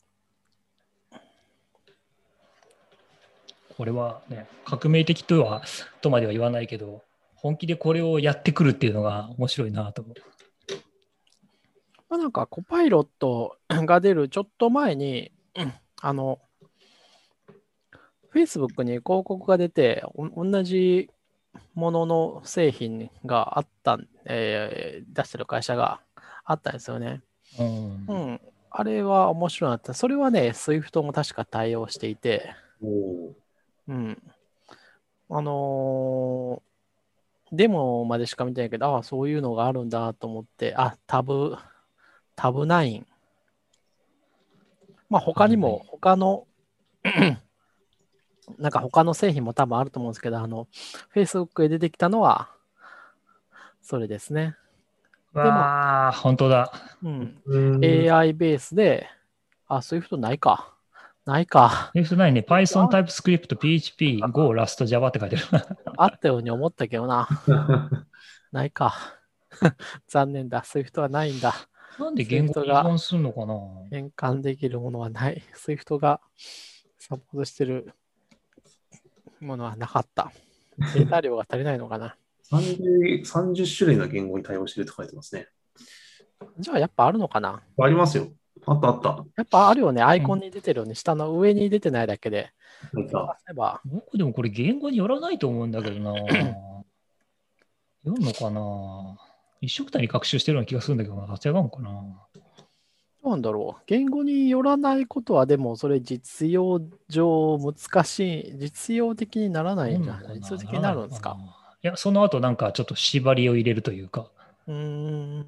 [3.76, 5.62] これはね、革命的とは
[6.00, 7.02] とまでは言わないけど、
[7.34, 10.14] 本気でこれをやってくるっていうのが面白いなと思う。
[12.08, 16.38] まあ、なんか、コパイロットが出るちょっと前に、うんあの、
[18.34, 21.08] Facebook に広告が出て、お同じ
[21.74, 26.00] ものの製品があったん、えー出してる会社が
[26.44, 27.22] あったんですよね。
[27.58, 28.40] うんうん。
[28.70, 29.94] あれは面白いなった。
[29.94, 32.52] それはね、SWIFT も確か対応していて、
[33.88, 34.22] うん。
[35.30, 36.74] あのー
[37.52, 41.56] デモまでしか見てないけど、ああ、そういうのがあるんだと思って、あ、タブ、
[42.34, 43.04] タブ9。
[45.08, 46.48] まあ、他にも、他の、
[48.58, 50.68] なんか他の製品も多分あると思うんですけど、あの、
[51.14, 52.50] Facebook で出てきたのは、
[53.82, 54.56] それですね。
[55.32, 56.72] わあ、本当だ。
[57.02, 57.42] うん。
[57.44, 59.08] うん AI ベースで、
[59.66, 60.74] あ、Swift ないか。
[61.24, 61.90] ないか。
[61.94, 65.42] F9 ね、Python、TypeScript、PHP、Go、Rust、Java って書いてる。
[65.96, 67.28] あったように思ったけどな。
[68.52, 68.94] ないか。
[70.06, 70.62] 残念だ。
[70.62, 71.54] Swift はないんだ。
[71.98, 73.54] なんで言語に依存するのかな？
[73.90, 75.42] 変換できるものはない。
[75.54, 76.20] Swift が
[76.98, 77.94] サポートしてる
[79.40, 80.32] ものはなかった。
[80.94, 82.16] データ量が足りないのかな。
[82.50, 85.48] 30 30種類の言語に対応してると書いてますね。
[86.58, 88.28] じゃあやっぱあるのかなありますよ。
[88.66, 89.24] あったあった。
[89.36, 90.02] やっぱあるよね。
[90.02, 90.94] アイコンに出てるよね。
[90.94, 92.52] 下の上に出てないだけで。
[93.84, 96.16] 僕でもこれ言語によらないと思うんだけどな。
[98.04, 99.18] よるのかな
[99.62, 101.22] 一緒くたに学習してるような気がするんだけどな。
[101.22, 101.90] 違うのかな
[103.24, 103.82] どうなんだろう。
[103.86, 108.58] 言語によらないことは、でもそれ実用上難しい。
[108.58, 110.34] 実用的にならないんじゃない？
[110.34, 111.38] 実用的になるんですか？
[111.82, 114.30] いや、その後なんかちょっと縛りを入れるというか。
[114.66, 115.40] うーん。
[115.40, 115.46] い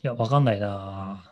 [0.00, 1.22] や、わかんないな。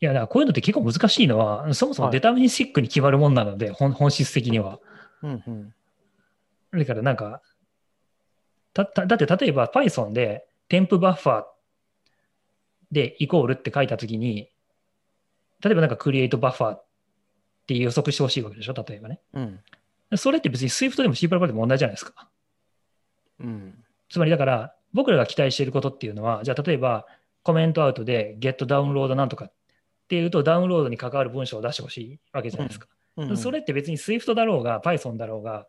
[0.00, 4.80] いや、だからこういうのって結構難しいのは、そもそもはいデタミニスティックに決まるもんなので、本本質的には。
[5.22, 5.50] うんう
[6.76, 6.78] ん。
[6.78, 7.40] だからなんか、
[8.74, 11.44] たただって例えば Python で添付バッファー
[12.90, 14.50] でイコールって書いたときに、
[15.60, 16.84] 例えばなんか create バッファーっ
[17.66, 19.20] て予測してほしいわけでしょ、例えばね。
[19.34, 19.60] うん。
[20.16, 22.28] それって別に Swift でも C++ でも同じじゃないですか。
[23.40, 23.84] うん。
[24.08, 27.06] つまりだから、僕らが期待していることっていうのは、じゃあ例えば
[27.42, 29.52] コメントアウトで get ダウンロードなんとかっ
[30.08, 32.86] ていうと、ダウンロードに関わる文章を出してほしいわけじゃないですか。
[32.92, 32.98] うん
[33.36, 35.66] それって別に Swift だろうが Python だろうが、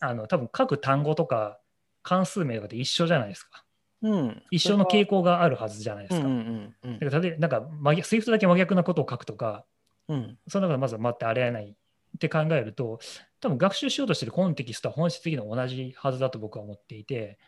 [0.00, 1.60] あの多分各単語とか
[2.02, 3.64] 関数名とかって一緒じゃないですか。
[4.02, 4.42] うん。
[4.50, 6.26] 一緒の傾向があるはずじゃないですか。
[6.26, 9.64] うんうんうんだから例えばなんか真逆、Swift だけ真逆なことを書くとか、
[10.08, 10.38] うん。
[10.48, 13.00] その中でまず待ってあれやないって考えると、
[13.40, 17.38] 多分学習しようとしてるコンテキストは本質的に同じはずだと僕は思っていて、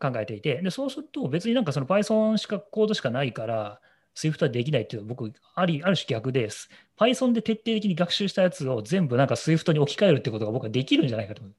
[0.00, 3.80] 考えていて、でそうすると別になんかその Python しかコードしかないから、
[4.14, 6.68] Swift はできないっていうのは僕、ありある種逆です。
[6.98, 11.50] Python で徹底的に学習したやつを全部なんか Swift に置き換えるってことが僕はできるんじゃないかと思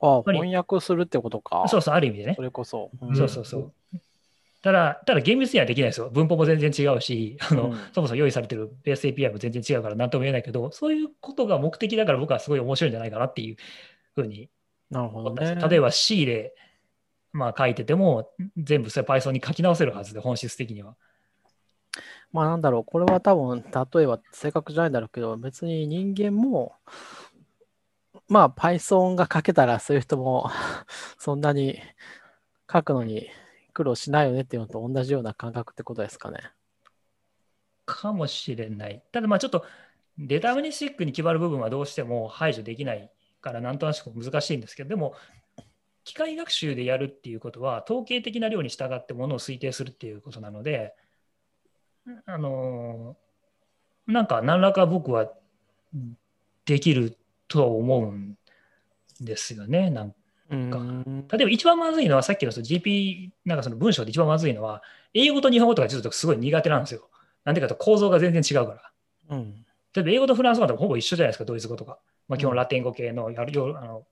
[0.00, 1.64] ああ、翻訳するってことか。
[1.66, 1.68] う。
[1.68, 2.42] そうそう、ある意味でねそ。
[2.42, 2.90] れこそ。
[3.00, 3.72] うんそうそうそう。
[4.62, 6.10] ただ、ただ厳密にはできないですよ。
[6.10, 13.56] 文法も全然違うし、 あのうんそもそも用意されてるベース API も全然違うから何とも言えないけど、そういうことが目的だから僕はすごい面白いんじゃないかなっていう
[14.14, 14.50] ふうに
[14.90, 15.56] なるほどね。
[15.56, 16.54] 例えば C で、
[17.32, 20.96] まあ、書いてても、全部それ Python に書き直せるはずで、本質的には。
[22.32, 26.74] まあなんだろう、これは多分、例えば正確じゃないんだろうけど、別に人間も、
[28.28, 30.50] まあ Python が書けたら Swift も
[31.18, 31.80] そんなに
[32.70, 33.28] 書くのに
[33.72, 36.38] 苦労しないよねっていうのと同じような感覚ってことですかね。
[37.86, 39.02] かもしれない。
[39.12, 39.64] ただまあちょっと
[40.18, 43.10] デタミニスティックに決まる部分はどうしても排除できない
[43.40, 45.14] からなんとなく難しいんですけど、でも
[46.04, 50.94] 機械学習でやるっていうことは統計的な量に従ってものを推定するっていうことなので、
[52.26, 53.16] あの
[54.06, 55.30] なんか何らか僕は
[56.64, 57.17] できる
[57.48, 58.36] とは思うん
[59.20, 59.90] ですよね。
[59.90, 60.14] なん
[60.50, 61.26] うん。
[61.30, 64.82] 例えば一番まずいのはさっきのその GP なんかその文章で一番まずいのは
[65.14, 67.08] 英語と日本語とかちょっとすごい苦手なんですよ。
[67.44, 68.74] なんでかと構造が全然違うか
[69.28, 69.36] ら。
[69.36, 69.64] うん。
[69.94, 71.98] 例えば英語とフランス語でもほぼ一緒じゃないですか、ドイツ語とか。
[72.28, 74.06] まあ、基本ラテン語系のやるよ、あの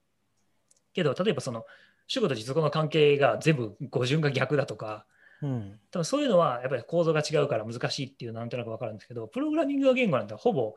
[0.95, 1.67] けど、例えばその
[2.07, 5.07] 主語と実語の関係が全部語順が逆だとか、
[5.43, 5.79] うん。
[5.91, 10.75] 多分そういうのはやっぱり構造が違うから難しいっていうなんとなく分かるんですけど、プログラミング言語なんてほぼ、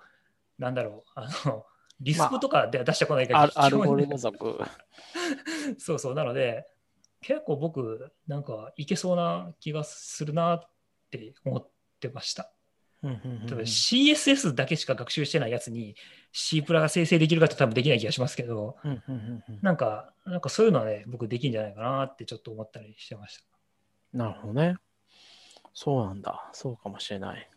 [0.57, 1.65] なんだろう、あの
[2.01, 4.59] リスクとかでは出してこないから、アルアルゴリム族。
[5.77, 6.65] そうそう、なので、
[7.21, 10.69] 結構僕、なんかいけそうな気がするなっ
[11.11, 11.67] て思っ
[11.99, 12.51] てました。
[13.01, 15.95] うんうんうん例えば CSS だけしか学習してないやつに
[16.33, 23.43] C プラが生成できるかって多分できない気がしますけど、うんうんうんうんなんか、なんかそういうのはね、僕できるんじゃないかなってちょっと思ったりしてました。
[24.13, 24.75] なるほどね。
[25.73, 26.49] そうなんだ。
[26.51, 27.49] そうかもしれない。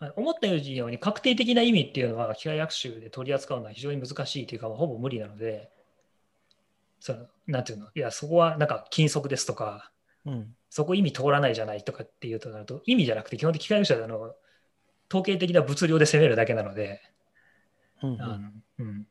[0.00, 5.70] はい思ったように確定的な意味っていうのは機械学習で取り扱うのは非常に難しいというか、まあほぼ無理なので、
[7.00, 9.90] そのなんていうの、いや、そこはなんか金属ですとか、
[10.24, 10.54] うん。
[10.70, 14.34] そこ意味通らないじゃないとかっていうとなると、意味じゃなくて基本的に機械学習はあの
[15.10, 17.00] 統計的な物量で攻めるだけなので、
[18.02, 19.06] うんうんあのうん。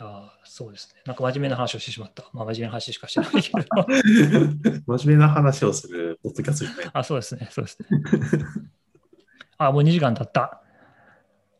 [0.00, 1.02] いやそうですね。
[1.06, 2.24] なんか真面目な話をしてしまった。
[2.32, 3.58] まあ、真面目な話しかしてないけど。
[4.96, 6.90] 真面目な話をするポッドキャストじゃない。
[6.92, 7.48] あ、そうですね。
[7.50, 7.88] そうですね。
[9.58, 10.62] あ、もう2時間経った。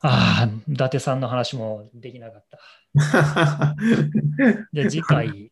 [0.00, 3.74] ああ、伊達さんの話もできなかった。
[4.72, 5.50] で、次回、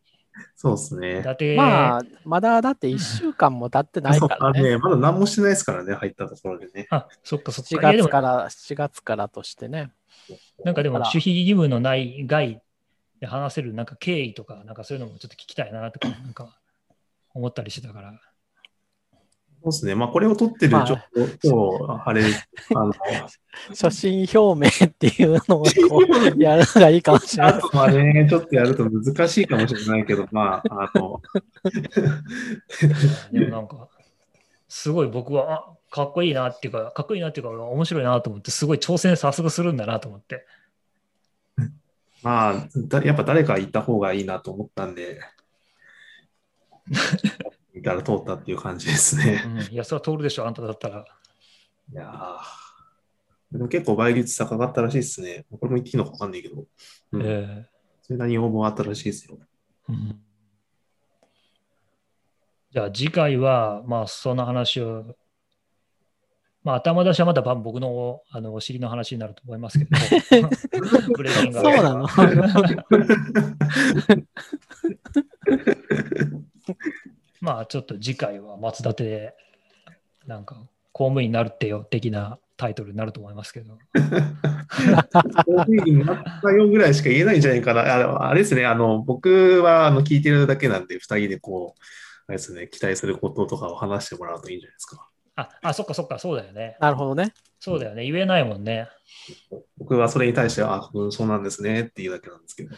[0.55, 1.23] そうですね伊。
[1.23, 4.59] 達、まあ、まだだって1週間も経ってないからね。
[4.59, 6.87] あね、まだ何もしてないですからね、入ったところでね。
[6.89, 7.91] あ、そっかそっ7か。
[7.91, 9.91] いやでも月から、7月からとしてね。
[10.63, 12.61] なんかでも守秘義務のない外
[13.19, 16.57] で話せるなんか経緯とか、なんかそういうのもちょっと聞きたいなとか、 なんか
[17.33, 18.19] 思ったりしてたから。
[19.63, 19.95] そうですね。
[19.95, 21.01] まあ、これを取ってるまあ情報
[21.77, 22.23] と、あれ、
[22.75, 22.93] あの、
[23.69, 25.65] 初心表明っていうのを
[26.37, 27.59] やるのがいいかもしれないあ。
[27.59, 31.21] とはね、ちょっとやると難しいかもしれないけど、まあ、あの、
[33.31, 33.89] でもなんか、
[34.69, 40.45] すごい僕は、あかっこいいなっていうか、かっこいいなっていうか、面白いなと思って、すごい挑戦早速するんだなと思って。
[42.23, 45.21] まあ、だやっぱ誰かいた方がいいなと思ったんで、
[47.73, 49.43] 見たら通ったっていう感じですね。
[49.45, 51.05] うん、いや、それは通るでしょ、あんただったら。
[51.91, 55.45] いやーでも結構倍率高かったらしいですね。
[55.49, 56.65] これも言っていいのかわかんないけど、
[57.11, 57.65] うんえ
[58.01, 59.37] それなりに応募あったらしいですよ。
[59.89, 60.21] えうん
[62.69, 65.15] じゃあ次回は、まあ、その話を、
[66.67, 69.91] まあ、頭出しはまた僕のあのお尻の話になると思いますけど、
[71.15, 72.05] ブレングそうなの
[77.39, 79.33] まあ、ちょっと次回は松立で、
[80.25, 80.57] なんか、
[80.91, 83.77] 公務員になるってよ的なタイトルになると思いますけど。
[83.95, 87.95] そういうふうになったよぐらいしか言えないんじゃないかな。
[87.95, 91.81] あのあれですね、あの、僕はあの聞いてるだけなんで、二人でこう、
[92.27, 95.07] あれですね、期待することとかを話してもらうといいんじゃないですか。
[95.37, 96.75] あ、あ、そっかそっか、そうだよね。
[96.79, 97.33] なるほどね。
[97.59, 98.03] そうだよね。
[98.09, 98.89] 言えないもんね。
[99.77, 102.75] 僕はそれに対して、あ、うんそうなんですねっていうだけなんですけど。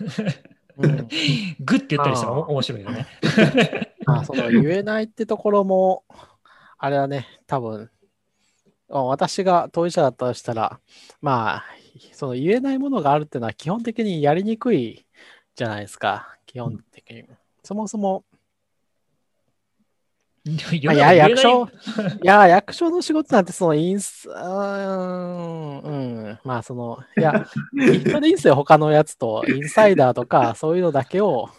[0.77, 0.97] うん、
[1.59, 3.07] グッて言ったりしたら面白いよね。
[4.05, 6.03] あその言えないってところも、
[6.77, 7.89] あれはね、多分
[8.91, 10.79] あ私が当事者だったとしたら、
[11.21, 11.65] まあ、
[12.11, 15.05] その言えないものがあるっていうのは基本的にやりにくい
[15.55, 16.37] じゃないですか。
[16.45, 17.25] 基本的に。
[17.63, 18.23] そもそも、
[20.73, 21.69] いや、役所、
[22.23, 25.89] いや、役所の仕事なんて、そのインス、うーん、う
[26.31, 31.49] ん、まあ、その、いや、一緒でいいんですよ、他のやつと、インサイダーとか、 そういうのだけを。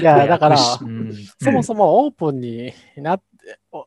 [0.00, 3.86] いや、だから、うんそもそもオープンになって、お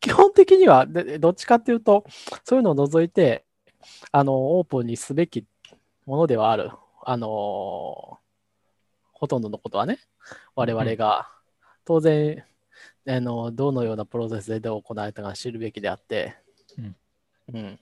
[0.00, 2.04] 基本的にはで、どっちかっていうと、
[2.44, 3.44] そういうのを除いて、
[4.10, 5.44] あの、オープンにすべき
[6.06, 6.70] ものではある。
[7.04, 8.18] あの、
[9.12, 9.98] ほとんどのことはね、
[10.54, 11.28] 我々が、
[11.88, 12.44] 当然、
[13.08, 16.36] あの、どのようなプロセスでどう行われたか知るべきであって、
[16.76, 16.96] うん。
[17.54, 17.80] うん。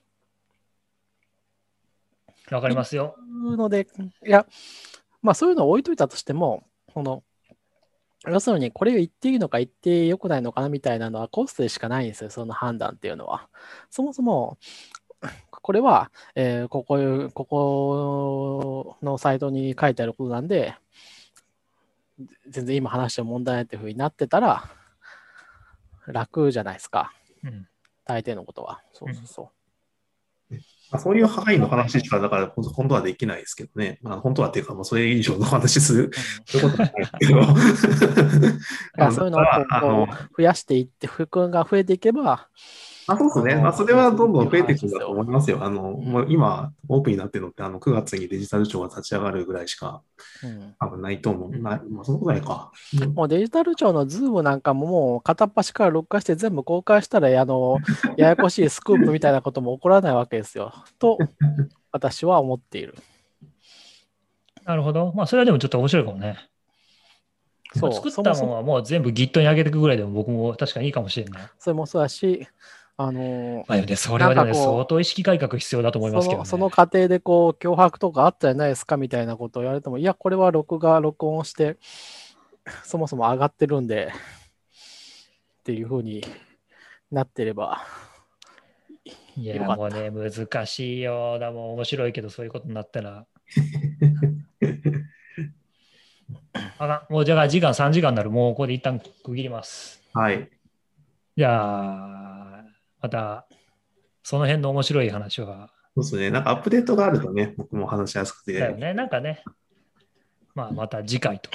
[2.49, 3.17] わかりますよ。
[3.57, 3.85] ので、
[4.25, 4.47] いや、
[5.21, 6.63] まあそういうのを置いといたとしても、
[6.93, 7.21] この、
[8.25, 13.49] 要するにこれを言っていいのか言ってよくないのかなみたいなのはコストでしかないんですよ、その判断っていうのは。
[13.89, 14.57] そもそも、
[15.51, 16.97] これは、えーここ、
[17.33, 20.75] ここのサイトに書いてあることなんで、
[22.49, 24.63] 全然今話しても問題ないっていうふうになってたら、
[26.07, 27.13] 楽じゃないですか、
[27.43, 27.67] うん
[28.07, 28.81] 大抵のことは。
[28.93, 29.51] そうそうそ
[30.49, 30.55] う。
[30.89, 33.99] まあ、そういう範囲の話しか、だから、本当はできないですけどね。
[34.01, 36.11] まあ、本当はっていうか、まあ、それ以上の話する、
[36.45, 37.27] そういうことはないですけ
[39.03, 39.11] ど。
[39.11, 42.47] そういうのをこう あのこう増やしていって、服が増えていけば、
[43.09, 43.61] あそうですね。
[43.61, 45.63] まあ、それはどんどん増えていくんだと思いますよ。
[45.63, 50.01] あの、うんもう今、オープンになってるのって、あの、9月にデジタル庁が立ち上がるぐらいしか、
[50.43, 51.51] うん多分ないと思う。
[51.51, 52.71] なまあ、そのくらいか。
[53.15, 57.77] もうデジタル庁のズームなんかももう片っ端から録画して全部公開したら、あの、
[58.17, 60.73] ややこしいスクープみたいなことも起こらないわけですよ。
[60.99, 61.17] と、
[61.91, 62.95] 私は思っている。
[64.65, 65.13] なるほど。
[65.15, 66.37] まあ、それはでもちょっと面白いかもね。
[67.75, 71.49] そう、作ったものはもう全部 Git に上げていくぐらいでも僕も確かにいいかもしれない。
[71.59, 72.47] それもそうだし、
[72.99, 76.45] あの、まあ、ね、それはね、相当意識改革必要だと思いますけど、ね。
[76.47, 81.77] そのその過程でこう脅迫とかあったじゃないですかみたいなことを言われても、いや、これは録画、録音して、
[82.83, 84.11] そもそも上がってるんで、
[85.59, 86.25] っていうふうに
[87.11, 87.83] なってれば、
[89.37, 91.37] いや、もうね、難しいよ。
[91.37, 93.27] だもん面白いけど、そういうことになったら。
[96.79, 98.31] あもうじゃあ時間3時間になる。
[98.31, 100.01] もうここで一旦区切ります。
[100.13, 100.49] はい。
[101.35, 102.56] じゃあ、
[103.01, 103.47] また、
[104.23, 106.29] その辺の面白い話は、そうですね。
[106.29, 108.53] なんかアップデートがあるとね、僕も話しやすくて。
[108.53, 108.93] だよね。
[108.93, 109.43] なんかね、
[110.53, 111.49] まあ、また次回と。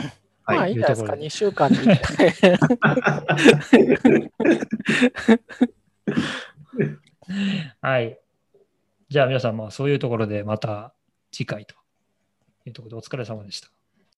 [0.45, 2.03] はいまあいいんじゃないですか、いうところで2週間に1
[7.21, 7.81] 回。
[7.81, 8.19] はい。
[9.09, 10.95] じゃあ皆さん、まあそういうところでまた
[11.31, 11.75] 次回と
[12.67, 13.69] いうところでお疲れ様でした。